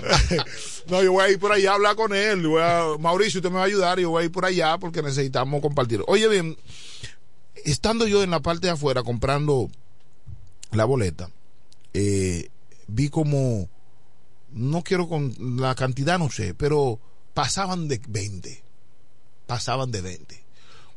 [0.90, 2.46] No, yo voy a ir por allá a hablar con él.
[2.46, 3.98] Voy a- Mauricio, usted me va a ayudar.
[4.00, 6.02] Yo voy a ir por allá porque necesitamos compartir.
[6.08, 6.56] Oye, bien,
[7.64, 9.70] estando yo en la parte de afuera comprando
[10.72, 11.30] la boleta,
[11.94, 12.48] eh,
[12.88, 13.68] vi como,
[14.52, 16.98] no quiero con la cantidad, no sé, pero
[17.34, 18.62] pasaban de 20.
[19.46, 20.42] Pasaban de 20.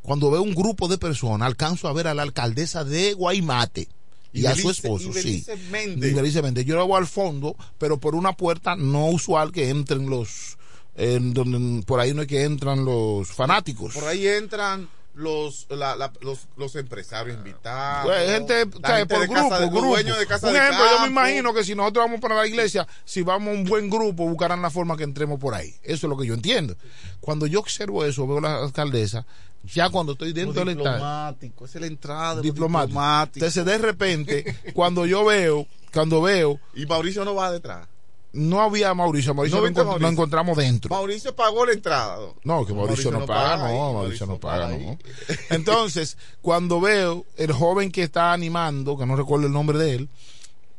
[0.02, 3.88] Cuando veo un grupo de personas, alcanzo a ver a la alcaldesa de Guaymate
[4.34, 5.46] y, Y a su esposo, sí.
[5.72, 6.66] Méndez.
[6.66, 10.58] Yo la voy al fondo, pero por una puerta no usual que entren los,
[10.96, 13.94] en donde por ahí no es que entran los fanáticos.
[13.94, 18.06] Por ahí entran los, la- la- los, los empresarios invitados.
[18.06, 18.98] Pues, gente, la ¿sabes?
[18.99, 19.88] gente por de grupo, casa de- grupo.
[19.88, 22.48] dueños de casa un de ejemplo, yo me imagino que si nosotros vamos para la
[22.48, 25.69] iglesia, si vamos un buen grupo, buscarán la forma que entremos por ahí.
[25.84, 26.76] Eso es lo que yo entiendo.
[27.19, 29.26] Cuando yo observo eso, veo la alcaldesa,
[29.64, 32.88] ya cuando estoy dentro del diplomático, es la entrada diplomático.
[32.90, 33.45] diplomático.
[33.45, 37.88] Entonces, de repente, cuando yo veo, cuando veo, Y Mauricio no va detrás.
[38.34, 40.08] No había Mauricio, Mauricio ¿No lo, viste encont- Mauricio?
[40.08, 40.90] lo encontramos dentro.
[40.90, 42.18] Mauricio pagó la entrada.
[42.44, 44.86] No, que Mauricio, no, paga, ahí, no, Mauricio no paga, ahí.
[44.86, 44.98] no.
[45.56, 50.10] Entonces, cuando veo el joven que está animando, que no recuerdo el nombre de él,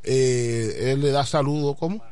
[0.03, 2.03] eh, él le da saludo, ¿cómo?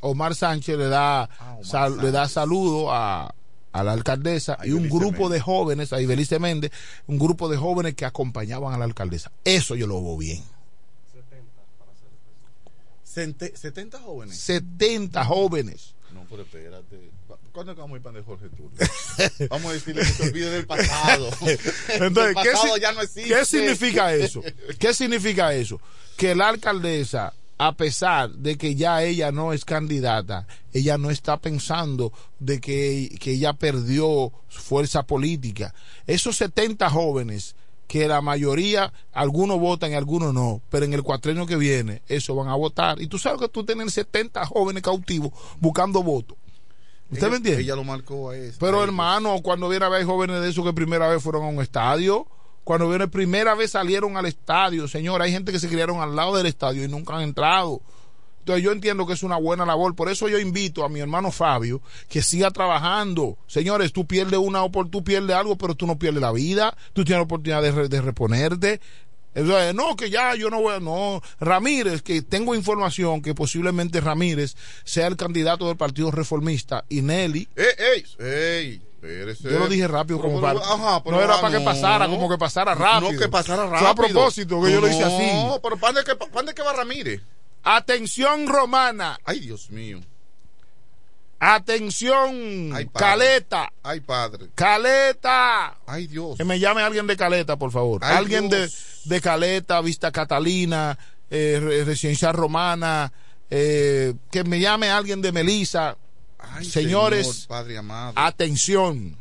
[0.00, 1.28] Omar Sánchez le da,
[1.62, 3.32] sal- le da saludo a,
[3.72, 5.30] a la alcaldesa y un grupo Méndez.
[5.30, 6.72] de jóvenes, a Ibelice Méndez,
[7.06, 9.30] un grupo de jóvenes que acompañaban a la alcaldesa.
[9.44, 10.42] Eso yo lo veo bien.
[13.12, 14.38] Sente- 70 jóvenes.
[14.38, 15.94] 70 jóvenes.
[16.12, 17.10] No, pero espérate.
[17.52, 18.90] ¿Cuándo vamos a ir para el Jorge Turner?
[19.50, 21.26] Vamos a decirle que se olvide del pasado.
[21.40, 23.28] Entonces, el ¿qué, pasado si- ya no existe.
[23.34, 24.42] ¿qué significa eso?
[24.78, 25.78] ¿Qué significa eso?
[26.16, 31.36] Que la alcaldesa, a pesar de que ya ella no es candidata, ella no está
[31.38, 35.74] pensando de que, que ella perdió fuerza política.
[36.06, 37.54] Esos 70 jóvenes,
[37.92, 42.34] que la mayoría, algunos votan y algunos no, pero en el cuatrenio que viene, eso
[42.34, 43.02] van a votar.
[43.02, 46.38] Y tú sabes que tú tienes 70 jóvenes cautivos buscando votos.
[47.10, 47.60] ¿Usted Ella- me entiende?
[47.60, 48.56] Ella lo marcó a eso.
[48.58, 51.48] Pero a hermano, cuando viene a ver jóvenes de esos que primera vez fueron a
[51.48, 52.26] un estadio,
[52.64, 56.34] cuando viene primera vez salieron al estadio, señor, hay gente que se criaron al lado
[56.34, 57.82] del estadio y nunca han entrado.
[58.42, 61.30] Entonces yo entiendo que es una buena labor, por eso yo invito a mi hermano
[61.30, 63.38] Fabio que siga trabajando.
[63.46, 67.04] Señores, tú pierdes una opor- tú pierdes algo, pero tú no pierdes la vida, tú
[67.04, 68.80] tienes la oportunidad de, re- de reponerte.
[69.34, 73.32] Eso es, no, que ya yo no voy a, no, Ramírez, que tengo información que
[73.34, 78.04] posiblemente Ramírez sea el candidato del Partido Reformista y Nelly ¡Ey, ey!
[78.26, 79.44] ey espérese.
[79.50, 80.74] yo lo dije rápido como Pero, para.
[80.74, 83.12] ajá, pero no era ah, para que pasara, como que pasara rápido.
[83.12, 83.78] No, que pasara rápido.
[83.78, 85.26] Fue a propósito que yo lo hice así.
[85.46, 87.22] No, pero ¿para dónde que, dónde que va Ramírez?
[87.64, 89.18] Atención romana.
[89.24, 90.00] Ay, Dios mío.
[91.38, 92.70] Atención.
[92.74, 92.86] Ay.
[92.94, 93.72] Caleta.
[93.82, 94.46] Ay, padre.
[94.54, 95.76] Caleta.
[95.86, 96.36] Ay, Dios.
[96.38, 98.00] Que me llame alguien de Caleta, por favor.
[98.04, 98.70] Ay, alguien de,
[99.04, 100.96] de Caleta, Vista Catalina,
[101.30, 103.12] eh, Re- Residencial Romana.
[103.50, 105.96] eh, que me llame alguien de Melisa.
[106.38, 108.12] Ay, Señores, Señor, Padre amado.
[108.16, 109.16] Atención.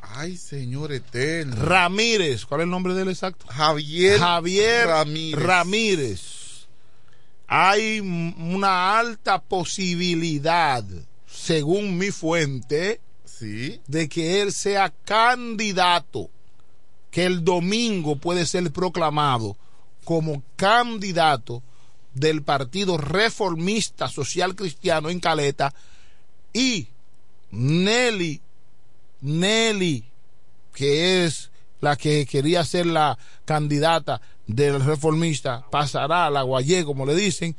[0.00, 1.56] Ay, Señor eterno.
[1.56, 2.44] Ramírez.
[2.46, 3.46] ¿Cuál es el nombre de él exacto?
[3.48, 5.40] Javier, Javier Ramírez.
[5.44, 6.37] Ramírez.
[7.48, 10.84] Hay una alta posibilidad,
[11.26, 13.80] según mi fuente, sí.
[13.86, 16.28] de que él sea candidato,
[17.10, 19.56] que el domingo puede ser proclamado
[20.04, 21.62] como candidato
[22.12, 25.74] del Partido Reformista Social Cristiano en Caleta
[26.52, 26.88] y
[27.50, 28.42] Nelly,
[29.22, 30.04] Nelly,
[30.74, 31.50] que es
[31.80, 37.56] la que quería ser la candidata del reformista, pasará a la Guayé, como le dicen,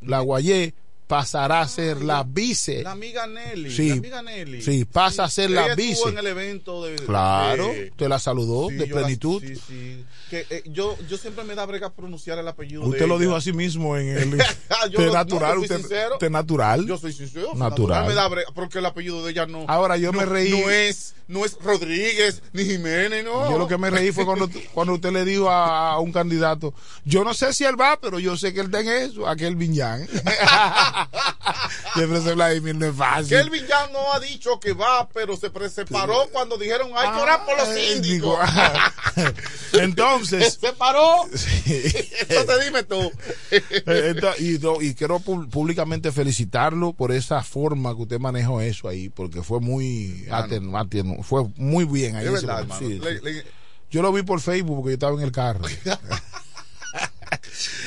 [0.00, 0.74] la Guayé
[1.06, 2.82] pasará a ser la vice.
[2.82, 3.70] La amiga Nelly.
[3.70, 4.62] Sí, la amiga Nelly.
[4.62, 6.08] sí, pasa a ser la Ella estuvo vice.
[6.08, 6.96] en el evento de.
[6.96, 9.42] Claro, de- te la saludó Sí, de yo la- plenitud.
[9.42, 10.04] sí, sí.
[10.30, 13.24] Que, eh, yo, yo siempre me da brega pronunciar el apellido de Usted lo ella.
[13.26, 14.30] dijo así mismo en el.
[14.92, 16.14] Lo- natural, no, usted, sincero.
[16.14, 16.86] usted natural.
[16.86, 17.52] Yo soy sincero.
[17.54, 18.06] Natural.
[18.08, 19.64] Me da brega porque el apellido de ella no.
[19.68, 20.50] Ahora, yo no- me reí.
[20.50, 23.48] No es, no es Rodríguez ni Jiménez, no.
[23.50, 26.74] Yo lo que me reí fue cuando, cuando usted le dijo a, a un candidato,
[27.04, 29.54] yo no sé si él va, pero yo sé que él está en eso, aquel
[29.54, 30.08] Viñán.
[31.94, 33.28] Siempre se Vladimir no es fácil.
[33.28, 37.18] Kelvin ya no ha dicho que va, pero se pre- separó cuando dijeron hay que
[37.20, 38.38] orar por los síndicos.
[39.72, 41.24] Entonces, se paró.
[41.24, 43.10] Entonces dime tú.
[43.50, 49.60] Eh, y, quiero públicamente felicitarlo por esa forma que usted manejó eso ahí, porque fue
[49.60, 52.26] muy aten- fue muy bien ahí.
[52.26, 52.84] Es ese verdad, momento.
[52.84, 53.08] hermano.
[53.20, 53.36] Sí, Le- sí.
[53.44, 53.46] le-
[53.90, 55.64] Yo lo vi por Facebook porque yo estaba en el carro.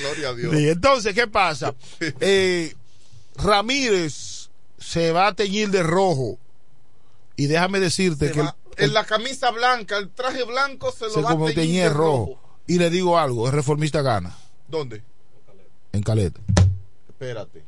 [0.02, 0.56] Gloria a Dios.
[0.56, 1.74] Sí, entonces, ¿qué pasa?
[2.00, 2.74] Eh,
[3.44, 6.38] Ramírez se va a teñir de rojo.
[7.36, 11.12] Y déjame decirte Se que va- en la camisa blanca, el traje blanco se lo
[11.12, 12.18] se va a como teñir teñir de rojo.
[12.36, 12.40] rojo.
[12.68, 14.36] Y le digo algo, el reformista gana
[14.68, 15.02] ¿Dónde?
[15.92, 16.40] en Caleta.
[17.08, 17.64] Espérate.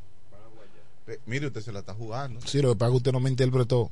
[1.25, 2.39] Mire, usted se la está jugando.
[2.45, 3.89] Sí, lo que pasa que usted no me interpretó.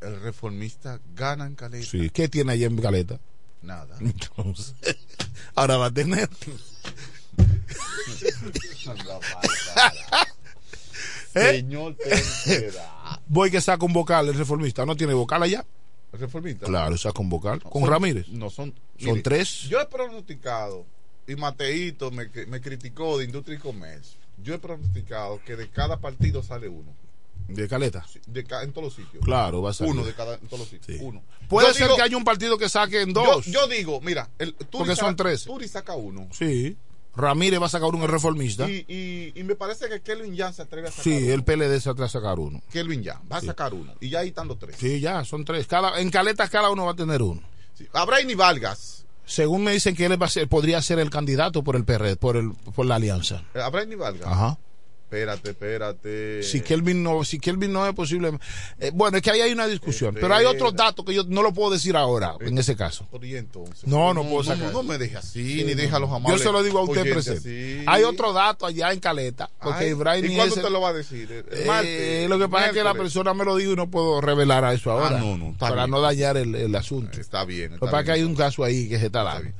[0.00, 1.86] El reformista gana en Caleta.
[1.90, 3.18] Sí, ¿qué tiene allá en Caleta?
[3.62, 3.96] Nada.
[4.00, 4.74] Entonces,
[5.56, 6.28] ahora va a tener.
[11.34, 11.50] ¿Eh?
[11.60, 11.96] Señor.
[13.28, 14.84] Voy que saca un vocal el reformista.
[14.86, 15.64] ¿No tiene vocal allá?
[16.12, 16.66] ¿El reformista?
[16.66, 17.62] Claro, saca un vocal.
[17.62, 18.28] Con Son- Ramírez.
[18.28, 19.62] No, son, Son mire, tres.
[19.68, 20.86] Yo he pronosticado,
[21.26, 24.18] y Mateito me, me criticó de Industria y Comercio.
[24.42, 26.94] Yo he pronosticado que de cada partido sale uno.
[27.48, 28.04] De Caleta.
[28.26, 29.24] De en todos los sitios.
[29.24, 29.92] Claro, va a salir.
[29.94, 30.98] Uno de cada, en todos los sitios.
[31.00, 31.22] Uno.
[31.48, 33.46] Puede Yo ser digo- que haya un partido que saquen Yo, dos.
[33.46, 35.44] yo digo, mira, el, Turi Porque saca- son tres.
[35.44, 36.28] Turi saca uno.
[36.32, 36.76] Sí.
[37.18, 38.68] Ramírez va a sacar uno el reformista.
[38.70, 41.34] Y, y, y me parece que Kelvin Jan se atreve a sacar Sí, uno.
[41.34, 42.62] el PLD se atreve a sacar uno.
[42.72, 43.92] Kelvin Jan va a sacar uno.
[44.00, 44.76] Y ya ahí están los tres.
[44.78, 45.66] Sí, ya, son tres.
[45.66, 47.42] Cada, en Caleta cada uno va a tener uno.
[47.74, 47.86] Sí.
[47.92, 49.04] Abraini Vargas.
[49.26, 52.16] Según me dicen que él va a ser, podría ser el candidato por el PRD,
[52.16, 53.44] por, el, por la alianza.
[53.54, 54.26] Eh, Abraini Vargas.
[54.26, 54.58] Ajá.
[55.10, 56.42] Espérate, espérate.
[56.42, 58.30] Si Kelvin no, si Kelvin no es posible.
[58.78, 60.14] eh, bueno, es que ahí hay una discusión.
[60.20, 63.08] Pero hay otros datos que yo no lo puedo decir ahora, en ese caso.
[63.22, 63.86] Entonces.
[63.88, 64.70] No, no puedo sacar.
[64.70, 66.42] No, me deje así, Sí, ni deja los Yo amables.
[66.42, 67.38] se lo digo a usted presente.
[67.78, 67.84] así.
[67.86, 69.48] Hay otro dato allá en Caleta.
[69.62, 71.32] Porque Ay, Ibrahim ¿Y cuándo te lo va a decir?
[71.32, 73.88] El Eh, martes, lo que pasa es que la persona me lo dijo y no
[73.88, 75.16] puedo revelar a eso ahora.
[75.16, 75.90] Ah, no, no, está para bien.
[75.90, 77.18] no dañar el, el asunto.
[77.18, 77.72] Está bien.
[77.72, 79.50] Lo que pasa es que hay un caso ahí que se está dando.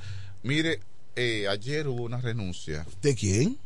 [0.43, 0.81] Mire,
[1.17, 3.59] eh, ayer hubo una renuncia ¿De quién?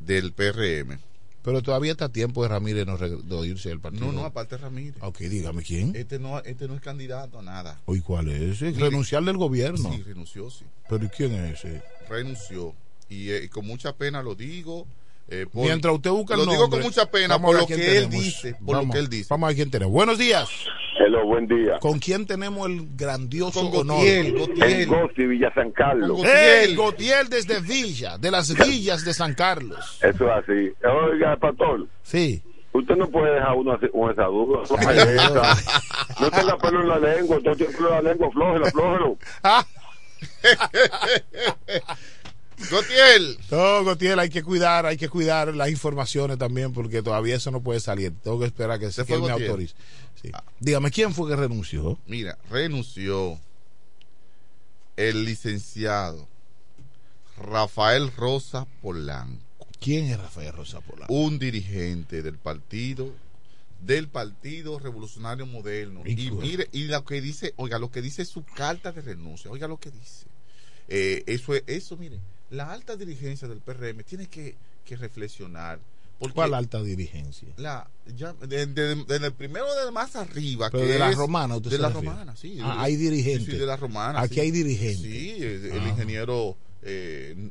[0.00, 0.98] Del PRM.
[1.42, 4.06] Pero todavía está a tiempo de Ramírez no, de irse del partido.
[4.06, 4.96] No, no, aparte Ramírez.
[5.00, 5.96] Ok, dígame quién.
[5.96, 7.80] Este no, este no es candidato a nada.
[7.86, 8.60] Hoy cuál es?
[8.60, 9.90] Mire, Renunciar del gobierno.
[9.90, 10.64] Sí, renunció, sí.
[10.88, 11.82] Pero ¿y quién es ese?
[12.08, 12.74] Renunció.
[13.08, 14.86] Y, eh, con mucha pena lo digo.
[15.30, 17.98] Eh, por- Mientras usted busca el Lo digo nombre, con mucha pena por lo que
[17.98, 18.54] él dice.
[18.54, 19.26] Por vamos, lo que él dice.
[19.30, 19.92] Vamos a ver quién tenemos.
[19.92, 20.48] Buenos días.
[20.98, 21.78] Hello, buen día.
[21.80, 23.96] ¿Con quién tenemos el grandioso Con honor?
[23.98, 24.72] Gotiel, Gotiel.
[24.82, 26.22] En Gosti, Villa San Carlos.
[26.24, 26.74] ¡Ey!
[26.74, 29.98] Gotiel desde Villa, de las villas de San Carlos.
[30.02, 30.72] Eso es así.
[30.86, 31.86] Oiga, pastor.
[32.02, 32.42] Sí.
[32.72, 34.60] Usted no puede dejar uno así con esa duda.
[36.20, 37.38] No tenga pelo en la lengua.
[37.38, 38.30] Usted tiene pelo en la lengua.
[38.30, 39.18] Flójelo, flójelo.
[42.70, 43.38] Gotiel.
[43.50, 47.62] No, Gotiel, hay que cuidar, hay que cuidar las informaciones también porque todavía eso no
[47.62, 48.12] puede salir.
[48.22, 49.74] Tengo que esperar que, Se me autorice.
[50.20, 50.30] Sí.
[50.58, 51.98] Dígame, ¿quién fue que renunció?
[52.06, 53.38] Mira, renunció
[54.96, 56.28] el licenciado
[57.38, 59.66] Rafael Rosa Polanco.
[59.80, 61.12] ¿Quién es Rafael Rosa Polanco?
[61.12, 63.12] Un dirigente del partido
[63.80, 66.02] del Partido Revolucionario Moderno.
[66.04, 69.50] ¿Y Y mire, y lo que dice, oiga, lo que dice su carta de renuncia,
[69.50, 70.26] oiga lo que dice.
[70.88, 72.18] Eh, eso es, eso, mire,
[72.50, 75.78] la alta dirigencia del PRM tiene que, que reflexionar.
[76.18, 77.48] Porque ¿Cuál alta dirigencia?
[77.56, 81.16] la, ya, de- de- de- del primero de más arriba, Pero que de la es-
[81.16, 82.10] romana, usted de se la refiere.
[82.10, 82.58] romana, sí.
[82.60, 83.46] Ah, hay dirigentes.
[83.46, 84.20] Sí, sí, de la romana.
[84.20, 84.40] Aquí sí.
[84.40, 85.00] hay dirigentes.
[85.00, 85.88] Sí, el, el Ah.
[85.88, 87.48] ingeniero eh,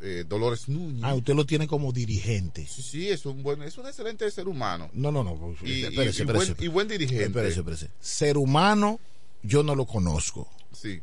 [0.00, 1.02] eh, Dolores Núñez.
[1.02, 2.66] Ah, usted lo tiene como dirigente.
[2.68, 4.90] Sí, sí, es un buen, es un excelente ser humano.
[4.92, 5.34] No, no, no.
[5.36, 6.52] pues, Y, espérese, y- y espérese.
[6.54, 7.24] buen, y buen dirigente.
[7.24, 7.90] Espérese, espérese.
[8.00, 9.00] Ser humano,
[9.42, 10.48] yo no lo conozco.
[10.72, 11.00] Sí.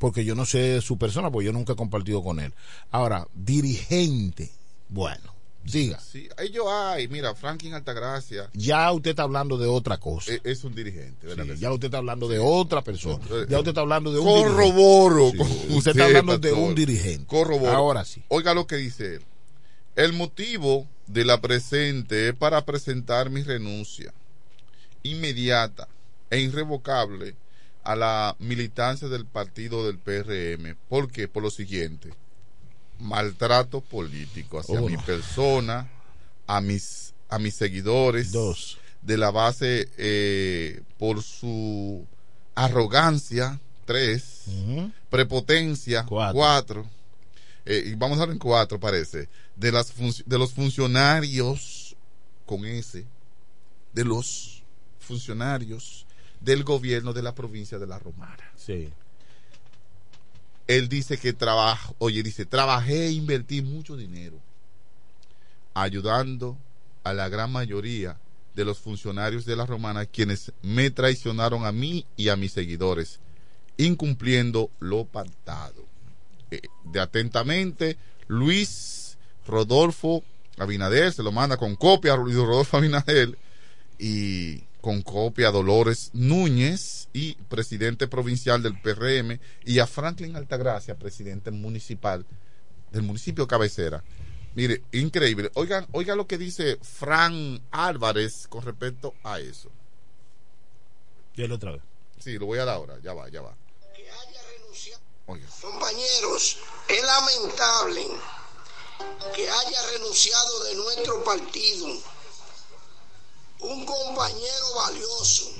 [0.00, 2.54] Porque yo no sé su persona, porque yo nunca he compartido con él.
[2.90, 4.50] Ahora, dirigente,
[4.88, 5.34] bueno.
[5.62, 6.00] Diga.
[6.00, 10.32] Sí, ellos hay, mira, Franklin Altagracia Ya usted está hablando de otra cosa.
[10.32, 11.44] es, es un dirigente, ¿verdad?
[11.54, 13.22] Sí, ya usted está hablando de otra persona.
[13.46, 15.66] Ya usted está hablando de un Corroboro dirigente.
[15.68, 17.26] Sí, usted, está hablando de un dirigente.
[17.26, 17.72] Corroboro.
[17.72, 18.22] Ahora sí.
[18.28, 19.22] Oiga lo que dice él.
[19.96, 24.14] El motivo de la presente es para presentar mi renuncia
[25.02, 25.88] inmediata
[26.30, 27.36] e irrevocable
[27.82, 30.76] a la militancia del partido del PRM.
[30.88, 31.28] ¿Por qué?
[31.28, 32.12] Por lo siguiente.
[32.98, 34.88] Maltrato político hacia Uno.
[34.88, 35.88] mi persona,
[36.46, 38.32] a mis, a mis seguidores.
[38.32, 38.78] Dos.
[39.02, 42.06] De la base eh, por su
[42.54, 43.60] arrogancia.
[43.86, 44.44] Tres.
[45.08, 46.04] Prepotencia.
[46.04, 46.86] Cuatro.
[47.64, 49.28] Eh, y vamos a hablar en cuatro, parece.
[49.56, 49.92] De, las
[50.26, 51.96] de los funcionarios
[52.46, 53.06] con ese.
[53.92, 54.62] De los
[54.98, 56.06] funcionarios
[56.40, 58.50] del gobierno de la provincia de La Romana.
[58.56, 58.88] Sí.
[60.66, 64.40] Él dice que trabaja, oye, dice, trabajé e invertí mucho dinero
[65.74, 66.56] ayudando
[67.04, 68.18] a la gran mayoría
[68.54, 73.20] de los funcionarios de la Romana quienes me traicionaron a mí y a mis seguidores,
[73.76, 75.84] incumpliendo lo pactado.
[76.50, 77.96] Eh, de atentamente,
[78.26, 80.22] Luis Rodolfo
[80.58, 83.38] Abinader, se lo manda con copia a Luis Rodolfo Abinader
[83.98, 90.98] y con copia a Dolores Núñez y presidente provincial del PRM y a Franklin Altagracia,
[90.98, 92.24] presidente municipal
[92.90, 94.02] del municipio cabecera.
[94.54, 95.50] Mire, increíble.
[95.54, 99.70] Oigan, oiga lo que dice Fran Álvarez con respecto a eso.
[101.36, 101.82] Dile otra vez.
[102.18, 102.98] Sí, lo voy a dar ahora.
[103.02, 103.54] Ya va, ya va.
[105.26, 105.46] Oiga.
[105.62, 106.58] Compañeros,
[106.88, 108.04] es lamentable
[109.34, 111.86] que haya renunciado de nuestro partido
[113.60, 115.52] un compañero valioso,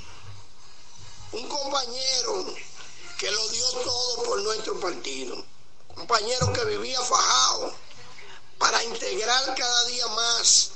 [1.33, 2.47] un compañero
[3.19, 5.45] que lo dio todo por nuestro partido,
[5.95, 7.75] compañero que vivía fajado
[8.59, 10.71] para integrar cada día más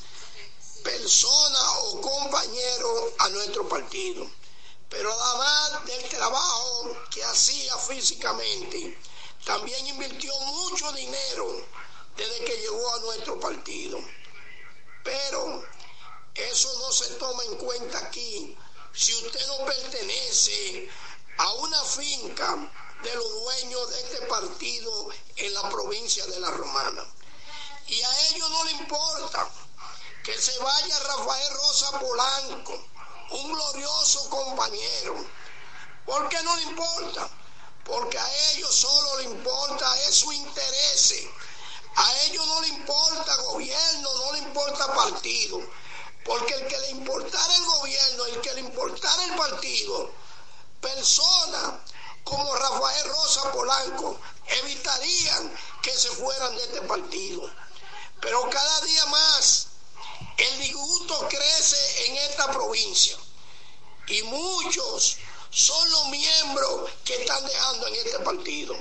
[0.83, 4.31] personas o compañeros a nuestro partido.
[4.91, 8.99] Pero además del trabajo que hacía físicamente,
[9.45, 11.67] también invirtió mucho dinero
[12.17, 13.99] desde que llegó a nuestro partido.
[15.03, 15.65] Pero
[16.35, 18.57] eso no se toma en cuenta aquí.
[18.93, 20.89] Si usted no pertenece
[21.39, 22.71] a una finca
[23.03, 27.05] de los dueños de este partido en la provincia de La Romana.
[27.87, 29.51] Y a ellos no le importa
[30.25, 32.85] que se vaya Rafael Rosa Polanco,
[33.31, 35.17] un glorioso compañero.
[36.07, 37.29] ¿Por qué no le importa?
[37.85, 41.15] Porque a ellos solo le importa es su interés.
[41.97, 45.61] A ellos no le importa gobierno, no le importa partido.
[46.25, 50.11] Porque el que le importara el gobierno, el que le importara el partido,
[50.81, 51.75] personas
[52.25, 57.51] como Rafael Rosa Polanco evitarían que se fueran de este partido.
[58.21, 59.67] Pero cada día más
[60.39, 63.17] el disgusto crece en esta provincia
[64.07, 65.19] y muchos
[65.51, 68.75] son los miembros que están dejando en este partido.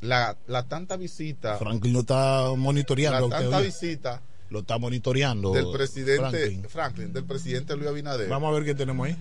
[0.00, 1.56] la, la tanta visita.
[1.56, 3.28] Franklin lo está monitoreando.
[3.28, 4.20] La tanta visita
[4.50, 5.52] Lo está monitoreando.
[5.52, 6.64] del presidente Franklin.
[6.68, 8.28] Franklin, del presidente Luis Abinader.
[8.28, 9.16] Vamos a ver qué tenemos ahí.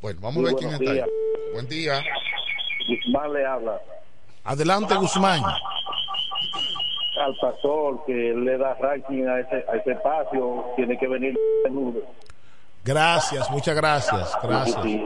[0.00, 1.02] Bueno, vamos a ver quién está ahí.
[1.52, 2.02] Buen día.
[2.88, 3.80] Guzmán le habla
[4.44, 5.40] Adelante, Guzmán.
[5.44, 11.38] al pastor que le da ranking a ese, a ese espacio, tiene que venir.
[12.84, 14.32] Gracias, muchas gracias.
[14.42, 14.84] Gracias.
[14.84, 15.00] Y,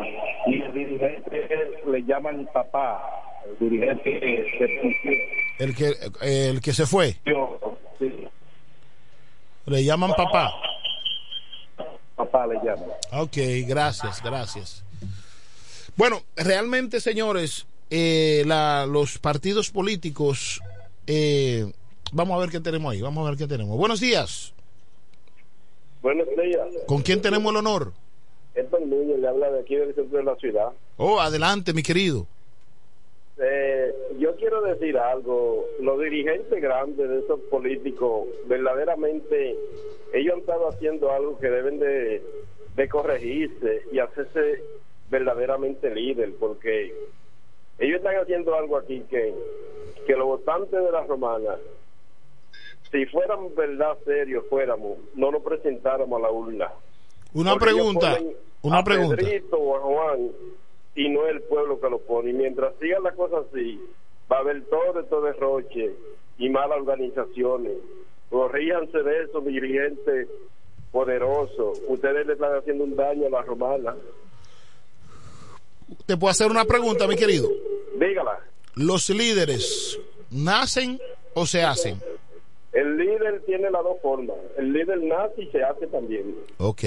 [0.47, 1.49] y el dirigente
[1.87, 3.03] le llaman papá,
[3.49, 4.99] el dirigente que
[5.59, 7.17] se El que, el que se fue,
[9.67, 10.53] le llaman papá.
[12.15, 12.89] papá le llaman.
[13.13, 13.37] Ok,
[13.67, 14.85] gracias, gracias.
[15.97, 20.61] Bueno, realmente, señores, eh, la- los partidos políticos
[21.07, 21.73] eh,
[22.13, 23.77] Vamos a ver qué tenemos ahí, vamos a ver qué tenemos.
[23.77, 24.55] Buenos días.
[26.03, 26.69] Buenos días.
[26.87, 27.93] ¿Con quién tenemos el honor?
[28.55, 30.69] Héctor Núñez le habla de aquí del centro de la ciudad.
[30.99, 32.29] Oh, adelante, mi querido.
[33.39, 35.67] Eh, yo quiero decir algo.
[35.81, 39.57] Los dirigentes grandes de esos políticos, verdaderamente,
[40.13, 42.23] ellos han estado haciendo algo que deben de,
[42.75, 44.63] de corregirse y hacerse
[45.11, 46.95] verdaderamente líder, porque
[47.79, 49.35] ellos están haciendo algo aquí que,
[50.07, 51.57] que los votantes de la romana,
[52.91, 56.73] si fueran verdad serios, fuéramos, no nos presentáramos a la urna.
[57.35, 58.19] Una Porque pregunta,
[58.63, 59.17] una a pregunta.
[59.17, 60.31] Pedrito o a Juan
[60.97, 62.31] y no el pueblo que lo pone.
[62.31, 63.79] Y mientras siga la cosa así,
[64.31, 65.95] va a haber todo esto derroche
[66.39, 67.75] y malas organizaciones.
[68.31, 70.29] Corríjanse de esos dirigentes
[70.91, 71.81] poderosos.
[71.87, 73.95] Ustedes le están haciendo un daño a la romana.
[76.07, 77.49] Te puedo hacer una pregunta, mi querido.
[77.99, 78.41] Dígala.
[78.75, 79.99] ¿Los líderes
[80.31, 80.99] nacen
[81.35, 82.01] o se hacen?
[82.73, 84.37] El líder tiene las dos formas.
[84.59, 86.35] El líder nace y se hace también.
[86.59, 86.83] Ok.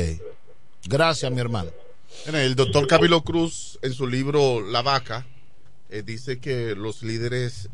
[0.88, 1.72] Gracias, mi hermano.
[2.26, 5.26] El doctor Camilo Cruz, en su libro La Vaca,
[5.90, 7.70] eh, dice que los líderes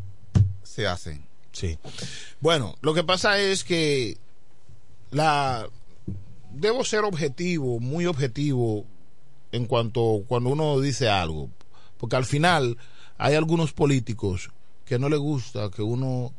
[0.63, 1.25] se hacen.
[1.51, 1.77] Sí.
[2.39, 4.17] Bueno, lo que pasa es que
[5.11, 5.67] la
[6.51, 8.85] debo ser objetivo, muy objetivo
[9.51, 11.49] en cuanto cuando uno dice algo,
[11.97, 12.77] porque al final
[13.17, 14.51] hay algunos políticos
[14.85, 16.33] que no les gusta que uno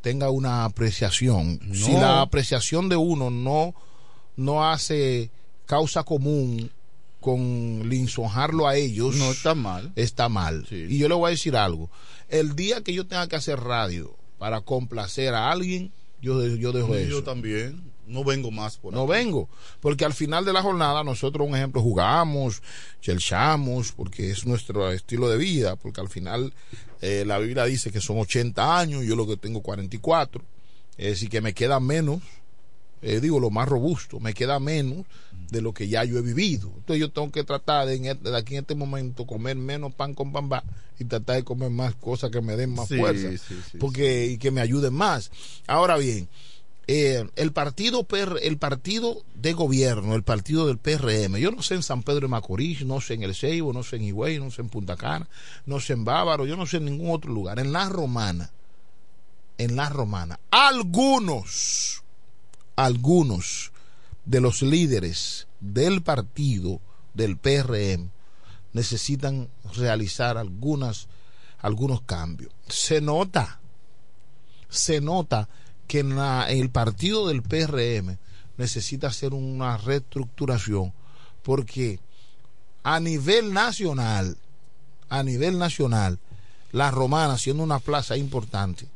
[0.00, 1.60] tenga una apreciación.
[1.74, 3.74] Si la apreciación de uno no
[4.36, 5.30] no hace
[5.66, 6.70] causa común
[7.20, 9.92] con lisonjarlo a ellos, No está mal.
[9.96, 10.66] está mal.
[10.70, 11.90] Y yo le voy a decir algo.
[12.28, 15.92] El día que yo tenga que hacer radio para complacer a alguien,
[16.22, 17.10] yo, yo dejo Y eso.
[17.10, 17.88] yo también.
[18.06, 19.10] No vengo más por No aquí.
[19.12, 19.50] vengo,
[19.80, 22.62] porque al final de la jornada nosotros, un ejemplo, jugamos,
[23.02, 26.54] chelchamos, porque es nuestro estilo de vida, porque al final
[27.02, 30.42] eh, la Biblia dice que son 80 años, yo lo que tengo 44,
[30.96, 32.22] es decir, que me queda menos,
[33.02, 35.04] eh, digo lo más robusto, me queda menos
[35.50, 36.68] de lo que ya yo he vivido.
[36.76, 39.94] Entonces yo tengo que tratar de, en este- de aquí en este momento comer menos
[39.94, 40.62] pan con bamba
[40.98, 44.26] y tratar de comer más cosas que me den más Sí, fuerza, sí, sí, porque
[44.26, 45.30] y que me ayuden más.
[45.66, 46.28] Ahora bien,
[46.86, 51.74] eh, el partido PR el partido de gobierno, el partido del PRM, yo no sé
[51.74, 54.50] en San Pedro de Macorís, no sé en El Ceibo, no sé en Higüey, no
[54.50, 55.28] sé en Punta Cana,
[55.66, 58.50] no sé en Bávaro, yo no sé en ningún otro lugar, en la Romana,
[59.58, 62.02] en la Romana, algunos,
[62.76, 63.72] algunos
[64.28, 66.82] de los líderes del partido
[67.14, 68.10] del PRM
[68.74, 71.08] necesitan realizar algunos
[72.04, 72.52] cambios.
[72.68, 73.58] Se nota,
[74.68, 75.48] se nota
[75.86, 78.18] que en el partido del PRM
[78.58, 80.92] necesita hacer una reestructuración
[81.42, 81.98] porque
[82.82, 84.36] a nivel nacional,
[85.08, 86.18] a nivel nacional,
[86.70, 88.88] la romana siendo una plaza importante,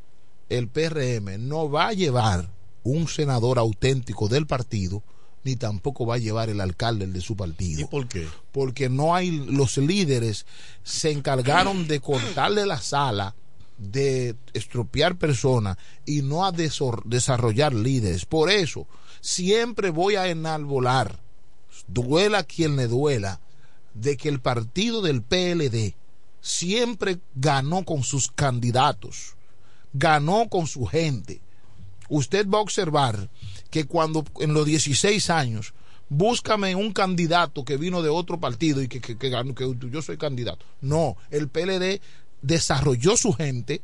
[0.51, 2.51] el PRM no va a llevar
[2.83, 5.03] un senador auténtico del partido
[5.45, 7.83] ni tampoco va a llevar el alcalde el de su partido.
[7.83, 8.29] ¿Y por qué?
[8.53, 10.47] Porque no hay los líderes
[10.83, 13.35] se encargaron de cortarle la sala
[13.79, 18.25] de estropear personas y no a desarrollar líderes.
[18.25, 18.87] Por eso,
[19.21, 21.21] siempre voy a enalbolar,
[21.89, 23.41] duela quien le duela,
[23.95, 25.95] de que el partido del PLD
[26.41, 29.37] siempre ganó con sus candidatos,
[29.93, 31.41] ganó con su gente.
[32.09, 33.31] Usted va a observar
[33.73, 35.73] que cuando en los 16 años,
[36.11, 40.19] búscame un candidato que vino de otro partido y que, que, que que yo soy
[40.19, 40.65] candidato.
[40.83, 42.01] No, el PLD
[42.43, 43.81] desarrolló su gente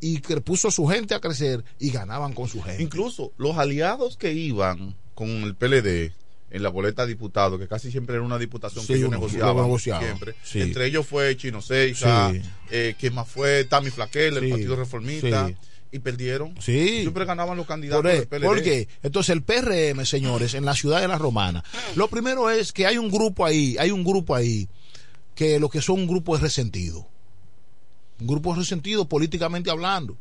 [0.00, 2.82] y que puso su gente a crecer y ganaban con su gente.
[2.82, 6.12] Incluso los aliados que iban con el PLD
[6.50, 9.56] en la boleta de diputado, que casi siempre era una diputación Sí, que ellos negociaban,
[9.56, 10.34] lo negociaban, siempre.
[10.44, 10.60] sí.
[10.60, 12.42] Entre ellos fue Chino Seica, Sí.
[12.70, 15.50] eh, quien más fue Tami Flaquel, el Partido Reformista.
[15.96, 16.54] Y perdieron.
[16.60, 17.00] Sí.
[17.00, 18.26] Siempre ganaban los candidatos ¿Por, del qué?
[18.26, 18.44] PLD.
[18.44, 18.88] ¿Por qué?
[19.02, 21.64] Entonces el PRM, señores, en la ciudad de la Romana,
[21.94, 24.68] lo primero es que hay un grupo ahí, hay un grupo ahí
[25.34, 27.06] que lo que son un grupo es resentido.
[28.20, 30.16] Un grupo resentido políticamente hablando.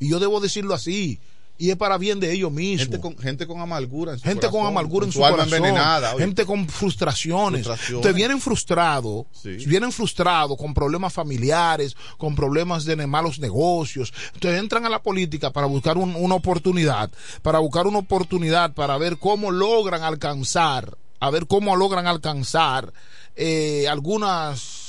[0.00, 1.18] Y yo debo decirlo así.
[1.56, 2.88] Y es para bien de ellos mismos.
[2.88, 6.14] Gente con, gente con amargura en su gente con corazón, amargura en su, corazón, envenenada.
[6.14, 6.24] oye.
[6.24, 7.66] gente con frustraciones.
[7.66, 9.50] Ustedes vienen frustrados, Sí.
[9.66, 14.12] vienen frustrados con problemas familiares, con problemas de malos negocios.
[14.34, 17.10] Entonces entran a la política para buscar un- una oportunidad,
[17.42, 22.92] para buscar una oportunidad para ver cómo logran alcanzar, a ver cómo logran alcanzar
[23.36, 24.83] eh, algunas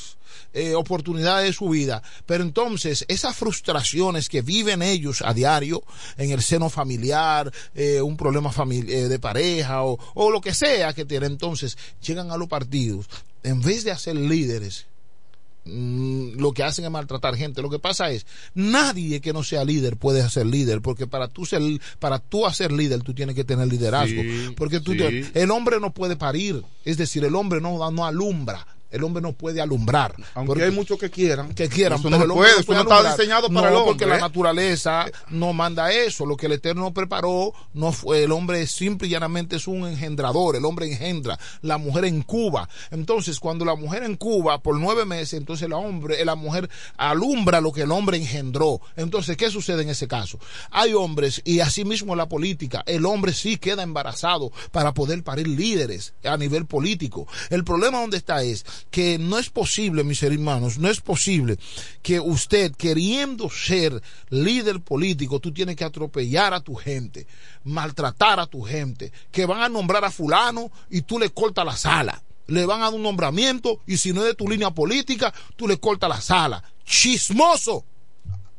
[0.56, 2.02] eh, oportunidades de su vida.
[2.26, 5.84] Pero entonces, esas frustraciones que viven ellos a diario
[6.18, 10.54] en el seno familiar, eh, un problema famili- eh, de pareja o, o lo que
[10.54, 13.06] sea que tienen, entonces llegan a los partidos,
[13.44, 14.88] en vez de hacer líderes,
[15.66, 17.62] mm, lo que hacen es maltratar gente.
[17.62, 21.46] Lo que pasa es, nadie que no sea líder puede ser líder, porque para tú
[21.46, 21.62] ser,
[22.00, 24.22] para tú hacer líder, tú tienes que tener liderazgo.
[24.22, 24.98] Sí, porque tú sí.
[25.00, 28.66] te- el hombre no puede parir, es decir, el hombre no, no alumbra.
[28.96, 30.16] El hombre no puede alumbrar.
[30.34, 31.54] Aunque Porque- hay muchos que quieran.
[31.54, 33.74] que quieran, Eso pero no el hombre puede, eso no está diseñado para No, el
[33.76, 33.92] hombre.
[33.92, 34.22] porque la ¿eh?
[34.22, 36.26] naturaleza no manda eso.
[36.26, 40.56] Lo que el Eterno preparó no fue el hombre simple y llanamente es un engendrador.
[40.56, 41.38] El hombre engendra.
[41.62, 42.68] La mujer en Cuba.
[42.92, 47.62] Entonces, cuando la mujer en Cuba por nueve meses, entonces la hombre, la mujer alumbra
[47.62, 48.80] lo que el hombre engendró.
[48.96, 50.40] Entonces, ¿qué sucede en ese caso?
[50.72, 55.48] Hay hombres y asimismo en la política, el hombre sí queda embarazado para poder parir
[55.48, 57.28] líderes a nivel político.
[57.50, 61.58] El problema donde está es que no es posible, mis hermanos, no es posible
[62.02, 67.28] que usted queriendo ser líder político, tú tienes que atropellar a tu gente,
[67.64, 71.76] maltratar a tu gente, que van a nombrar a fulano y tú le cortas la
[71.76, 72.24] sala.
[72.48, 75.68] Le van a dar un nombramiento y si no es de tu línea política, tú
[75.68, 76.64] le cortas la sala.
[76.86, 77.86] Chismoso.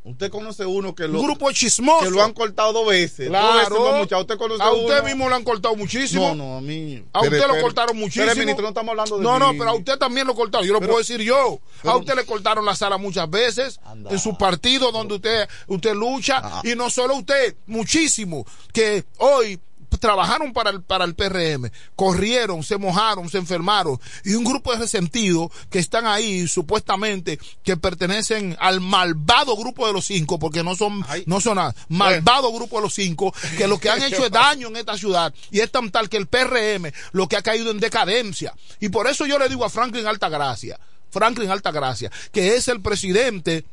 [0.06, 2.04] Usted conoce uno que lo, Un grupo chismoso.
[2.04, 3.28] que lo han cortado dos veces.
[3.28, 3.74] Claro.
[3.74, 4.18] Dos veces.
[4.20, 6.28] Usted conoce a usted mismo lo han cortado muchísimo.
[6.28, 7.04] No, no, a mí.
[7.12, 8.26] A usted Pero- lo pero- cortaron muchísimo.
[8.26, 10.66] pero, ministro, no estamos hablando de No, pero a usted también lo cortaron.
[10.66, 11.58] Yo lo puedo decir yo.
[11.82, 16.40] a usted le cortaron la sala muchas veces en su partido donde usted usted lucha
[16.42, 16.60] Ah.
[16.64, 19.58] y no solo usted, muchísimo que hoy
[20.00, 24.78] trabajaron para el para el PRM, corrieron, se mojaron, se enfermaron y un grupo de
[24.78, 30.76] resentidos que están ahí supuestamente que pertenecen al malvado grupo de los cinco porque no
[30.76, 34.30] son no son nada, malvado grupo de los cinco que lo que han hecho es
[34.30, 37.70] daño en esta ciudad y es tan tal que el PRM lo que ha caído
[37.70, 38.54] en decadencia.
[38.80, 40.78] Y por eso yo le digo a Franklin Altagracia,
[41.10, 43.64] Franklin Altagracia, que es el presidente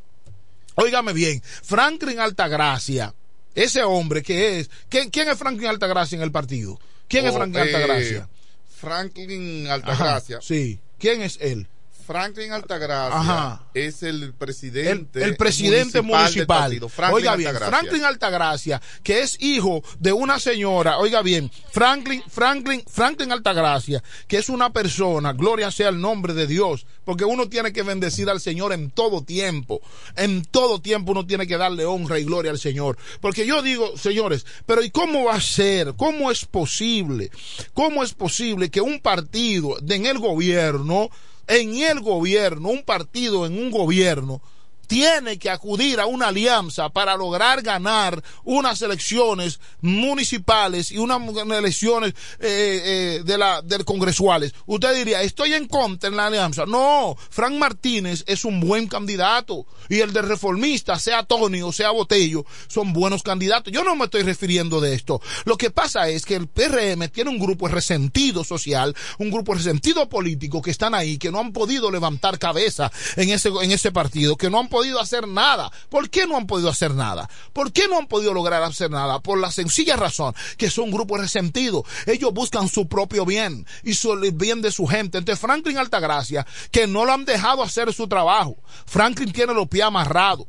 [0.76, 3.14] Óigame bien, Franklin Altagracia,
[3.56, 6.80] ese hombre que es, ¿quién, quién es Franklin Altagracia en el partido?
[7.08, 8.30] ¿Quién es Oh, Franklin eh, Altagracia?
[8.68, 10.40] Franklin Ajá, Altagracia.
[10.42, 11.68] sí, ¿quién es él?
[12.06, 13.64] Franklin Altagracia Ajá.
[13.74, 15.24] es el presidente.
[15.24, 16.72] el presidente municipal.
[16.90, 17.80] Franklin oiga bien, Altagracia.
[17.80, 24.38] Franklin Altagracia, que es hijo de una señora, oiga bien, Franklin, Franklin, Franklin Altagracia, que
[24.38, 28.42] es una persona, gloria sea el nombre de Dios, porque uno tiene que bendecir al
[28.42, 29.82] Señor en todo tiempo,
[30.16, 33.98] en todo tiempo uno tiene que darle honra y gloria al Señor, porque yo digo,
[33.98, 35.94] señores, pero ¿y cómo va a ser?
[35.96, 37.32] ¿Cómo es posible?
[37.74, 41.10] ¿Cómo es posible que un partido en el gobierno
[41.48, 44.42] en el gobierno, un partido en un gobierno,
[44.88, 52.14] tiene que acudir a una alianza para lograr ganar unas elecciones municipales y unas elecciones
[52.40, 52.82] eh,
[53.20, 54.54] eh, de la del congresuales.
[54.66, 56.66] Usted diría, estoy en contra en la alianza.
[56.66, 61.92] No, Frank Martínez es un buen candidato y el de reformista, sea Tony o sea
[61.92, 63.74] Botello, son buenos candidatos.
[63.74, 65.22] Yo no me estoy refiriendo de esto.
[65.46, 70.10] Lo que pasa es que el PRM tiene un grupo resentido social, un grupo resentido
[70.10, 74.36] político que están ahí, que no han podido levantar cabeza en ese, en ese partido,
[74.36, 75.72] que no han podido hacer nada.
[75.90, 77.30] ¿Por qué no han podido hacer nada?
[77.54, 79.20] ¿Por qué no han podido lograr hacer nada?
[79.20, 81.86] Por la sencilla razón que son un grupo resentido.
[82.08, 85.20] Ellos buscan su propio bien y su, el bien de su gente.
[85.20, 88.58] Entonces Franklin Altagracia, que no lo han dejado hacer su trabajo.
[88.88, 90.48] Franklin tiene los pies amarrados.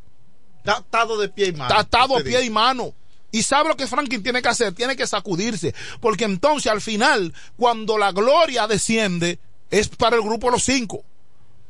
[0.56, 1.64] Está atado de pie y mano.
[1.64, 2.46] Está atado a usted pie dice.
[2.46, 2.94] y mano.
[3.30, 7.34] Y sabe lo que Franklin tiene que hacer, tiene que sacudirse, porque entonces al final,
[7.56, 9.38] cuando la gloria desciende,
[9.70, 11.04] es para el grupo de los cinco.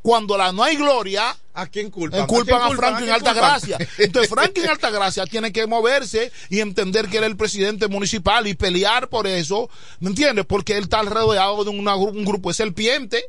[0.04, 2.26] Cuando la no hay gloria, ¿A quién culpan?
[2.26, 2.76] culpan ¿A a quién culpan?
[2.90, 3.78] Franklin ¿A Altagracia.
[3.98, 8.52] Entonces Franklin Altagracia tiene que moverse y entender que él es el presidente municipal y
[8.52, 9.70] pelear por eso,
[10.00, 10.44] ¿me entiendes?
[10.44, 13.24] Porque él está rodeado de una un grupo de serpiente,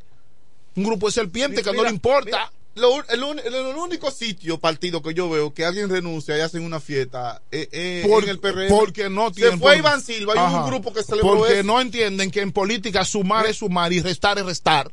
[0.75, 2.25] un grupo de serpiente que no Mira, le importa.
[2.25, 6.37] mira, lo el, un- el- el único sitio, partido que yo veo que alguien renuncia
[6.37, 8.67] y hacen una fiesta eh, eh, Por- en el PRM.
[8.67, 10.65] porque no Se tienen fue por- Iván Silva, hay Ajá.
[10.65, 11.63] un grupo que celebró porque eso.
[11.63, 14.91] no entienden que en política sumar es sumar y restar es restar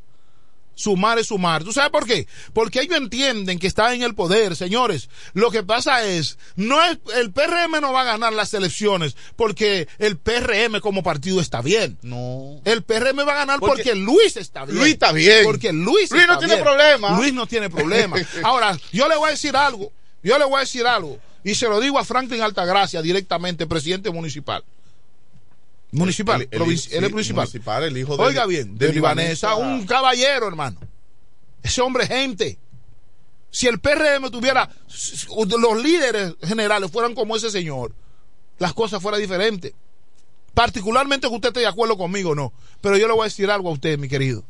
[0.74, 1.65] sumar es sumar.
[1.65, 2.27] ¿Tú sabes por qué?
[2.53, 5.09] Porque ellos entienden que están en el poder, señores.
[5.35, 9.89] Lo que pasa es, no es, el PRM no va a ganar las elecciones porque
[9.99, 11.99] el PRM como partido está bien.
[12.03, 12.61] No.
[12.65, 14.78] El PRM va a ganar porque, Porque Luis está bien.
[14.78, 15.44] Luis está bien.
[15.44, 17.16] Porque Luis, Luis no está tiene problema.
[17.16, 18.16] Luis no tiene problema.
[18.43, 19.93] Ahora, yo le voy a decir algo.
[20.23, 21.19] Yo le voy a decir algo.
[21.44, 24.62] Y se lo digo a Franklin Altagracia directamente, presidente municipal.
[25.93, 27.44] Municipal, El- el- provinci- sí, él es municipal.
[27.44, 29.74] municipal, el hijo de- Oiga bien, de de, Libanesa, Libanesa.
[29.74, 30.81] un caballero, hermano.
[31.62, 32.59] Ese hombre gente.
[33.51, 34.70] Si el PRM tuviera,
[35.59, 37.94] los líderes generales fueran como ese señor,
[38.59, 39.74] las cosas fueran diferentes.
[40.55, 42.52] Particularmente que usted esté de acuerdo conmigo, no.
[42.81, 44.44] Pero yo le voy a decir algo a usted, mi querido.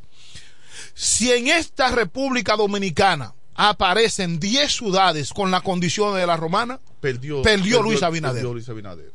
[0.95, 7.43] Si en esta República Dominicana aparecen 10 ciudades con la condición de la romana, Perdió,
[7.43, 8.37] Perdió Luis Abinader.
[8.37, 9.13] perdió Luis Abinader.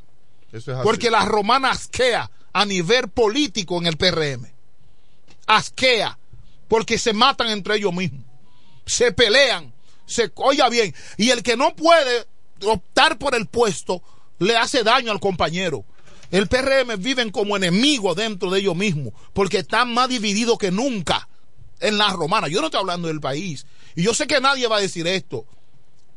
[0.84, 4.48] Porque la romana asquea a nivel político en el PRM.
[5.46, 6.18] Asquea,
[6.68, 8.26] porque se matan entre ellos mismos.
[8.86, 9.74] se pelean,
[10.06, 12.26] se oiga bien, y el que no puede
[12.66, 14.02] optar por el puesto
[14.40, 15.84] le hace daño al compañero.
[16.32, 21.28] El PRM viven como enemigos dentro de ellos mismos, porque están más divididos que nunca
[21.80, 22.48] en la romana.
[22.48, 23.66] Yo no estoy hablando del país.
[23.96, 25.46] Y yo sé que nadie va a decir esto.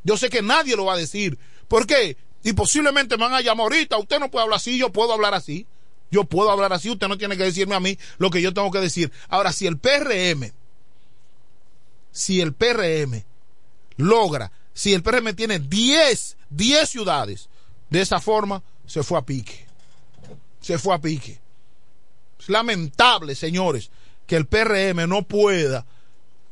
[0.03, 1.39] Yo sé que nadie lo va a decir.
[1.69, 2.17] ¿Por qué?
[2.43, 3.99] Y posiblemente me van a llamar ahorita.
[3.99, 5.67] Usted no puede hablar así, yo puedo hablar así.
[6.11, 8.71] Yo puedo hablar así, usted no tiene que decirme a mí lo que yo tengo
[8.71, 9.13] que decir.
[9.29, 10.51] Ahora, si el PRM,
[12.11, 13.23] si el PRM
[13.97, 17.49] logra, si el PRM tiene 10, 10 ciudades,
[17.91, 19.67] de esa forma se fue a pique.
[20.61, 21.41] Se fue a pique.
[22.41, 23.91] Es lamentable, señores,
[24.27, 25.87] que el PRM no pueda,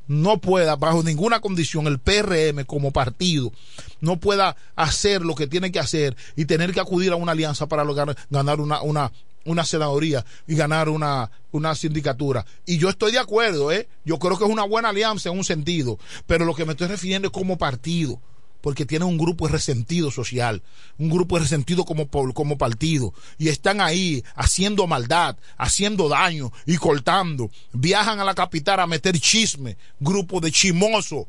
[0.08, 3.52] no pueda, bajo ninguna condición, el PRM como partido,
[4.00, 7.66] no pueda hacer lo que tiene que hacer y tener que acudir a una alianza
[7.66, 9.12] para lograr ganar una, una,
[9.44, 12.44] una senadoría y ganar una, una sindicatura.
[12.66, 13.88] Y yo estoy de acuerdo, ¿eh?
[14.04, 16.88] Yo creo que es una buena alianza en un sentido, pero lo que me estoy
[16.88, 18.20] refiriendo es como partido
[18.60, 20.62] porque tiene un grupo resentido social,
[20.98, 27.50] un grupo resentido como, como partido, y están ahí haciendo maldad, haciendo daño y cortando.
[27.72, 31.26] Viajan a la capital a meter chisme, grupo de chimosos.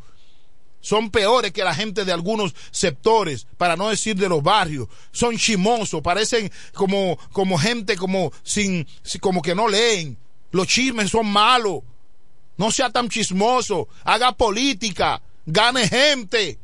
[0.82, 4.88] Son peores que la gente de algunos sectores, para no decir de los barrios.
[5.12, 8.88] Son chimosos, parecen como, como gente como sin,
[9.20, 10.18] como que no leen.
[10.52, 11.82] Los chismes son malos.
[12.58, 13.90] No sea tan chismoso.
[14.04, 15.22] Haga política.
[15.46, 16.58] Gane gente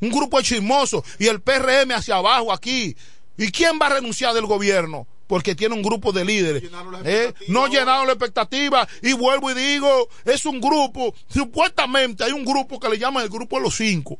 [0.00, 2.96] un grupo de chismosos y el PRM hacia abajo aquí.
[3.36, 5.06] ¿Y quién va a renunciar del gobierno?
[5.26, 6.64] Porque tiene un grupo de líderes.
[7.04, 7.32] ¿Eh?
[7.48, 8.86] No llenaron la expectativa.
[9.02, 13.30] Y vuelvo y digo, es un grupo, supuestamente hay un grupo que le llaman el
[13.30, 14.18] grupo de los cinco.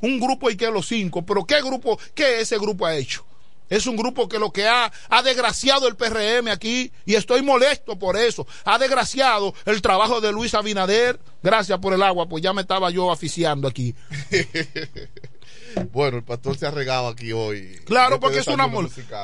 [0.00, 1.26] Un grupo y que los cinco.
[1.26, 3.26] Pero ¿qué grupo, qué ese grupo ha hecho?
[3.70, 7.98] Es un grupo que lo que ha, ha desgraciado el PRM aquí y estoy molesto
[7.98, 8.46] por eso.
[8.64, 11.18] Ha desgraciado el trabajo de Luis Abinader.
[11.42, 13.94] Gracias por el agua, pues ya me estaba yo aficiando aquí.
[15.92, 17.80] bueno, el pastor se ha regado aquí hoy.
[17.86, 18.68] Claro, porque es una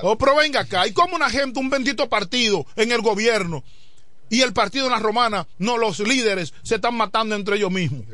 [0.02, 3.64] Oh, pero venga acá, y como una gente, un bendito partido en el gobierno
[4.28, 8.06] y el partido en la romana, no, los líderes se están matando entre ellos mismos.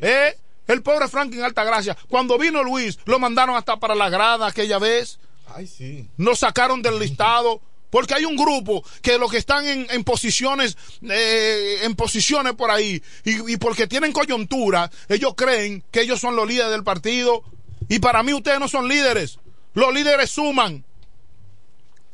[0.00, 0.36] ¿Eh?
[0.66, 5.18] El pobre Franklin Altagracia, cuando vino Luis, lo mandaron hasta para la grada aquella vez.
[5.54, 6.08] Ay, sí.
[6.16, 7.60] Nos sacaron del listado.
[7.90, 10.76] Porque hay un grupo que los que están en, posiciones,
[11.08, 16.36] eh, en posiciones por ahí, y, y, porque tienen coyuntura, ellos creen que ellos son
[16.36, 17.42] los líderes del partido.
[17.88, 19.38] Y para mí ustedes no son líderes.
[19.72, 20.84] Los líderes suman.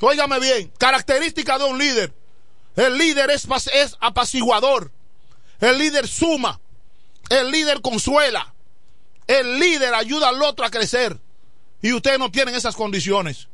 [0.01, 2.13] Óigame bien, característica de un líder.
[2.77, 4.93] El líder es, es apaciguador.
[5.61, 6.61] El líder suma.
[7.31, 8.55] El líder consuela.
[9.27, 11.19] El líder ayuda al otro a crecer.
[11.85, 13.47] Y ustedes no tienen esas condiciones.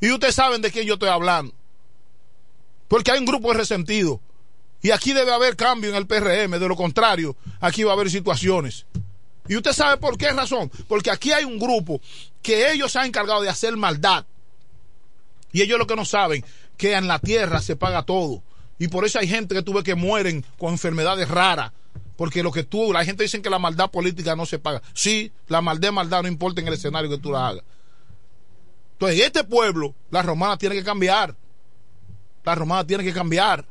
[0.00, 1.54] Y ustedes saben de quién yo estoy hablando.
[2.88, 4.22] Porque hay un grupo de resentido.
[4.80, 6.58] Y aquí debe haber cambio en el PRM.
[6.58, 8.86] De lo contrario, aquí va a haber situaciones.
[9.48, 10.72] Y usted sabe por qué razón.
[10.88, 12.00] Porque aquí hay un grupo
[12.40, 14.24] que ellos se han encargado de hacer maldad.
[15.52, 16.42] Y ellos lo que no saben,
[16.78, 18.42] que en la tierra se paga todo.
[18.78, 21.72] Y por eso hay gente que tuve que mueren con enfermedades raras.
[22.16, 24.80] Porque lo que tú, la gente dice que la maldad política no se paga.
[24.94, 27.64] Sí, la maldad maldad no importa en el escenario que tú la hagas.
[29.08, 31.34] Entonces, en este pueblo, la romana tiene que cambiar.
[32.44, 33.64] La romana tiene que cambiar.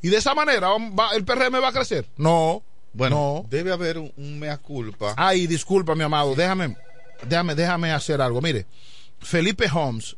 [0.00, 2.06] Y de esa manera, va, ¿el PRM va a crecer?
[2.16, 2.62] No.
[2.92, 3.48] Bueno, no.
[3.48, 5.14] debe haber un, un, mea culpa.
[5.16, 6.34] Ay, disculpa, mi amado.
[6.34, 6.76] Déjame,
[7.26, 8.42] déjame, déjame hacer algo.
[8.42, 8.66] Mire,
[9.20, 10.16] Felipe Holmes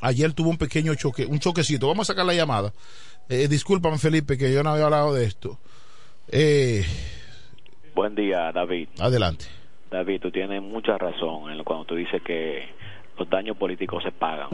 [0.00, 1.88] ayer tuvo un pequeño choque, un choquecito.
[1.88, 2.72] Vamos a sacar la llamada.
[3.28, 5.58] Eh, discúlpame, Felipe, que yo no había hablado de esto.
[6.28, 6.84] Eh,
[7.94, 8.88] Buen día, David.
[8.98, 9.46] Adelante.
[9.90, 12.68] David, tú tienes mucha razón en cuando tú dices que
[13.20, 14.48] los daños políticos se pagan.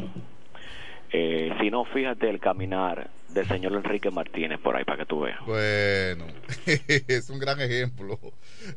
[1.12, 5.20] Eh, si no, fíjate el caminar del señor Enrique Martínez por ahí para que tú
[5.20, 5.38] veas.
[5.46, 6.26] Bueno,
[6.66, 8.18] es un gran ejemplo.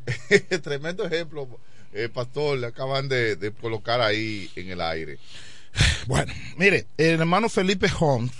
[0.64, 1.48] Tremendo ejemplo,
[1.91, 5.18] eh, Pastor, le acaban de, de, colocar ahí en el aire.
[6.07, 8.32] Bueno, mire, el hermano Felipe Holmes,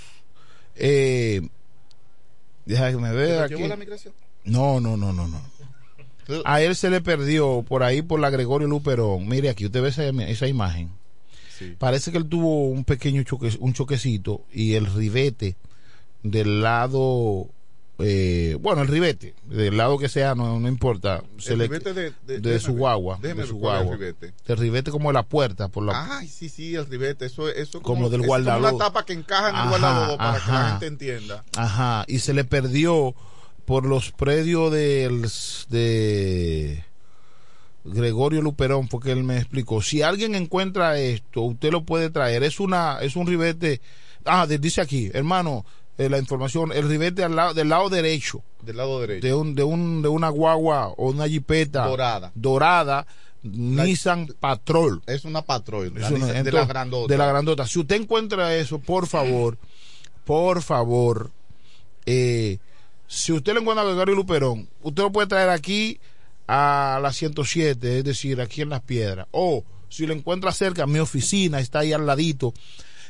[0.76, 1.42] eh,
[2.66, 3.68] deja que me vea aquí.
[3.68, 4.14] la migración?
[4.46, 5.42] No, no, no, no, no.
[6.46, 9.28] A él se le perdió por ahí por la Gregorio Luperón.
[9.28, 10.92] Mire, aquí usted ve esa, esa imagen.
[11.60, 11.76] Sí.
[11.78, 15.56] Parece que él tuvo un pequeño choque, un choquecito y el ribete
[16.24, 17.48] del lado,
[18.00, 21.22] eh, bueno, el ribete, del lado que sea, no, no importa.
[21.38, 23.20] Se el le, ribete de, de, de su guagua.
[23.22, 23.94] Déjeme de su guagua.
[23.94, 24.34] El ribete.
[24.48, 25.68] El ribete como de la puerta.
[25.68, 27.26] Por la, Ay, sí, sí, el ribete.
[27.26, 28.64] Eso, eso Como como, del es guardalodo.
[28.68, 31.44] Como una tapa que encaja en el Ajá, guardalodo para que la gente entienda.
[31.58, 33.16] Ajá, y se le perdió
[33.66, 35.30] por los predios del,
[35.70, 36.84] de
[37.86, 39.82] Gregorio Luperón, porque él me explicó.
[39.82, 42.44] Si alguien encuentra esto, usted lo puede traer.
[42.44, 43.82] Es una, es un ribete.
[44.26, 45.66] Ah, dice aquí, hermano,
[45.98, 49.26] eh, la información, el ribete al lado, del lado derecho Del lado derecho.
[49.26, 52.32] de un, de un, de una guagua o una jipeta Dorada.
[52.36, 53.08] dorada,
[53.44, 55.02] Nissan Patrol.
[55.08, 55.88] Es una patrol.
[55.98, 57.12] Es una- de entonces, la grandota.
[57.14, 57.66] de la grandota.
[57.66, 59.58] Si usted encuentra eso, por favor,
[60.26, 61.32] por favor,
[62.06, 62.60] eh,
[63.08, 66.00] si usted lo encuentra en Gregorio Luperón, usted lo puede traer aquí
[66.52, 69.28] a la 107, es decir, aquí en Las Piedras.
[69.32, 72.54] O si lo encuentra cerca, mi oficina está ahí al ladito,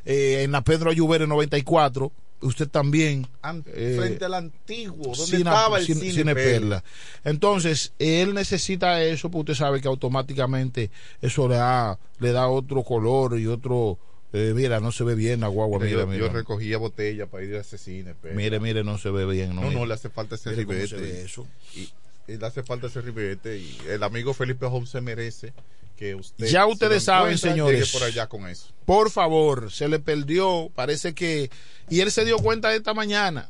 [0.05, 2.11] eh, en la Pedro Ayubere 94.
[2.41, 3.27] Usted también.
[3.67, 6.51] Eh, frente al antiguo, donde Cine- estaba el Cine- cine, Cine Perla.
[6.81, 6.83] Perla.
[7.25, 10.89] Entonces, él necesita eso, porque usted sabe que automáticamente
[11.21, 13.99] eso le da, le da otro color y otro.
[14.31, 15.79] eh, mira, no se ve bien la guagua.
[15.79, 16.27] Mira, Mira, yo, mira.
[16.27, 18.13] yo recogía botella para ir a ese cine.
[18.13, 18.37] Perla.
[18.37, 19.55] Mire, mire, no se ve bien.
[19.55, 20.87] No, No, no, le hace falta ese ribete.
[20.87, 21.47] se ve y- eso.
[21.75, 21.89] Y
[22.37, 23.57] le hace falta ese ribete.
[23.57, 25.53] Y el amigo Felipe Holmes se merece
[25.97, 26.47] que usted.
[26.47, 27.91] Ya ustedes saben, señores.
[27.91, 28.67] por allá con eso.
[28.85, 30.69] Por favor, se le perdió.
[30.75, 31.49] Parece que.
[31.89, 33.49] Y él se dio cuenta esta mañana.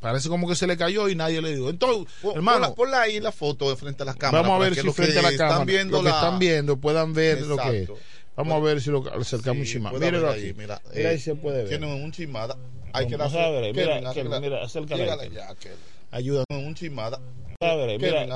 [0.00, 1.70] Parece como que se le cayó y nadie le dio.
[1.70, 2.74] Entonces, Pon- hermano.
[2.74, 4.42] ponla, ahí la foto de frente a las cámaras.
[4.48, 6.76] Vamos a ver si frente a la están cámara, viendo lo que la- están viendo
[6.76, 7.74] puedan ver lo que es.
[7.88, 7.98] Exacto.
[8.34, 10.46] Vamos a ver si lo acercamos Sí, un haber aquí.
[10.46, 11.68] ahí, mira, Mira, eh, ahí se puede ver.
[11.68, 12.56] Tienen un chimada.
[12.92, 15.76] Hay que Vamos darse- a ver, mira, mira, acércala ahí, llégale Kevin.
[16.12, 16.44] Ya, Kevin.
[16.44, 16.44] Ayuda.
[16.50, 17.20] Un chimada.
[17.98, 18.26] Mira,